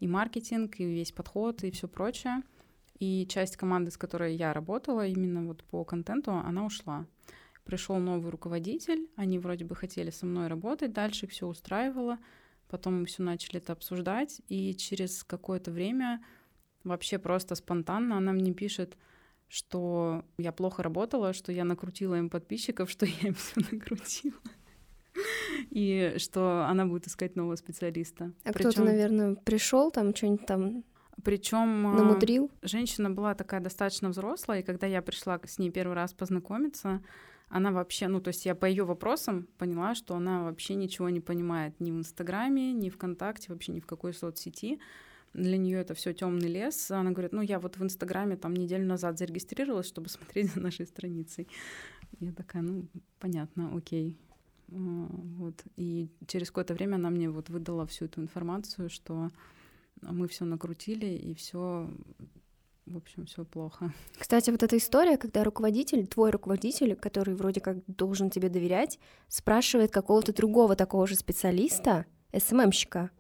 и 0.01 0.07
маркетинг, 0.07 0.81
и 0.81 0.85
весь 0.85 1.13
подход, 1.13 1.65
и 1.65 1.71
все 1.71 1.89
прочее. 1.89 2.43
И 2.99 3.27
часть 3.29 3.57
команды, 3.57 3.91
с 3.91 3.97
которой 3.97 4.37
я 4.37 4.53
работала, 4.53 5.07
именно 5.07 5.45
вот 5.45 5.65
по 5.65 5.85
контенту, 5.85 6.33
она 6.33 6.65
ушла. 6.65 7.07
Пришел 7.65 7.99
новый 7.99 8.31
руководитель, 8.31 9.09
они 9.17 9.39
вроде 9.39 9.65
бы 9.65 9.75
хотели 9.75 10.11
со 10.11 10.27
мной 10.27 10.49
работать, 10.49 10.93
дальше 10.93 11.27
все 11.27 11.47
устраивало. 11.47 12.19
Потом 12.69 13.01
мы 13.01 13.07
все 13.07 13.23
начали 13.23 13.57
это 13.57 13.73
обсуждать, 13.73 14.41
и 14.49 14.75
через 14.75 15.25
какое-то 15.25 15.71
время 15.71 16.23
вообще 16.83 17.19
просто 17.19 17.55
спонтанно 17.55 18.17
она 18.17 18.33
мне 18.33 18.53
пишет, 18.53 18.97
что 19.49 20.25
я 20.39 20.53
плохо 20.53 20.83
работала, 20.83 21.33
что 21.33 21.53
я 21.53 21.65
накрутила 21.65 22.17
им 22.17 22.31
подписчиков, 22.31 22.91
что 22.91 23.07
я 23.07 23.29
им 23.29 23.35
все 23.35 23.61
накрутила. 23.71 24.39
И 25.71 26.15
что 26.19 26.67
она 26.69 26.87
будет 26.87 27.07
искать 27.07 27.37
нового 27.37 27.57
специалиста. 27.57 28.33
А 28.45 28.53
Причем... 28.53 28.71
кто-то, 28.71 28.85
наверное, 28.85 29.35
пришел 29.37 29.91
там 29.91 30.15
что-нибудь 30.15 30.47
там 30.47 30.85
причем 31.23 31.87
а, 31.87 31.95
намудрил. 31.95 32.51
Женщина 32.63 33.11
была 33.11 33.35
такая 33.35 33.61
достаточно 33.61 34.09
взрослая, 34.09 34.61
и 34.61 34.63
когда 34.63 34.87
я 34.87 35.01
пришла 35.01 35.41
с 35.45 35.59
ней 35.59 35.71
первый 35.71 35.95
раз 35.95 36.13
познакомиться, 36.13 37.03
она 37.49 37.71
вообще, 37.71 38.09
ну, 38.09 38.21
то 38.21 38.29
есть 38.29 38.47
я 38.47 38.55
по 38.55 38.67
ее 38.67 38.85
вопросам 38.85 39.47
поняла, 39.59 39.95
что 39.95 40.17
она 40.17 40.43
вообще 40.43 40.75
ничего 40.75 41.09
не 41.09 41.21
понимает 41.21 41.79
ни 41.79 41.93
в 41.93 41.97
Инстаграме, 41.97 42.73
ни 42.73 42.91
ВКонтакте, 42.91 43.53
вообще 43.53 43.73
ни 43.73 43.81
в 43.81 43.87
какой 43.87 44.13
соцсети. 44.13 44.81
Для 45.35 45.57
нее 45.57 45.81
это 45.81 45.95
все 45.95 46.13
темный 46.13 46.49
лес. 46.49 46.91
Она 46.91 47.11
говорит, 47.11 47.33
ну, 47.33 47.43
я 47.43 47.59
вот 47.59 47.77
в 47.77 47.83
Инстаграме 47.83 48.37
там 48.37 48.55
неделю 48.55 48.87
назад 48.87 49.19
зарегистрировалась, 49.19 49.87
чтобы 49.87 50.09
смотреть 50.11 50.53
за 50.53 50.61
нашей 50.61 50.87
страницей. 50.87 51.49
Я 52.21 52.33
такая, 52.33 52.63
ну, 52.63 52.87
понятно, 53.19 53.77
окей. 53.77 54.17
Вот. 54.75 55.63
И 55.77 56.09
через 56.27 56.49
какое-то 56.49 56.75
время 56.75 56.97
она 56.97 57.11
мне 57.11 57.31
вот 57.31 57.49
выдала 57.49 57.87
всю 57.87 58.07
эту 58.07 58.21
информацию, 58.21 58.91
что 58.91 59.31
мы 60.03 60.29
все 60.29 60.45
накрутили, 60.45 61.07
и 61.07 61.35
все 61.35 61.89
в 62.87 62.99
общем, 62.99 63.25
все 63.25 63.45
плохо. 63.45 63.93
Кстати, 64.19 64.51
вот 64.51 64.63
эта 64.63 64.77
история, 64.77 65.17
когда 65.17 65.43
руководитель, 65.43 66.07
твой 66.07 66.31
руководитель, 66.31 66.95
который 66.97 67.35
вроде 67.35 67.61
как 67.61 67.79
должен 67.87 68.29
тебе 68.29 68.51
доверять, 68.51 68.99
спрашивает 69.29 69.91
какого-то 69.91 70.35
другого 70.35 70.77
такого 70.77 71.07
же 71.07 71.15
специалиста, 71.15 72.05
СММщика, 72.37 73.11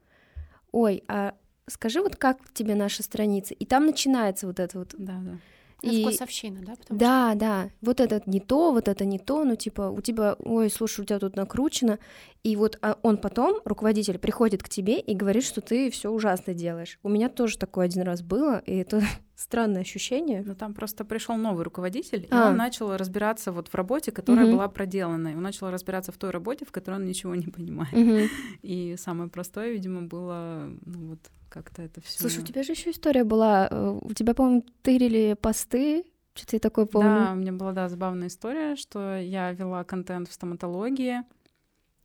ой, 0.71 1.03
а 1.09 1.35
скажи 1.67 2.03
вот 2.03 2.17
как 2.17 2.53
тебе 2.53 2.75
наша 2.75 3.03
страница? 3.03 3.55
И 3.55 3.65
там 3.65 3.87
начинается 3.87 4.47
вот 4.47 4.61
это 4.61 4.79
вот... 4.79 4.95
Да, 4.99 5.19
да. 5.25 5.39
И... 5.83 6.03
Вкусовщина, 6.03 6.61
да? 6.61 6.75
Потому 6.77 6.99
да, 6.99 7.31
что... 7.31 7.41
да. 7.41 7.71
Вот 7.81 8.01
это 8.01 8.23
не 8.27 8.41
то, 8.41 8.73
вот 8.73 8.89
это 8.89 9.05
не 9.05 9.19
то, 9.19 9.45
ну 9.45 9.57
типа 9.57 9.91
у 9.91 10.01
тебя, 10.01 10.37
ой, 10.39 10.71
слушай, 10.71 11.01
у 11.01 11.05
тебя 11.05 11.19
тут 11.19 11.37
накручено, 11.37 11.99
и 12.45 12.57
вот 12.57 12.79
а 12.83 12.99
он 13.03 13.17
потом, 13.17 13.61
руководитель, 13.65 14.19
приходит 14.19 14.63
к 14.63 14.69
тебе 14.69 15.01
и 15.01 15.15
говорит, 15.15 15.45
что 15.45 15.63
ты 15.63 15.91
все 15.91 16.11
ужасно 16.11 16.53
делаешь. 16.53 16.99
У 17.03 17.09
меня 17.09 17.31
тоже 17.31 17.57
такое 17.57 17.87
один 17.87 18.03
раз 18.03 18.21
было, 18.21 18.59
и 18.67 18.77
это 18.77 19.03
странное 19.35 19.81
ощущение. 19.81 20.43
Но 20.45 20.55
там 20.55 20.75
просто 20.75 21.07
пришел 21.07 21.37
новый 21.39 21.65
руководитель, 21.65 22.29
а. 22.31 22.37
и 22.37 22.51
он 22.51 22.57
начал 22.59 22.95
разбираться 22.99 23.51
вот 23.51 23.69
в 23.69 23.75
работе, 23.75 24.13
которая 24.13 24.45
угу. 24.45 24.57
была 24.57 24.69
проделана. 24.69 25.29
И 25.29 25.35
он 25.35 25.43
начал 25.43 25.71
разбираться 25.71 26.13
в 26.13 26.19
той 26.19 26.31
работе, 26.31 26.67
в 26.67 26.71
которой 26.71 26.97
он 26.97 27.07
ничего 27.07 27.35
не 27.35 27.47
понимает. 27.47 27.95
Угу. 27.95 28.29
И 28.63 28.97
самое 28.99 29.31
простое, 29.31 29.73
видимо, 29.73 30.03
было 30.03 30.71
ну, 30.85 31.09
вот 31.09 31.21
как-то 31.55 31.83
это 31.83 32.01
все. 32.01 32.19
Слушай, 32.19 32.43
у 32.43 32.47
тебя 32.47 32.65
же 32.65 32.73
еще 32.73 32.91
история 32.91 33.23
была. 33.23 33.69
Э, 33.71 33.99
у 34.03 34.13
тебя, 34.13 34.35
по-моему, 34.35 34.67
тырили 34.83 35.37
посты. 35.41 36.05
Что-то 36.35 36.57
я 36.57 36.61
такое 36.61 36.85
помню. 36.85 37.09
Да, 37.09 37.33
у 37.33 37.37
меня 37.37 37.53
была, 37.53 37.73
да, 37.73 37.89
забавная 37.89 38.27
история, 38.27 38.75
что 38.75 39.17
я 39.17 39.53
вела 39.53 39.85
контент 39.85 40.29
в 40.29 40.33
стоматологии, 40.33 41.23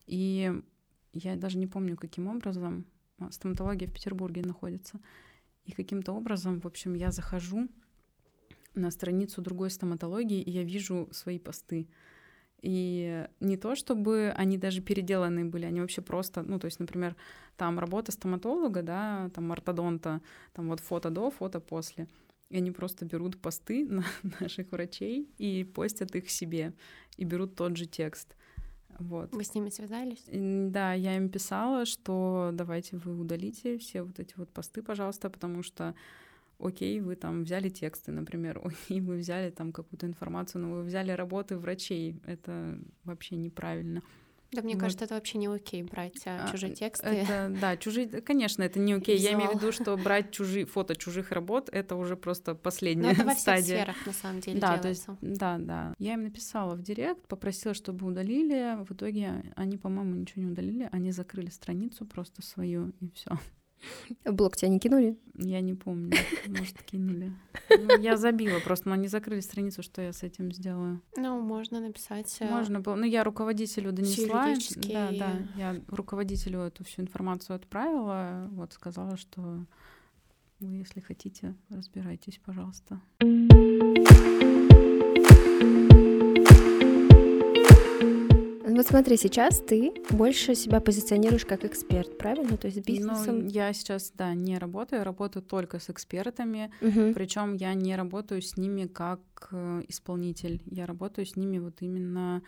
и 0.06 0.54
я 1.14 1.36
даже 1.36 1.58
не 1.58 1.66
помню, 1.66 1.98
каким 1.98 2.28
образом. 2.28 2.86
А, 3.18 3.32
стоматология 3.32 3.88
в 3.88 3.92
Петербурге 3.92 4.44
находится. 4.44 5.00
И 5.66 5.72
каким-то 5.72 6.14
образом, 6.14 6.60
в 6.60 6.68
общем, 6.68 6.94
я 6.94 7.12
захожу 7.12 7.68
на 8.76 8.92
страницу 8.92 9.42
другой 9.42 9.72
стоматологии, 9.72 10.42
и 10.42 10.52
я 10.52 10.64
вижу 10.64 11.10
свои 11.12 11.40
посты. 11.40 11.88
И 12.62 13.26
не 13.40 13.58
то, 13.58 13.76
чтобы 13.76 14.34
они 14.36 14.58
даже 14.58 14.82
переделанные 14.82 15.46
были, 15.46 15.66
они 15.66 15.80
вообще 15.82 16.02
просто, 16.02 16.44
ну, 16.44 16.60
то 16.60 16.66
есть, 16.66 16.80
например, 16.80 17.16
там 17.56 17.80
работа 17.80 18.12
стоматолога, 18.12 18.82
да, 18.82 19.30
там 19.34 19.52
ортодонта, 19.52 20.22
там 20.54 20.68
вот 20.68 20.80
фото 20.80 21.10
до, 21.10 21.32
фото 21.32 21.60
после. 21.60 22.08
И 22.50 22.58
они 22.58 22.72
просто 22.72 23.06
берут 23.06 23.42
посты 23.42 23.86
на 23.90 24.04
наших 24.40 24.72
врачей 24.72 25.30
и 25.38 25.64
постят 25.64 26.16
их 26.16 26.30
себе, 26.30 26.74
и 27.18 27.24
берут 27.24 27.56
тот 27.56 27.78
же 27.78 27.86
текст. 27.86 28.36
Вот. 28.98 29.32
Вы 29.32 29.46
с 29.46 29.54
ними 29.54 29.70
связались? 29.70 30.26
Да, 30.28 30.94
я 30.94 31.16
им 31.16 31.30
писала, 31.30 31.86
что 31.86 32.50
давайте 32.52 32.98
вы 32.98 33.18
удалите 33.18 33.78
все 33.78 34.04
вот 34.04 34.20
эти 34.20 34.34
вот 34.36 34.50
посты, 34.50 34.82
пожалуйста, 34.82 35.30
потому 35.30 35.64
что 35.64 35.96
окей, 36.60 37.00
вы 37.00 37.16
там 37.16 37.44
взяли 37.44 37.70
тексты, 37.70 38.12
например, 38.12 38.62
окей, 38.64 39.02
вы 39.02 39.18
взяли 39.18 39.50
там 39.50 39.72
какую-то 39.72 40.06
информацию, 40.06 40.62
но 40.62 40.72
вы 40.76 40.84
взяли 40.84 41.12
работы 41.12 41.58
врачей, 41.58 42.20
это 42.26 42.80
вообще 43.04 43.36
неправильно. 43.36 44.02
Да, 44.52 44.64
мне 44.64 44.74
вот. 44.74 44.82
кажется, 44.82 45.06
это 45.06 45.14
вообще 45.14 45.38
не 45.38 45.48
окей 45.48 45.84
брать 45.84 46.26
а, 46.26 46.46
а, 46.46 46.52
чужие 46.52 46.74
тексты. 46.74 47.08
Это, 47.08 47.56
да, 47.62 47.78
чужие, 47.78 48.08
конечно, 48.08 48.64
это 48.64 48.80
не 48.80 48.94
окей. 48.94 49.16
Я 49.18 49.34
имею 49.34 49.52
в 49.52 49.56
виду, 49.56 49.72
что 49.72 49.96
брать 49.96 50.32
чужие 50.32 50.66
фото 50.66 50.96
чужих 50.96 51.32
работ 51.32 51.70
это 51.72 51.96
уже 51.96 52.16
просто 52.16 52.56
последняя 52.56 53.04
Но 53.04 53.12
это 53.12 53.26
во 53.26 53.36
стадия. 53.36 53.64
всех 53.64 53.76
сферах 53.78 54.06
на 54.08 54.14
самом 54.14 54.40
деле. 54.40 54.60
Да, 54.60 54.78
делается. 54.78 55.06
то 55.06 55.18
есть, 55.22 55.40
да, 55.40 55.58
да. 55.60 55.94
Я 56.00 56.14
им 56.14 56.24
написала 56.24 56.76
в 56.76 56.82
директ, 56.82 57.28
попросила, 57.28 57.76
чтобы 57.76 58.08
удалили. 58.08 58.84
В 58.86 58.94
итоге 58.94 59.54
они, 59.56 59.78
по-моему, 59.78 60.16
ничего 60.16 60.42
не 60.44 60.52
удалили, 60.52 60.90
они 60.92 61.12
закрыли 61.12 61.50
страницу 61.50 62.06
просто 62.06 62.42
свою 62.42 62.92
и 63.02 63.12
все. 63.14 63.38
Блок 64.26 64.56
тебя 64.58 64.70
не 64.70 64.80
кинули? 64.80 65.18
Я 65.36 65.62
не 65.62 65.74
помню. 65.74 66.12
Может, 66.48 66.82
кинули. 66.84 67.32
Ну, 67.70 68.00
я 68.00 68.18
забила 68.18 68.60
просто, 68.60 68.90
но 68.90 68.96
они 68.96 69.08
закрыли 69.08 69.40
страницу, 69.40 69.84
что 69.84 70.02
я 70.02 70.12
с 70.14 70.24
этим 70.24 70.52
сделаю. 70.52 71.02
Ну, 71.16 71.40
можно 71.42 71.80
написать. 71.80 72.38
Э, 72.40 72.50
можно 72.50 72.80
было. 72.80 72.96
Ну, 72.96 73.06
я 73.06 73.24
руководителю 73.24 73.92
донесла. 73.92 74.54
Да, 74.78 75.12
да. 75.12 75.32
Я 75.56 75.76
руководителю 75.88 76.60
эту 76.62 76.84
всю 76.84 77.04
информацию 77.04 77.56
отправила. 77.56 78.50
Вот 78.52 78.74
сказала, 78.74 79.18
что 79.18 79.66
вы, 80.60 80.76
если 80.76 81.00
хотите, 81.00 81.56
разбирайтесь, 81.70 82.40
пожалуйста. 82.44 83.00
Вот 88.80 88.88
смотри, 88.88 89.18
сейчас 89.18 89.60
ты 89.60 89.92
больше 90.10 90.56
себя 90.56 90.80
позиционируешь 90.80 91.46
как 91.46 91.66
эксперт, 91.66 92.18
правильно? 92.18 92.56
То 92.56 92.68
есть 92.68 92.78
ну, 92.78 92.84
бизнесом. 92.84 93.40
Ну, 93.40 93.50
я 93.50 93.74
сейчас, 93.74 94.14
да, 94.16 94.34
не 94.34 94.58
работаю, 94.58 95.04
работаю 95.04 95.44
только 95.44 95.80
с 95.80 95.90
экспертами, 95.90 96.72
угу. 96.80 97.14
причем 97.14 97.56
я 97.56 97.74
не 97.74 97.98
работаю 97.98 98.42
с 98.42 98.56
ними 98.56 98.86
как 98.86 99.20
э, 99.52 99.84
исполнитель, 99.90 100.62
я 100.66 100.86
работаю 100.86 101.26
с 101.26 101.36
ними 101.36 101.60
вот 101.60 101.82
именно 101.82 102.42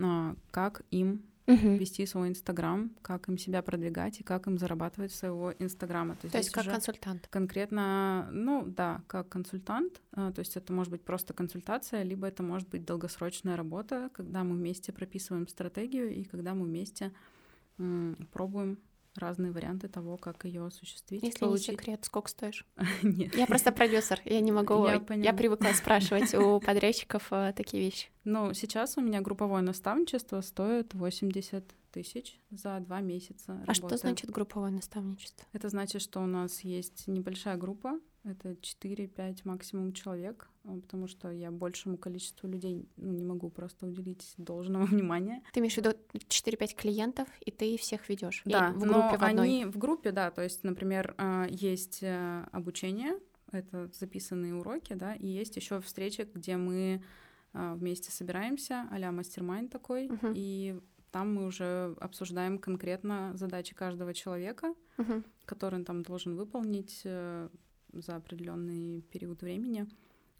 а, 0.00 0.36
как 0.52 0.82
им 0.92 1.24
угу. 1.52 1.68
вести 1.76 2.06
свой 2.06 2.28
Инстаграм, 2.28 2.90
как 3.02 3.28
им 3.28 3.38
себя 3.38 3.62
продвигать 3.62 4.20
и 4.20 4.22
как 4.22 4.46
им 4.46 4.58
зарабатывать 4.58 5.12
своего 5.12 5.52
Инстаграма. 5.58 6.14
То 6.16 6.24
есть, 6.26 6.32
то 6.32 6.38
есть 6.38 6.50
как 6.50 6.66
консультант? 6.66 7.26
Конкретно, 7.28 8.28
ну 8.32 8.64
да, 8.66 9.02
как 9.06 9.28
консультант. 9.28 10.00
А, 10.12 10.32
то 10.32 10.40
есть 10.40 10.56
это 10.56 10.72
может 10.72 10.90
быть 10.90 11.02
просто 11.02 11.34
консультация, 11.34 12.02
либо 12.02 12.26
это 12.26 12.42
может 12.42 12.68
быть 12.68 12.84
долгосрочная 12.84 13.56
работа, 13.56 14.10
когда 14.12 14.44
мы 14.44 14.56
вместе 14.56 14.92
прописываем 14.92 15.48
стратегию 15.48 16.12
и 16.12 16.24
когда 16.24 16.54
мы 16.54 16.64
вместе 16.64 17.12
пробуем 18.32 18.78
разные 19.16 19.52
варианты 19.52 19.88
того, 19.88 20.16
как 20.16 20.44
ее 20.44 20.66
осуществить. 20.66 21.22
Если 21.22 21.40
получить. 21.40 21.68
не 21.68 21.74
секрет, 21.74 22.04
сколько 22.04 22.28
стоишь? 22.28 22.66
Нет. 23.02 23.34
Я 23.34 23.46
просто 23.46 23.72
продюсер, 23.72 24.20
я 24.24 24.40
не 24.40 24.52
могу. 24.52 24.86
Я, 24.86 25.02
я 25.16 25.32
привыкла 25.32 25.68
спрашивать 25.74 26.34
у 26.34 26.60
подрядчиков 26.60 27.28
э, 27.30 27.52
такие 27.56 27.82
вещи. 27.82 28.08
Ну, 28.24 28.54
сейчас 28.54 28.96
у 28.96 29.00
меня 29.00 29.20
групповое 29.20 29.62
наставничество 29.62 30.40
стоит 30.40 30.94
80 30.94 31.64
тысяч 31.92 32.40
за 32.50 32.80
два 32.80 33.00
месяца. 33.00 33.62
А 33.66 33.74
что 33.74 33.96
значит 33.96 34.30
групповое 34.30 34.72
наставничество? 34.72 35.46
Это 35.52 35.68
значит, 35.68 36.02
что 36.02 36.20
у 36.20 36.26
нас 36.26 36.60
есть 36.60 37.06
небольшая 37.06 37.56
группа, 37.56 38.00
это 38.24 38.50
4-5 38.50 39.40
максимум 39.44 39.92
человек, 39.92 40.48
а, 40.64 40.80
потому 40.80 41.08
что 41.08 41.30
я 41.30 41.50
большему 41.50 41.96
количеству 41.96 42.48
людей 42.48 42.88
ну, 42.96 43.12
не 43.12 43.24
могу 43.24 43.50
просто 43.50 43.86
уделить 43.86 44.34
должного 44.36 44.84
внимания. 44.86 45.42
Ты 45.52 45.60
имеешь 45.60 45.74
в 45.74 45.78
виду 45.78 45.90
4-5 46.14 46.74
клиентов, 46.76 47.28
и 47.44 47.50
ты 47.50 47.76
всех 47.76 48.08
ведешь? 48.08 48.42
Да, 48.44 48.70
в 48.70 48.78
группе 48.78 48.96
но 48.96 49.18
в 49.18 49.22
одной? 49.22 49.46
они 49.46 49.64
в 49.64 49.78
группе, 49.78 50.12
да, 50.12 50.30
то 50.30 50.42
есть, 50.42 50.62
например, 50.64 51.14
а, 51.18 51.46
есть 51.48 52.02
э, 52.02 52.46
обучение, 52.52 53.18
это 53.50 53.90
записанные 53.92 54.54
уроки, 54.54 54.94
да, 54.94 55.14
и 55.14 55.26
есть 55.26 55.56
еще 55.56 55.80
встречи, 55.80 56.28
где 56.34 56.56
мы 56.56 57.02
вместе 57.52 58.10
собираемся, 58.10 58.88
а-ля 58.90 59.12
мастер 59.12 59.44
такой, 59.70 60.06
uh-huh. 60.06 60.32
и 60.34 60.80
там 61.10 61.34
мы 61.34 61.44
уже 61.44 61.94
обсуждаем 62.00 62.58
конкретно 62.58 63.32
задачи 63.34 63.74
каждого 63.74 64.14
человека, 64.14 64.74
uh-huh. 64.96 65.22
который 65.44 65.74
он 65.74 65.84
там 65.84 66.02
должен 66.02 66.34
выполнить 66.34 67.02
э, 67.04 67.50
за 67.92 68.16
определенный 68.16 69.02
период 69.02 69.42
времени 69.42 69.86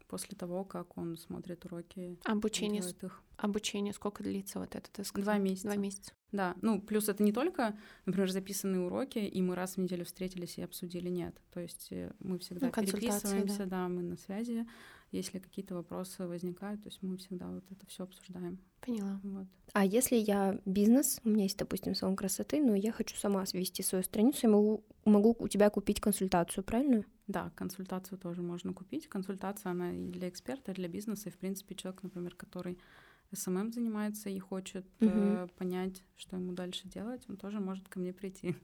после 0.07 0.37
того, 0.37 0.63
как 0.63 0.95
он 0.97 1.17
смотрит 1.17 1.65
уроки. 1.65 2.19
Обучение, 2.25 2.83
их. 3.01 3.23
обучение 3.37 3.93
сколько 3.93 4.21
длится 4.21 4.59
вот 4.59 4.75
этот 4.75 5.11
Два 5.15 5.39
месяца. 5.39 5.69
Два 5.69 5.75
месяца. 5.75 6.13
Да, 6.31 6.55
ну 6.61 6.79
плюс 6.81 7.09
это 7.09 7.23
не 7.23 7.31
только, 7.31 7.75
например, 8.05 8.29
записанные 8.29 8.81
уроки, 8.81 9.17
и 9.17 9.41
мы 9.41 9.55
раз 9.55 9.75
в 9.75 9.77
неделю 9.79 10.05
встретились 10.05 10.57
и 10.57 10.61
обсудили, 10.61 11.09
нет. 11.09 11.35
То 11.51 11.59
есть 11.59 11.87
э, 11.91 12.11
мы 12.19 12.37
всегда 12.37 12.67
ну, 12.67 12.71
переписываемся, 12.71 13.65
да. 13.65 13.65
да, 13.65 13.87
мы 13.87 14.03
на 14.03 14.17
связи. 14.17 14.67
Если 15.11 15.37
какие-то 15.39 15.75
вопросы 15.75 16.27
возникают, 16.27 16.81
то 16.81 16.89
есть 16.89 17.01
мы 17.01 17.17
всегда 17.17 17.47
вот 17.47 17.63
это 17.71 17.85
все 17.87 18.03
обсуждаем. 18.03 18.59
Поняла. 18.81 19.19
Вот. 19.23 19.47
А 19.73 19.85
если 19.85 20.15
я 20.15 20.59
бизнес, 20.65 21.21
у 21.23 21.29
меня 21.29 21.43
есть, 21.43 21.57
допустим, 21.57 21.93
салон 21.95 22.15
красоты, 22.15 22.61
но 22.61 22.75
я 22.75 22.91
хочу 22.91 23.15
сама 23.15 23.45
свести 23.45 23.83
свою 23.83 24.03
страницу, 24.03 24.39
я 24.43 24.49
могу, 24.49 24.83
могу 25.05 25.35
у 25.39 25.47
тебя 25.47 25.69
купить 25.69 26.01
консультацию, 26.01 26.63
правильно? 26.63 27.03
Да, 27.27 27.51
консультацию 27.55 28.17
тоже 28.17 28.41
можно 28.41 28.73
купить. 28.73 29.07
Консультация, 29.07 29.71
она 29.71 29.93
и 29.93 30.07
для 30.07 30.27
эксперта, 30.29 30.71
и 30.71 30.75
для 30.75 30.87
бизнеса, 30.87 31.29
и, 31.29 31.31
в 31.31 31.37
принципе, 31.37 31.75
человек, 31.75 32.03
например, 32.03 32.35
который 32.35 32.77
SMM 33.31 33.71
занимается 33.71 34.29
и 34.29 34.37
хочет 34.39 34.85
угу. 34.99 35.11
э, 35.11 35.47
понять, 35.57 36.03
что 36.17 36.35
ему 36.35 36.51
дальше 36.51 36.87
делать, 36.87 37.23
он 37.29 37.37
тоже 37.37 37.59
может 37.59 37.87
ко 37.87 37.99
мне 37.99 38.13
прийти. 38.13 38.55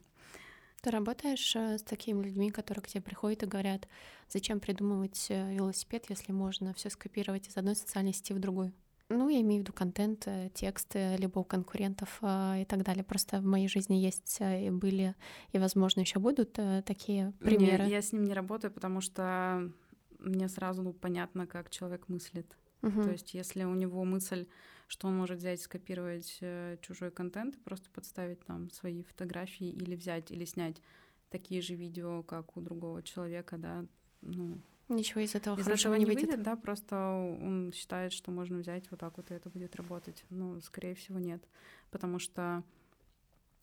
Ты 0.82 0.92
работаешь 0.92 1.56
э, 1.56 1.78
с 1.78 1.84
такими 1.84 2.24
людьми, 2.24 2.52
которые 2.52 2.82
к 2.82 2.88
тебе 2.88 3.02
приходят 3.02 3.44
и 3.44 3.48
говорят, 3.48 3.88
зачем 4.30 4.60
придумывать 4.60 5.28
э, 5.30 5.54
велосипед, 5.54 6.06
если 6.10 6.32
можно 6.32 6.74
все 6.74 6.90
скопировать 6.90 7.48
из 7.48 7.58
одной 7.58 7.76
социальной 7.76 8.14
сети 8.14 8.34
в 8.34 8.40
другую? 8.40 8.72
Ну, 9.10 9.28
я 9.30 9.42
имею 9.42 9.62
в 9.62 9.64
виду 9.64 9.74
контент, 9.74 10.28
э, 10.28 10.50
тексты, 10.54 11.16
либо 11.18 11.40
у 11.40 11.44
конкурентов 11.44 12.20
и 12.22 12.66
так 12.68 12.84
далее. 12.84 13.04
Просто 13.04 13.40
в 13.40 13.46
моей 13.46 13.68
жизни 13.68 13.96
есть 13.96 14.38
и 14.40 14.70
были, 14.70 15.16
и, 15.52 15.58
возможно, 15.58 16.02
еще 16.02 16.20
будут 16.20 16.60
такие 16.86 17.34
примеры. 17.40 17.84
Нет, 17.84 17.92
я 17.92 18.02
с 18.02 18.14
ним 18.14 18.26
не 18.26 18.34
работаю, 18.34 18.72
потому 18.72 19.02
что 19.02 19.72
мне 20.20 20.48
сразу 20.50 20.84
ну, 20.84 20.94
понятно, 20.94 21.48
как 21.48 21.70
человек 21.70 22.08
мыслит. 22.08 22.58
Угу. 22.82 23.04
То 23.04 23.12
есть, 23.12 23.34
если 23.34 23.64
у 23.64 23.74
него 23.74 24.04
мысль, 24.06 24.48
что 24.88 25.08
он 25.08 25.18
может 25.18 25.38
взять, 25.38 25.62
скопировать 25.62 26.38
э, 26.42 26.78
чужой 26.82 27.12
контент 27.12 27.56
и 27.56 27.60
просто 27.60 27.90
подставить 27.92 28.40
там 28.46 28.70
свои 28.72 29.04
фотографии 29.04 29.70
или 29.70 29.96
взять 29.96 30.32
или 30.32 30.46
снять 30.46 30.82
такие 31.30 31.62
же 31.62 31.76
видео, 31.76 32.24
как 32.24 32.58
у 32.58 32.62
другого 32.62 33.04
человека, 33.04 33.58
да, 33.58 33.86
ну 34.22 34.60
Ничего 34.90 35.22
из 35.22 35.36
этого 35.36 35.56
из 35.60 35.66
хорошего 35.66 35.94
этого 35.94 36.00
не 36.00 36.06
выйдет. 36.06 36.30
выйдет, 36.30 36.44
да, 36.44 36.56
просто 36.56 36.96
он 36.98 37.72
считает, 37.74 38.12
что 38.12 38.32
можно 38.32 38.58
взять 38.58 38.90
вот 38.90 39.00
так 39.00 39.16
вот, 39.18 39.30
и 39.30 39.36
это 39.36 39.50
будет 39.50 39.76
работать. 39.76 40.26
Но, 40.32 40.60
скорее 40.62 40.96
всего, 40.96 41.20
нет. 41.20 41.44
Потому 41.92 42.18
что, 42.18 42.64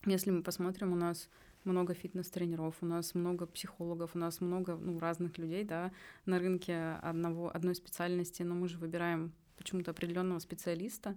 если 0.05 0.31
мы 0.31 0.45
посмотрим, 0.45 0.93
у 0.93 0.97
нас 0.97 1.29
много 1.65 1.95
фитнес-тренеров, 1.95 2.77
у 2.81 2.87
нас 2.87 3.15
много 3.15 3.47
психологов, 3.47 4.13
у 4.15 4.19
нас 4.19 4.41
много 4.41 4.77
ну, 4.77 5.01
разных 5.01 5.37
людей 5.37 5.65
да, 5.65 5.91
на 6.25 6.39
рынке 6.39 6.93
одного, 7.03 7.55
одной 7.55 7.75
специальности, 7.75 8.45
но 8.45 8.55
мы 8.55 8.69
же 8.69 8.79
выбираем 8.79 9.33
почему-то 9.57 9.91
определенного 9.91 10.39
специалиста, 10.39 11.17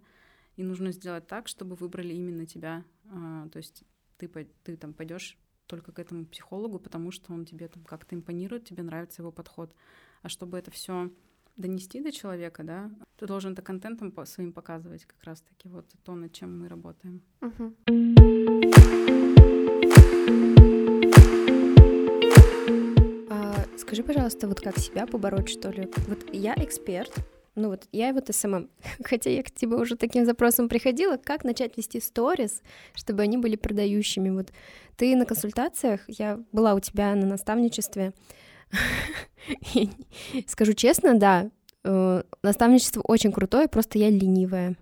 и 0.55 0.63
нужно 0.63 0.91
сделать 0.91 1.27
так, 1.27 1.47
чтобы 1.47 1.75
выбрали 1.75 2.13
именно 2.13 2.47
тебя. 2.47 2.83
А, 3.11 3.47
то 3.49 3.57
есть 3.57 3.83
ты, 4.17 4.27
ты 4.63 4.75
там 4.75 4.93
пойдешь 4.93 5.37
только 5.69 5.91
к 5.91 5.99
этому 5.99 6.25
психологу, 6.25 6.79
потому 6.79 7.11
что 7.11 7.31
он 7.31 7.45
тебе 7.45 7.67
там 7.67 7.83
как-то 7.83 8.15
импонирует, 8.15 8.65
тебе 8.65 8.83
нравится 8.83 9.21
его 9.21 9.31
подход. 9.31 9.73
А 10.21 10.29
чтобы 10.29 10.57
это 10.57 10.71
все 10.71 11.11
донести 11.55 12.01
до 12.01 12.11
человека, 12.11 12.63
да, 12.63 12.91
ты 13.17 13.27
должен 13.27 13.53
это 13.53 13.61
контентом 13.61 14.11
по 14.11 14.25
своим 14.25 14.51
показывать 14.51 15.05
как 15.05 15.23
раз-таки 15.23 15.69
вот 15.69 15.85
то, 16.03 16.15
над 16.15 16.33
чем 16.33 16.59
мы 16.59 16.67
работаем. 16.67 17.21
Uh-huh. 17.41 17.75
Скажи, 23.77 24.03
пожалуйста, 24.03 24.47
вот 24.47 24.61
как 24.61 24.77
себя 24.77 25.07
побороть, 25.07 25.49
что 25.49 25.71
ли? 25.71 25.89
Вот 26.07 26.33
я 26.33 26.53
эксперт, 26.55 27.11
ну 27.59 27.69
вот 27.69 27.87
я 27.91 28.13
вот 28.13 28.33
SMM, 28.33 28.69
хотя 29.03 29.29
я 29.29 29.43
к 29.43 29.51
тебе 29.51 29.75
уже 29.75 29.95
таким 29.95 30.25
запросом 30.25 30.69
приходила, 30.69 31.17
как 31.17 31.43
начать 31.43 31.77
вести 31.77 31.99
сторис, 31.99 32.61
чтобы 32.93 33.23
они 33.23 33.37
были 33.37 33.55
продающими. 33.55 34.29
Вот 34.29 34.51
ты 34.97 35.15
на 35.15 35.25
консультациях, 35.25 36.01
я 36.07 36.39
была 36.51 36.73
у 36.73 36.79
тебя 36.79 37.15
на 37.15 37.25
наставничестве, 37.25 38.13
скажу 40.47 40.73
честно, 40.73 41.17
да, 41.17 41.49
э, 41.83 42.23
наставничество 42.43 43.01
очень 43.01 43.31
крутое, 43.31 43.67
просто 43.67 43.99
я 43.99 44.09
ленивая. 44.09 44.75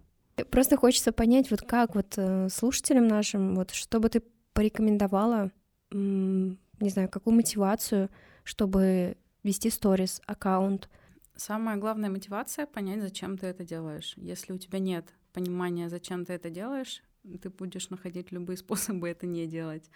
Просто 0.51 0.77
хочется 0.77 1.11
понять, 1.11 1.49
вот 1.51 1.61
как 1.61 1.95
вот 1.95 2.13
э, 2.17 2.47
слушателям 2.49 3.07
нашим, 3.07 3.55
вот 3.55 3.71
что 3.71 3.99
бы 3.99 4.09
ты 4.09 4.21
порекомендовала, 4.53 5.51
не 5.91 6.89
знаю, 6.89 7.09
какую 7.09 7.35
мотивацию 7.35 8.09
чтобы 8.47 9.17
вести 9.43 9.69
сторис, 9.69 10.21
аккаунт. 10.25 10.89
Самая 11.37 11.77
главная 11.77 12.09
мотивация— 12.09 12.65
понять, 12.67 13.01
зачем 13.01 13.37
ты 13.37 13.47
это 13.47 13.63
делаешь. 13.63 14.13
Если 14.17 14.53
у 14.53 14.57
тебя 14.57 14.79
нет 14.79 15.13
понимания, 15.33 15.87
зачем 15.87 16.25
ты 16.25 16.33
это 16.33 16.49
делаешь, 16.49 17.03
ты 17.41 17.49
будешь 17.49 17.89
находить 17.89 18.31
любые 18.31 18.57
способы 18.65 19.07
это 19.07 19.27
не 19.27 19.45
делать. 19.47 19.89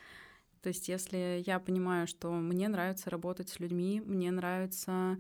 То 0.62 0.70
есть 0.70 0.88
если 0.88 1.44
я 1.46 1.60
понимаю, 1.60 2.06
что 2.06 2.32
мне 2.32 2.68
нравится 2.68 3.10
работать 3.10 3.50
с 3.50 3.60
людьми, 3.60 4.02
мне 4.06 4.30
нравится 4.30 5.18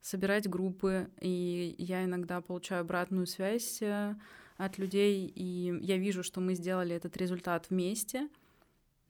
собирать 0.00 0.48
группы, 0.48 1.08
и 1.20 1.76
я 1.78 2.04
иногда 2.04 2.40
получаю 2.40 2.80
обратную 2.80 3.26
связь 3.26 3.80
э, 3.80 4.16
от 4.56 4.78
людей, 4.78 5.32
и 5.32 5.78
я 5.82 5.98
вижу, 5.98 6.24
что 6.24 6.40
мы 6.40 6.54
сделали 6.54 6.96
этот 6.96 7.16
результат 7.16 7.70
вместе— 7.70 8.28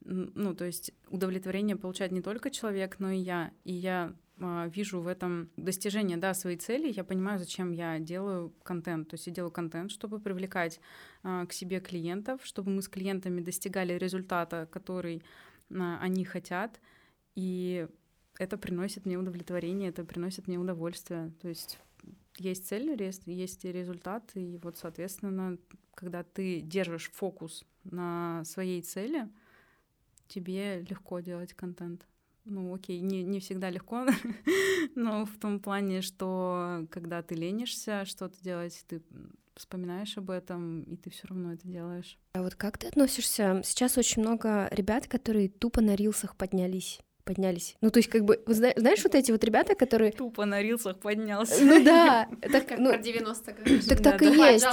ну, 0.02 0.54
то 0.54 0.64
есть 0.64 0.92
удовлетворение 1.08 1.76
получает 1.76 2.12
не 2.12 2.22
только 2.22 2.50
человек, 2.50 2.96
но 2.98 3.10
и 3.10 3.18
я. 3.18 3.52
И 3.64 3.72
я 3.72 4.14
вижу 4.40 5.00
в 5.00 5.06
этом 5.06 5.50
достижение, 5.56 6.16
да, 6.16 6.34
своей 6.34 6.56
цели, 6.56 6.92
я 6.92 7.04
понимаю, 7.04 7.38
зачем 7.38 7.72
я 7.72 7.98
делаю 7.98 8.52
контент. 8.62 9.08
То 9.08 9.14
есть 9.14 9.26
я 9.26 9.32
делаю 9.32 9.50
контент, 9.50 9.90
чтобы 9.90 10.18
привлекать 10.18 10.80
э, 11.22 11.46
к 11.46 11.52
себе 11.52 11.80
клиентов, 11.80 12.40
чтобы 12.44 12.70
мы 12.70 12.82
с 12.82 12.88
клиентами 12.88 13.40
достигали 13.40 13.92
результата, 13.94 14.66
который 14.70 15.16
э, 15.16 15.96
они 16.00 16.24
хотят, 16.24 16.80
и 17.34 17.86
это 18.38 18.56
приносит 18.56 19.04
мне 19.04 19.18
удовлетворение, 19.18 19.90
это 19.90 20.04
приносит 20.04 20.48
мне 20.48 20.58
удовольствие. 20.58 21.32
То 21.42 21.48
есть 21.48 21.78
есть 22.38 22.66
цель, 22.66 22.96
есть 23.26 23.64
результат, 23.64 24.30
и 24.34 24.58
вот, 24.62 24.78
соответственно, 24.78 25.58
когда 25.94 26.22
ты 26.22 26.62
держишь 26.62 27.10
фокус 27.12 27.64
на 27.84 28.42
своей 28.44 28.80
цели, 28.80 29.28
тебе 30.28 30.80
легко 30.80 31.20
делать 31.20 31.52
контент. 31.52 32.06
Ну, 32.44 32.74
окей, 32.74 33.00
не, 33.00 33.22
не 33.22 33.40
всегда 33.40 33.70
легко, 33.70 34.06
но 34.94 35.24
в 35.26 35.36
том 35.38 35.60
плане, 35.60 36.02
что 36.02 36.86
когда 36.90 37.22
ты 37.22 37.34
ленишься 37.34 38.04
что-то 38.04 38.40
делать, 38.42 38.84
ты 38.88 39.02
вспоминаешь 39.54 40.16
об 40.16 40.30
этом, 40.30 40.82
и 40.82 40.96
ты 40.96 41.10
все 41.10 41.26
равно 41.28 41.52
это 41.52 41.68
делаешь. 41.68 42.18
А 42.32 42.42
вот 42.42 42.54
как 42.54 42.78
ты 42.78 42.86
относишься? 42.86 43.60
Сейчас 43.64 43.98
очень 43.98 44.22
много 44.22 44.68
ребят, 44.70 45.06
которые 45.06 45.48
тупо 45.48 45.80
на 45.82 45.94
рилсах 45.94 46.36
поднялись 46.36 47.00
поднялись. 47.30 47.76
Ну, 47.80 47.90
то 47.90 47.98
есть, 48.00 48.08
как 48.08 48.24
бы, 48.24 48.42
знаешь, 48.46 49.04
вот 49.04 49.14
эти 49.14 49.30
вот 49.30 49.44
ребята, 49.44 49.76
которые... 49.76 50.10
Тупо 50.10 50.44
на 50.46 50.60
рилсах 50.60 50.98
поднялся. 50.98 51.62
Ну 51.62 51.84
да. 51.84 52.26
Так, 52.40 52.66
как 52.66 52.78
ну, 52.78 52.90
про 52.90 52.98
90 52.98 53.52
говоришь. 53.52 53.84
Так 53.84 54.02
так 54.02 54.22
и 54.22 54.26
есть. 54.26 54.66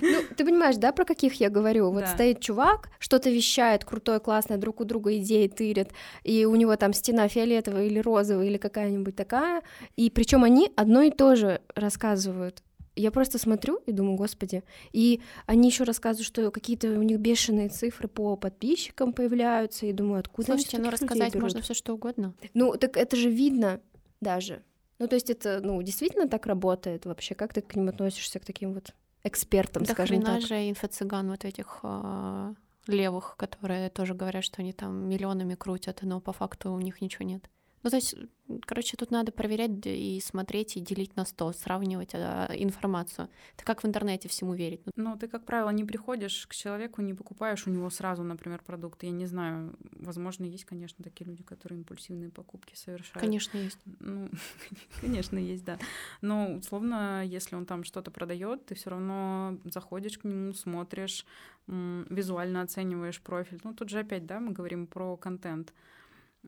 Ну, 0.00 0.18
ты 0.36 0.44
понимаешь, 0.44 0.76
да, 0.76 0.90
про 0.90 1.04
каких 1.04 1.34
я 1.34 1.50
говорю? 1.50 1.90
Вот 1.92 2.08
стоит 2.08 2.40
чувак, 2.40 2.90
что-то 2.98 3.30
вещает 3.30 3.84
крутое, 3.84 4.18
классное, 4.18 4.58
друг 4.58 4.80
у 4.80 4.84
друга 4.84 5.16
идеи 5.18 5.46
тырит, 5.46 5.90
и 6.24 6.44
у 6.44 6.56
него 6.56 6.74
там 6.76 6.92
стена 6.92 7.28
фиолетовая 7.28 7.86
или 7.86 8.00
розовая 8.00 8.46
или 8.46 8.56
какая-нибудь 8.58 9.14
такая, 9.14 9.62
и 9.96 10.10
причем 10.10 10.42
они 10.42 10.72
одно 10.76 11.02
и 11.02 11.10
то 11.10 11.36
же 11.36 11.60
рассказывают 11.74 12.62
я 12.96 13.10
просто 13.10 13.38
смотрю 13.38 13.76
и 13.86 13.92
думаю, 13.92 14.16
господи. 14.16 14.64
И 14.92 15.20
они 15.46 15.68
еще 15.68 15.84
рассказывают, 15.84 16.26
что 16.26 16.50
какие-то 16.50 16.88
у 16.88 17.02
них 17.02 17.18
бешеные 17.18 17.68
цифры 17.68 18.08
по 18.08 18.36
подписчикам 18.36 19.12
появляются, 19.12 19.86
и 19.86 19.92
думаю, 19.92 20.20
откуда 20.20 20.52
Слушайте, 20.52 20.78
ну 20.78 20.90
рассказать 20.90 21.34
можно 21.34 21.60
все 21.60 21.74
что 21.74 21.94
угодно. 21.94 22.34
Ну, 22.54 22.76
так 22.76 22.96
это 22.96 23.16
же 23.16 23.30
видно 23.30 23.80
даже. 24.20 24.62
Ну, 24.98 25.08
то 25.08 25.14
есть 25.14 25.28
это, 25.28 25.60
ну, 25.62 25.80
действительно 25.82 26.26
так 26.26 26.46
работает 26.46 27.04
вообще? 27.04 27.34
Как 27.34 27.52
ты 27.52 27.60
к 27.60 27.76
ним 27.76 27.88
относишься, 27.88 28.38
к 28.38 28.44
таким 28.44 28.72
вот 28.72 28.94
экспертам, 29.24 29.82
да 29.82 29.92
скажем 29.92 30.22
так? 30.22 30.40
же 30.40 30.54
инфо-цыган 30.54 31.28
вот 31.28 31.44
этих 31.44 31.80
э, 31.82 32.54
левых, 32.86 33.36
которые 33.36 33.90
тоже 33.90 34.14
говорят, 34.14 34.44
что 34.44 34.62
они 34.62 34.72
там 34.72 35.08
миллионами 35.08 35.54
крутят, 35.54 35.98
но 36.02 36.20
по 36.20 36.32
факту 36.32 36.72
у 36.72 36.80
них 36.80 37.00
ничего 37.00 37.26
нет. 37.26 37.50
Ну, 37.86 37.90
то 37.90 37.96
есть, 37.98 38.16
короче, 38.66 38.96
тут 38.96 39.12
надо 39.12 39.30
проверять 39.30 39.86
и 39.86 40.20
смотреть, 40.20 40.76
и 40.76 40.80
делить 40.80 41.14
на 41.14 41.24
сто, 41.24 41.52
сравнивать 41.52 42.14
а, 42.14 42.50
информацию. 42.52 43.28
Это 43.54 43.64
как 43.64 43.84
в 43.84 43.86
интернете 43.86 44.28
всему 44.28 44.54
верить. 44.54 44.80
Ну, 44.96 45.16
ты, 45.16 45.28
как 45.28 45.44
правило, 45.44 45.70
не 45.70 45.84
приходишь 45.84 46.48
к 46.48 46.54
человеку, 46.56 47.00
не 47.00 47.14
покупаешь 47.14 47.64
у 47.68 47.70
него 47.70 47.88
сразу, 47.90 48.24
например, 48.24 48.60
продукт. 48.66 49.04
Я 49.04 49.12
не 49.12 49.26
знаю, 49.26 49.76
возможно, 49.92 50.46
есть, 50.46 50.64
конечно, 50.64 51.04
такие 51.04 51.30
люди, 51.30 51.44
которые 51.44 51.78
импульсивные 51.78 52.28
покупки 52.28 52.74
совершают. 52.74 53.20
Конечно, 53.20 53.56
есть. 53.56 53.78
Ну, 54.00 54.30
конечно, 55.00 55.38
есть, 55.38 55.64
да. 55.64 55.78
Но, 56.22 56.56
условно, 56.56 57.24
если 57.24 57.54
он 57.54 57.66
там 57.66 57.84
что-то 57.84 58.10
продает, 58.10 58.66
ты 58.66 58.74
все 58.74 58.90
равно 58.90 59.58
заходишь 59.62 60.18
к 60.18 60.24
нему, 60.24 60.54
смотришь, 60.54 61.24
визуально 61.68 62.62
оцениваешь 62.62 63.20
профиль. 63.20 63.60
Ну, 63.62 63.74
тут 63.74 63.90
же 63.90 64.00
опять, 64.00 64.26
да, 64.26 64.40
мы 64.40 64.50
говорим 64.50 64.88
про 64.88 65.16
контент. 65.16 65.72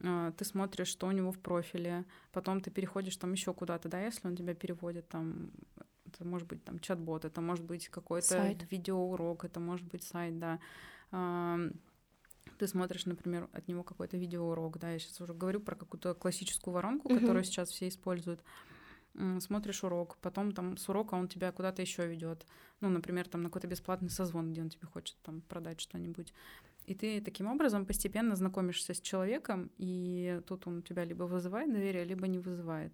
А, 0.04 0.32
ты 0.32 0.44
смотришь, 0.44 0.88
что 0.88 1.06
у 1.06 1.12
него 1.12 1.32
в 1.32 1.38
профиле, 1.38 2.04
потом 2.32 2.60
ты 2.60 2.70
переходишь 2.70 3.16
там 3.16 3.32
еще 3.32 3.52
куда-то, 3.52 3.88
да, 3.88 4.00
если 4.00 4.28
он 4.28 4.36
тебя 4.36 4.54
переводит 4.54 5.08
там 5.08 5.50
Это 6.06 6.24
может 6.24 6.48
быть 6.48 6.64
там 6.64 6.78
чат-бот, 6.78 7.24
это 7.24 7.40
может 7.40 7.64
быть 7.64 7.88
какой-то 7.88 8.56
видеоурок, 8.70 9.44
это 9.44 9.60
может 9.60 9.86
быть 9.86 10.02
сайт, 10.02 10.38
да. 10.38 10.58
Ты 12.58 12.66
смотришь, 12.66 13.06
например, 13.06 13.48
от 13.52 13.68
него 13.68 13.82
какой-то 13.82 14.16
видеоурок, 14.16 14.78
да, 14.78 14.90
я 14.92 14.98
сейчас 14.98 15.20
уже 15.20 15.34
говорю 15.34 15.60
про 15.60 15.76
какую-то 15.76 16.14
классическую 16.14 16.74
воронку, 16.74 17.08
mm-hmm. 17.08 17.20
которую 17.20 17.44
сейчас 17.44 17.70
все 17.70 17.86
используют 17.88 18.40
смотришь 19.40 19.82
урок, 19.84 20.16
потом 20.20 20.52
там 20.52 20.76
с 20.76 20.88
урока 20.88 21.14
он 21.14 21.28
тебя 21.28 21.50
куда-то 21.52 21.82
еще 21.82 22.06
ведет. 22.06 22.46
Ну, 22.80 22.88
например, 22.88 23.28
там 23.28 23.42
на 23.42 23.48
какой-то 23.48 23.66
бесплатный 23.66 24.10
созвон, 24.10 24.52
где 24.52 24.60
он 24.60 24.68
тебе 24.68 24.86
хочет 24.86 25.16
там 25.22 25.40
продать 25.40 25.80
что-нибудь. 25.80 26.32
И 26.88 26.94
ты 26.94 27.20
таким 27.20 27.48
образом 27.48 27.84
постепенно 27.84 28.34
знакомишься 28.34 28.94
с 28.94 29.00
человеком, 29.00 29.70
и 29.76 30.40
тут 30.46 30.66
он 30.66 30.82
тебя 30.82 31.04
либо 31.04 31.24
вызывает 31.24 31.70
доверие, 31.70 32.04
либо 32.04 32.26
не 32.26 32.38
вызывает. 32.38 32.92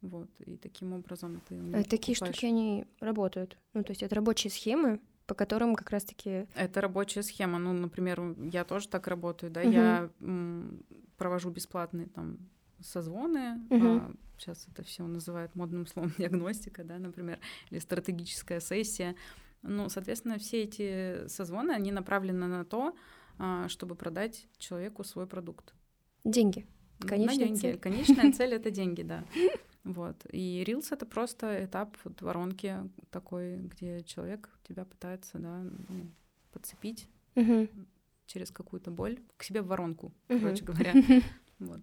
Вот, 0.00 0.30
и 0.46 0.56
таким 0.56 0.94
образом 0.94 1.42
ты... 1.46 1.54
А 1.74 1.84
такие 1.84 2.16
покупаешь. 2.16 2.36
штуки, 2.36 2.46
они 2.46 2.86
работают. 3.00 3.58
Ну, 3.74 3.84
то 3.84 3.90
есть 3.90 4.02
это 4.02 4.14
рабочие 4.14 4.50
схемы, 4.50 5.00
по 5.26 5.34
которым 5.34 5.74
как 5.74 5.90
раз-таки... 5.90 6.46
Это 6.54 6.80
рабочая 6.80 7.22
схема. 7.22 7.58
Ну, 7.58 7.74
например, 7.74 8.34
я 8.50 8.64
тоже 8.64 8.88
так 8.88 9.06
работаю, 9.06 9.52
да, 9.52 9.60
угу. 9.60 9.70
я 9.70 10.10
м, 10.20 10.82
провожу 11.18 11.50
бесплатные 11.50 12.06
там 12.06 12.38
созвоны, 12.80 13.60
угу. 13.68 13.86
а, 13.86 14.12
сейчас 14.38 14.66
это 14.72 14.82
все 14.82 15.06
называют 15.06 15.54
модным 15.54 15.86
словом 15.86 16.14
диагностика, 16.18 16.84
да, 16.84 16.98
например, 16.98 17.38
или 17.70 17.80
стратегическая 17.80 18.60
сессия. 18.60 19.14
Ну, 19.62 19.88
соответственно, 19.88 20.38
все 20.38 20.62
эти 20.62 21.26
созвоны, 21.28 21.72
они 21.72 21.92
направлены 21.92 22.46
на 22.46 22.64
то, 22.64 22.94
а, 23.38 23.68
чтобы 23.68 23.94
продать 23.94 24.48
человеку 24.58 25.04
свой 25.04 25.26
продукт. 25.26 25.74
Деньги. 26.24 26.66
Конечная 27.00 27.38
на 27.38 27.44
деньги. 27.46 27.60
цель. 27.60 27.78
Конечная 27.78 28.32
цель— 28.32 28.52
это 28.54 28.70
деньги, 28.70 29.02
да. 29.02 29.24
Вот. 29.84 30.16
И 30.30 30.62
Reels— 30.66 30.88
это 30.90 31.06
просто 31.06 31.64
этап 31.64 31.96
воронки 32.20 32.76
такой, 33.10 33.56
где 33.56 34.02
человек 34.02 34.50
тебя 34.62 34.84
пытается, 34.84 35.38
да, 35.38 35.62
ну, 35.62 36.10
подцепить 36.52 37.08
через 38.26 38.50
какую-то 38.50 38.90
боль 38.90 39.18
к 39.36 39.42
себе 39.42 39.62
в 39.62 39.66
воронку, 39.66 40.12
короче 40.28 40.64
говоря. 40.64 40.92
Вот. 41.58 41.82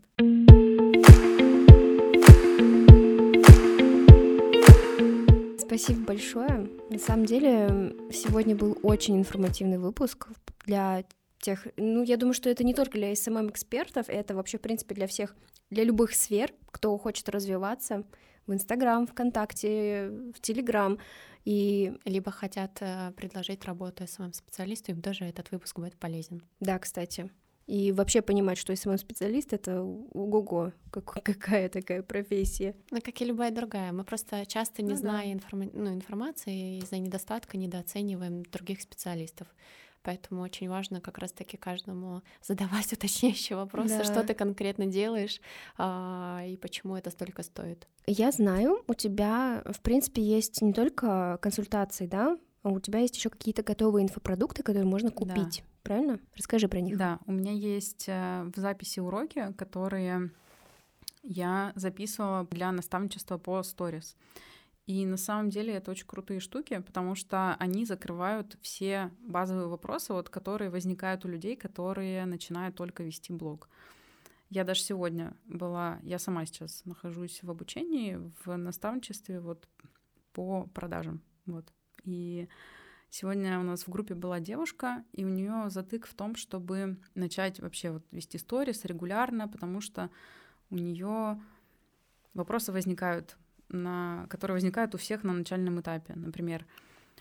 Спасибо 5.77 6.05
большое. 6.05 6.69
На 6.89 6.97
самом 6.97 7.25
деле, 7.25 7.95
сегодня 8.11 8.55
был 8.55 8.79
очень 8.81 9.15
информативный 9.15 9.77
выпуск 9.77 10.27
для 10.65 11.03
тех, 11.39 11.67
ну, 11.77 12.01
я 12.01 12.17
думаю, 12.17 12.33
что 12.33 12.49
это 12.49 12.63
не 12.63 12.73
только 12.73 12.97
для 12.97 13.11
SMM-экспертов, 13.11 14.09
это 14.09 14.33
вообще, 14.33 14.57
в 14.57 14.61
принципе, 14.61 14.95
для 14.95 15.05
всех, 15.05 15.35
для 15.69 15.83
любых 15.83 16.15
сфер, 16.15 16.51
кто 16.71 16.97
хочет 16.97 17.29
развиваться 17.29 18.05
в 18.47 18.53
Инстаграм, 18.53 19.05
ВКонтакте, 19.05 20.09
в 20.35 20.41
Телеграм, 20.41 20.97
и... 21.45 21.93
Либо 22.05 22.31
хотят 22.31 22.77
э, 22.81 23.11
предложить 23.15 23.63
работу 23.65 24.03
SMM-специалисту, 24.03 24.91
им 24.91 25.03
тоже 25.03 25.25
этот 25.25 25.51
выпуск 25.51 25.77
будет 25.77 25.95
полезен. 25.95 26.41
Да, 26.59 26.79
кстати. 26.79 27.29
И 27.67 27.91
вообще 27.91 28.21
понимать, 28.21 28.57
что 28.57 28.71
SMM-специалист— 28.71 29.51
это 29.53 29.81
ого-го, 29.81 30.71
как, 30.89 31.05
какая 31.23 31.67
такая 31.67 32.01
профессия. 32.01 32.75
Ну, 32.91 33.01
как 33.01 33.21
и 33.21 33.25
любая 33.25 33.51
другая. 33.51 33.91
Мы 33.91 34.05
просто 34.05 34.45
часто, 34.45 34.81
не 34.81 34.91
ну, 34.91 34.95
зная 34.95 35.25
да. 35.25 35.33
информа- 35.33 35.69
ну, 35.73 35.93
информации, 35.93 36.79
из-за 36.79 36.97
недостатка 36.97 37.57
недооцениваем 37.57 38.43
других 38.43 38.81
специалистов. 38.81 39.47
Поэтому 40.01 40.41
очень 40.41 40.69
важно 40.69 41.01
как 41.01 41.17
раз-таки 41.17 41.57
каждому 41.57 42.21
задавать 42.41 42.93
уточняющие 42.93 43.57
вопросы, 43.57 43.97
да. 43.97 44.03
что 44.05 44.23
ты 44.23 44.33
конкретно 44.33 44.85
делаешь 44.85 45.41
а, 45.77 46.43
и 46.47 46.55
почему 46.55 46.95
это 46.95 47.11
столько 47.11 47.43
стоит. 47.43 47.85
Я 48.05 48.31
знаю, 48.31 48.81
у 48.87 48.93
тебя, 48.93 49.61
в 49.65 49.81
принципе, 49.81 50.21
есть 50.21 50.61
не 50.61 50.71
только 50.71 51.37
консультации, 51.41 52.07
да, 52.07 52.37
а 52.63 52.69
у 52.69 52.79
тебя 52.79 52.99
есть 52.99 53.17
еще 53.17 53.29
какие-то 53.29 53.63
готовые 53.63 54.05
инфопродукты, 54.05 54.63
которые 54.63 54.85
можно 54.85 55.11
купить. 55.11 55.63
Да 55.65 55.76
правильно? 55.87 56.19
Расскажи 56.35 56.67
про 56.67 56.81
них. 56.81 56.97
Да, 56.97 57.19
у 57.25 57.31
меня 57.31 57.53
есть 57.53 58.05
э, 58.07 58.43
в 58.53 58.59
записи 58.59 58.99
уроки, 58.99 59.53
которые 59.57 60.31
я 61.23 61.71
записывала 61.75 62.45
для 62.45 62.71
наставничества 62.71 63.37
по 63.37 63.63
сторис. 63.63 64.15
И 64.85 65.05
на 65.05 65.17
самом 65.17 65.49
деле 65.49 65.73
это 65.73 65.91
очень 65.91 66.05
крутые 66.05 66.39
штуки, 66.39 66.81
потому 66.85 67.15
что 67.15 67.55
они 67.59 67.85
закрывают 67.85 68.57
все 68.61 69.11
базовые 69.19 69.67
вопросы, 69.67 70.13
вот, 70.13 70.29
которые 70.29 70.69
возникают 70.69 71.25
у 71.25 71.27
людей, 71.27 71.55
которые 71.57 72.25
начинают 72.25 72.75
только 72.75 73.03
вести 73.03 73.33
блог. 73.33 73.69
Я 74.49 74.63
даже 74.63 74.81
сегодня 74.81 75.35
была, 75.45 75.99
я 76.03 76.19
сама 76.19 76.45
сейчас 76.45 76.83
нахожусь 76.85 77.43
в 77.43 77.51
обучении, 77.51 78.17
в 78.45 78.55
наставничестве 78.55 79.41
вот 79.41 79.67
по 80.31 80.67
продажам. 80.73 81.21
Вот. 81.45 81.65
И 82.05 82.47
Сегодня 83.09 83.59
у 83.59 83.63
нас 83.63 83.83
в 83.83 83.89
группе 83.89 84.15
была 84.15 84.39
девушка, 84.39 85.03
и 85.13 85.23
у 85.23 85.29
нее 85.29 85.69
затык 85.69 86.05
в 86.07 86.13
том, 86.13 86.35
чтобы 86.35 86.97
начать 87.15 87.59
вообще 87.59 87.91
вот 87.91 88.03
вести 88.11 88.37
сторис 88.37 88.83
регулярно, 88.85 89.47
потому 89.47 89.81
что 89.81 90.09
у 90.69 90.75
нее 90.75 91.41
вопросы 92.33 92.71
возникают, 92.71 93.37
на, 93.69 94.27
которые 94.29 94.55
возникают 94.55 94.93
у 94.93 94.97
всех 94.97 95.23
на 95.23 95.33
начальном 95.33 95.79
этапе. 95.79 96.13
Например, 96.15 96.65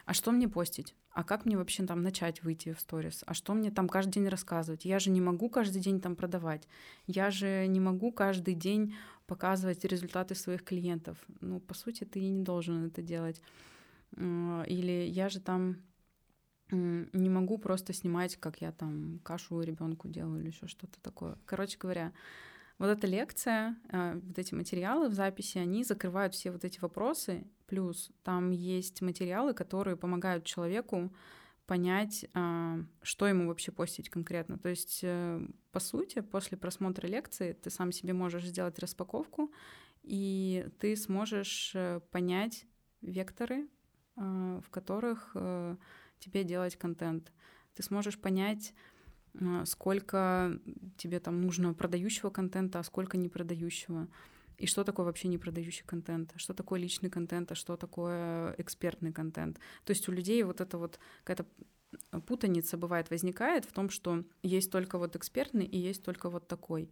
а 0.04 0.14
что 0.14 0.32
мне 0.32 0.48
постить? 0.48 0.94
А 1.10 1.24
как 1.24 1.46
мне 1.46 1.56
вообще 1.56 1.86
там 1.86 2.02
начать 2.02 2.42
выйти 2.42 2.74
в 2.74 2.80
сторис? 2.80 3.24
А 3.26 3.32
что 3.32 3.54
мне 3.54 3.70
там 3.70 3.88
каждый 3.88 4.14
день 4.14 4.28
рассказывать? 4.28 4.84
Я 4.84 4.98
же 4.98 5.10
не 5.10 5.20
могу 5.20 5.48
каждый 5.48 5.80
день 5.80 6.00
там 6.00 6.14
продавать. 6.14 6.68
Я 7.06 7.30
же 7.30 7.66
не 7.66 7.80
могу 7.80 8.12
каждый 8.12 8.54
день 8.54 8.94
показывать 9.26 9.84
результаты 9.84 10.34
своих 10.34 10.62
клиентов. 10.62 11.16
Ну, 11.40 11.58
по 11.58 11.74
сути, 11.74 12.04
ты 12.04 12.20
не 12.20 12.42
должен 12.42 12.86
это 12.86 13.02
делать. 13.02 13.40
Или 14.16 15.06
я 15.08 15.28
же 15.28 15.40
там 15.40 15.82
не 16.70 17.30
могу 17.30 17.58
просто 17.58 17.92
снимать, 17.92 18.36
как 18.36 18.60
я 18.60 18.72
там 18.72 19.20
кашу 19.22 19.60
ребенку 19.60 20.08
делаю 20.08 20.40
или 20.40 20.48
еще 20.48 20.66
что-то 20.66 21.00
такое. 21.00 21.38
Короче 21.44 21.78
говоря, 21.78 22.12
вот 22.78 22.86
эта 22.86 23.06
лекция, 23.06 23.76
а, 23.90 24.14
вот 24.14 24.38
эти 24.38 24.54
материалы 24.54 25.08
в 25.08 25.14
записи, 25.14 25.58
они 25.58 25.84
закрывают 25.84 26.34
все 26.34 26.50
вот 26.50 26.64
эти 26.64 26.78
вопросы. 26.80 27.46
Плюс 27.66 28.10
там 28.22 28.50
есть 28.50 29.00
материалы, 29.00 29.54
которые 29.54 29.96
помогают 29.96 30.44
человеку 30.44 31.14
понять, 31.66 32.26
а, 32.34 32.78
что 33.02 33.26
ему 33.26 33.48
вообще 33.48 33.72
постить 33.72 34.10
конкретно. 34.10 34.58
То 34.58 34.68
есть, 34.68 35.00
э, 35.02 35.40
по 35.72 35.80
сути, 35.80 36.20
после 36.20 36.56
просмотра 36.56 37.06
лекции 37.06 37.52
ты 37.54 37.70
сам 37.70 37.92
себе 37.92 38.12
можешь 38.12 38.44
сделать 38.44 38.78
распаковку, 38.78 39.52
и 40.02 40.68
ты 40.78 40.94
сможешь 40.96 41.72
э, 41.74 42.00
понять 42.12 42.66
векторы, 43.00 43.68
в 44.16 44.70
которых 44.70 45.30
э, 45.34 45.76
тебе 46.18 46.44
делать 46.44 46.76
контент. 46.76 47.32
Ты 47.74 47.82
сможешь 47.82 48.18
понять, 48.18 48.74
а, 49.40 49.64
сколько 49.66 50.58
тебе 50.96 51.20
там 51.20 51.42
нужно 51.42 51.74
продающего 51.74 52.30
контента, 52.30 52.78
а 52.78 52.84
сколько 52.84 53.16
непродающего. 53.16 54.08
И 54.58 54.66
что 54.66 54.84
такое 54.84 55.04
вообще 55.04 55.28
непродающий 55.28 55.84
контент, 55.84 56.32
что 56.36 56.54
такое 56.54 56.80
личный 56.80 57.10
контент, 57.10 57.52
а 57.52 57.54
что 57.54 57.76
такое 57.76 58.54
экспертный 58.56 59.12
контент. 59.12 59.58
То 59.84 59.90
есть 59.90 60.08
у 60.08 60.12
людей 60.12 60.42
вот 60.42 60.60
это 60.60 60.78
вот 60.78 60.98
какая-то 61.24 61.46
путаница 62.26 62.78
бывает 62.78 63.10
возникает 63.10 63.66
в 63.66 63.72
том, 63.72 63.90
что 63.90 64.24
есть 64.42 64.72
только 64.72 64.98
вот 64.98 65.14
экспертный 65.16 65.66
и 65.66 65.78
есть 65.78 66.02
только 66.02 66.30
вот 66.30 66.48
такой. 66.48 66.90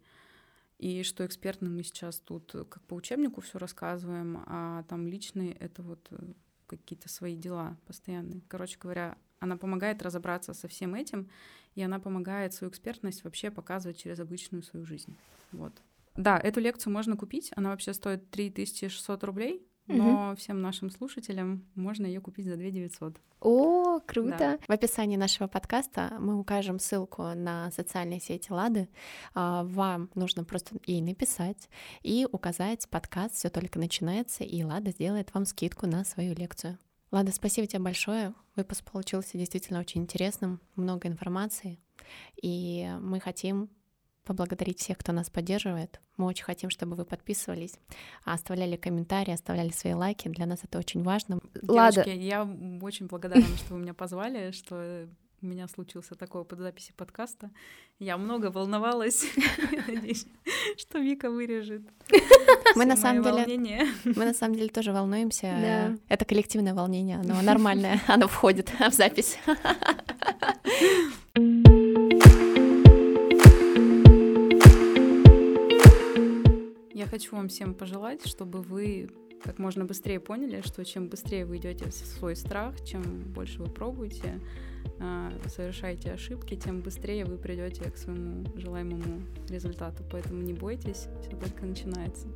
И 0.79 1.03
что 1.05 1.25
экспертный 1.25 1.70
мы 1.70 1.83
сейчас 1.85 2.20
тут 2.20 2.53
как 2.53 2.83
по 2.83 2.95
учебнику 2.95 3.41
все 3.41 3.59
рассказываем, 3.59 4.43
а 4.47 4.83
там 4.89 5.07
личный— 5.07 5.51
это 5.61 5.83
вот 5.83 6.07
э, 6.11 6.33
какие-то 6.67 7.09
свои 7.09 7.37
дела 7.37 7.77
постоянные. 7.87 8.43
Короче 8.49 8.79
говоря, 8.79 9.17
она 9.41 9.57
помогает 9.57 10.03
разобраться 10.03 10.55
со 10.55 10.69
всем 10.69 10.95
этим, 10.95 11.29
и 11.75 11.83
она 11.83 11.99
помогает 11.99 12.55
свою 12.55 12.71
экспертность 12.71 13.25
вообще 13.25 13.51
показывать 13.51 13.99
через 13.99 14.21
обычную 14.21 14.62
свою 14.62 14.87
жизнь. 14.87 15.17
Вот. 15.53 15.73
Да, 16.17 16.39
эту 16.39 16.61
лекцию 16.61 16.93
можно 16.93 17.17
купить. 17.17 17.51
Она 17.57 17.71
вообще 17.71 17.93
стоит 17.93 18.31
3600 18.31 19.25
рублей, 19.25 19.67
но 19.87 20.28
угу. 20.30 20.37
всем 20.37 20.61
нашим 20.62 20.91
слушателям 20.91 21.64
можно 21.74 22.07
ее 22.07 22.20
купить 22.20 22.47
за 22.47 22.57
2 22.57 22.70
900. 22.70 23.16
О, 23.41 24.01
круто! 24.01 24.37
Да. 24.39 24.59
В 24.66 24.70
описании 24.70 25.16
нашего 25.16 25.49
подкаста 25.49 26.16
мы 26.18 26.39
укажем 26.39 26.78
ссылку 26.78 27.22
на 27.35 27.70
социальные 27.70 28.20
сети 28.20 28.51
Лады. 28.51 28.89
А, 29.35 29.64
вам 29.64 30.11
нужно 30.14 30.45
просто 30.45 30.76
ей 30.87 31.03
написать 31.03 31.68
и 32.03 32.26
указать 32.30 32.89
подкаст 32.89 33.35
«Все 33.35 33.51
только 33.51 33.78
начинается», 33.78 34.45
и 34.45 34.64
Лада 34.64 34.93
сделает 34.93 35.35
вам 35.35 35.45
скидку 35.45 35.87
на 35.87 36.05
свою 36.05 36.35
лекцию. 36.35 36.78
Лада, 37.11 37.32
спасибо 37.32 37.66
тебе 37.66 37.80
большое. 37.80 38.35
Выпуск 38.57 38.91
получился 38.91 39.37
действительно 39.37 39.80
очень 39.80 40.03
интересным, 40.03 40.61
много 40.74 41.07
информации. 41.07 41.78
И 42.41 42.91
мы 43.01 43.20
хотим 43.20 43.68
поблагодарить 44.25 44.81
всех, 44.81 44.99
кто 44.99 45.12
нас 45.12 45.31
поддерживает. 45.31 46.01
Мы 46.16 46.27
очень 46.27 46.45
хотим, 46.45 46.70
чтобы 46.70 46.97
вы 46.97 47.05
подписывались, 47.05 47.75
оставляли 48.25 48.77
комментарии, 48.77 49.33
оставляли 49.33 49.70
свои 49.70 49.95
лайки. 49.95 50.29
Для 50.29 50.47
нас 50.47 50.61
это 50.62 50.79
очень 50.79 51.03
важно. 51.03 51.41
Девочки, 51.55 51.70
Лада. 51.70 52.11
я 52.11 52.43
очень 52.83 53.07
благодарна, 53.07 53.57
что 53.57 53.75
вы 53.75 53.81
меня 53.81 53.95
позвали, 53.95 54.51
что 54.53 55.09
у 55.45 55.47
меня 55.47 55.68
случился 55.68 56.14
такой 56.14 56.41
опыт 56.41 56.59
записи 56.59 56.93
подкаста. 56.97 57.51
Я 57.99 58.16
много 58.16 58.51
волновалась. 58.51 59.27
Надеюсь, 59.87 60.27
что 60.79 60.99
Вика 60.99 61.31
вырежет. 61.31 61.83
Мы 62.75 62.87
на 62.87 62.97
самом 62.97 63.22
деле, 63.22 63.87
мы 64.05 64.25
на 64.25 64.33
самом 64.33 64.55
деле 64.55 64.68
тоже 64.70 64.93
волнуемся. 64.93 65.99
Это 66.09 66.25
коллективное 66.25 66.72
волнение, 66.72 67.18
оно 67.18 67.43
нормальное, 67.43 68.01
оно 68.09 68.27
входит 68.27 68.70
в 68.70 68.93
запись. 68.93 69.39
хочу 77.15 77.37
вам 77.37 77.47
всем 77.47 77.75
пожелать, 77.75 78.27
чтобы 78.27 78.61
вы 78.61 79.09
как 79.41 79.61
можно 79.61 79.85
быстрее 79.85 80.19
поняли, 80.19 80.62
что 80.62 80.85
чем 80.85 81.09
быстрее 81.09 81.47
вы 81.47 81.59
идете 81.59 81.85
в 81.89 81.95
свой 81.95 82.35
страх, 82.35 82.85
чем 82.85 83.03
больше 83.33 83.62
вы 83.62 83.71
пробуете, 83.71 84.41
а, 84.99 85.31
совершаете 85.47 86.11
ошибки, 86.11 86.57
тем 86.57 86.81
быстрее 86.81 87.25
вы 87.25 87.37
придете 87.39 87.89
к 87.89 87.97
своему 87.97 88.45
желаемому 88.57 89.23
результату. 89.49 90.03
Поэтому 90.11 90.43
не 90.43 90.55
бойтесь, 90.55 91.07
все 91.21 91.37
только 91.37 91.65
начинается. 91.65 92.27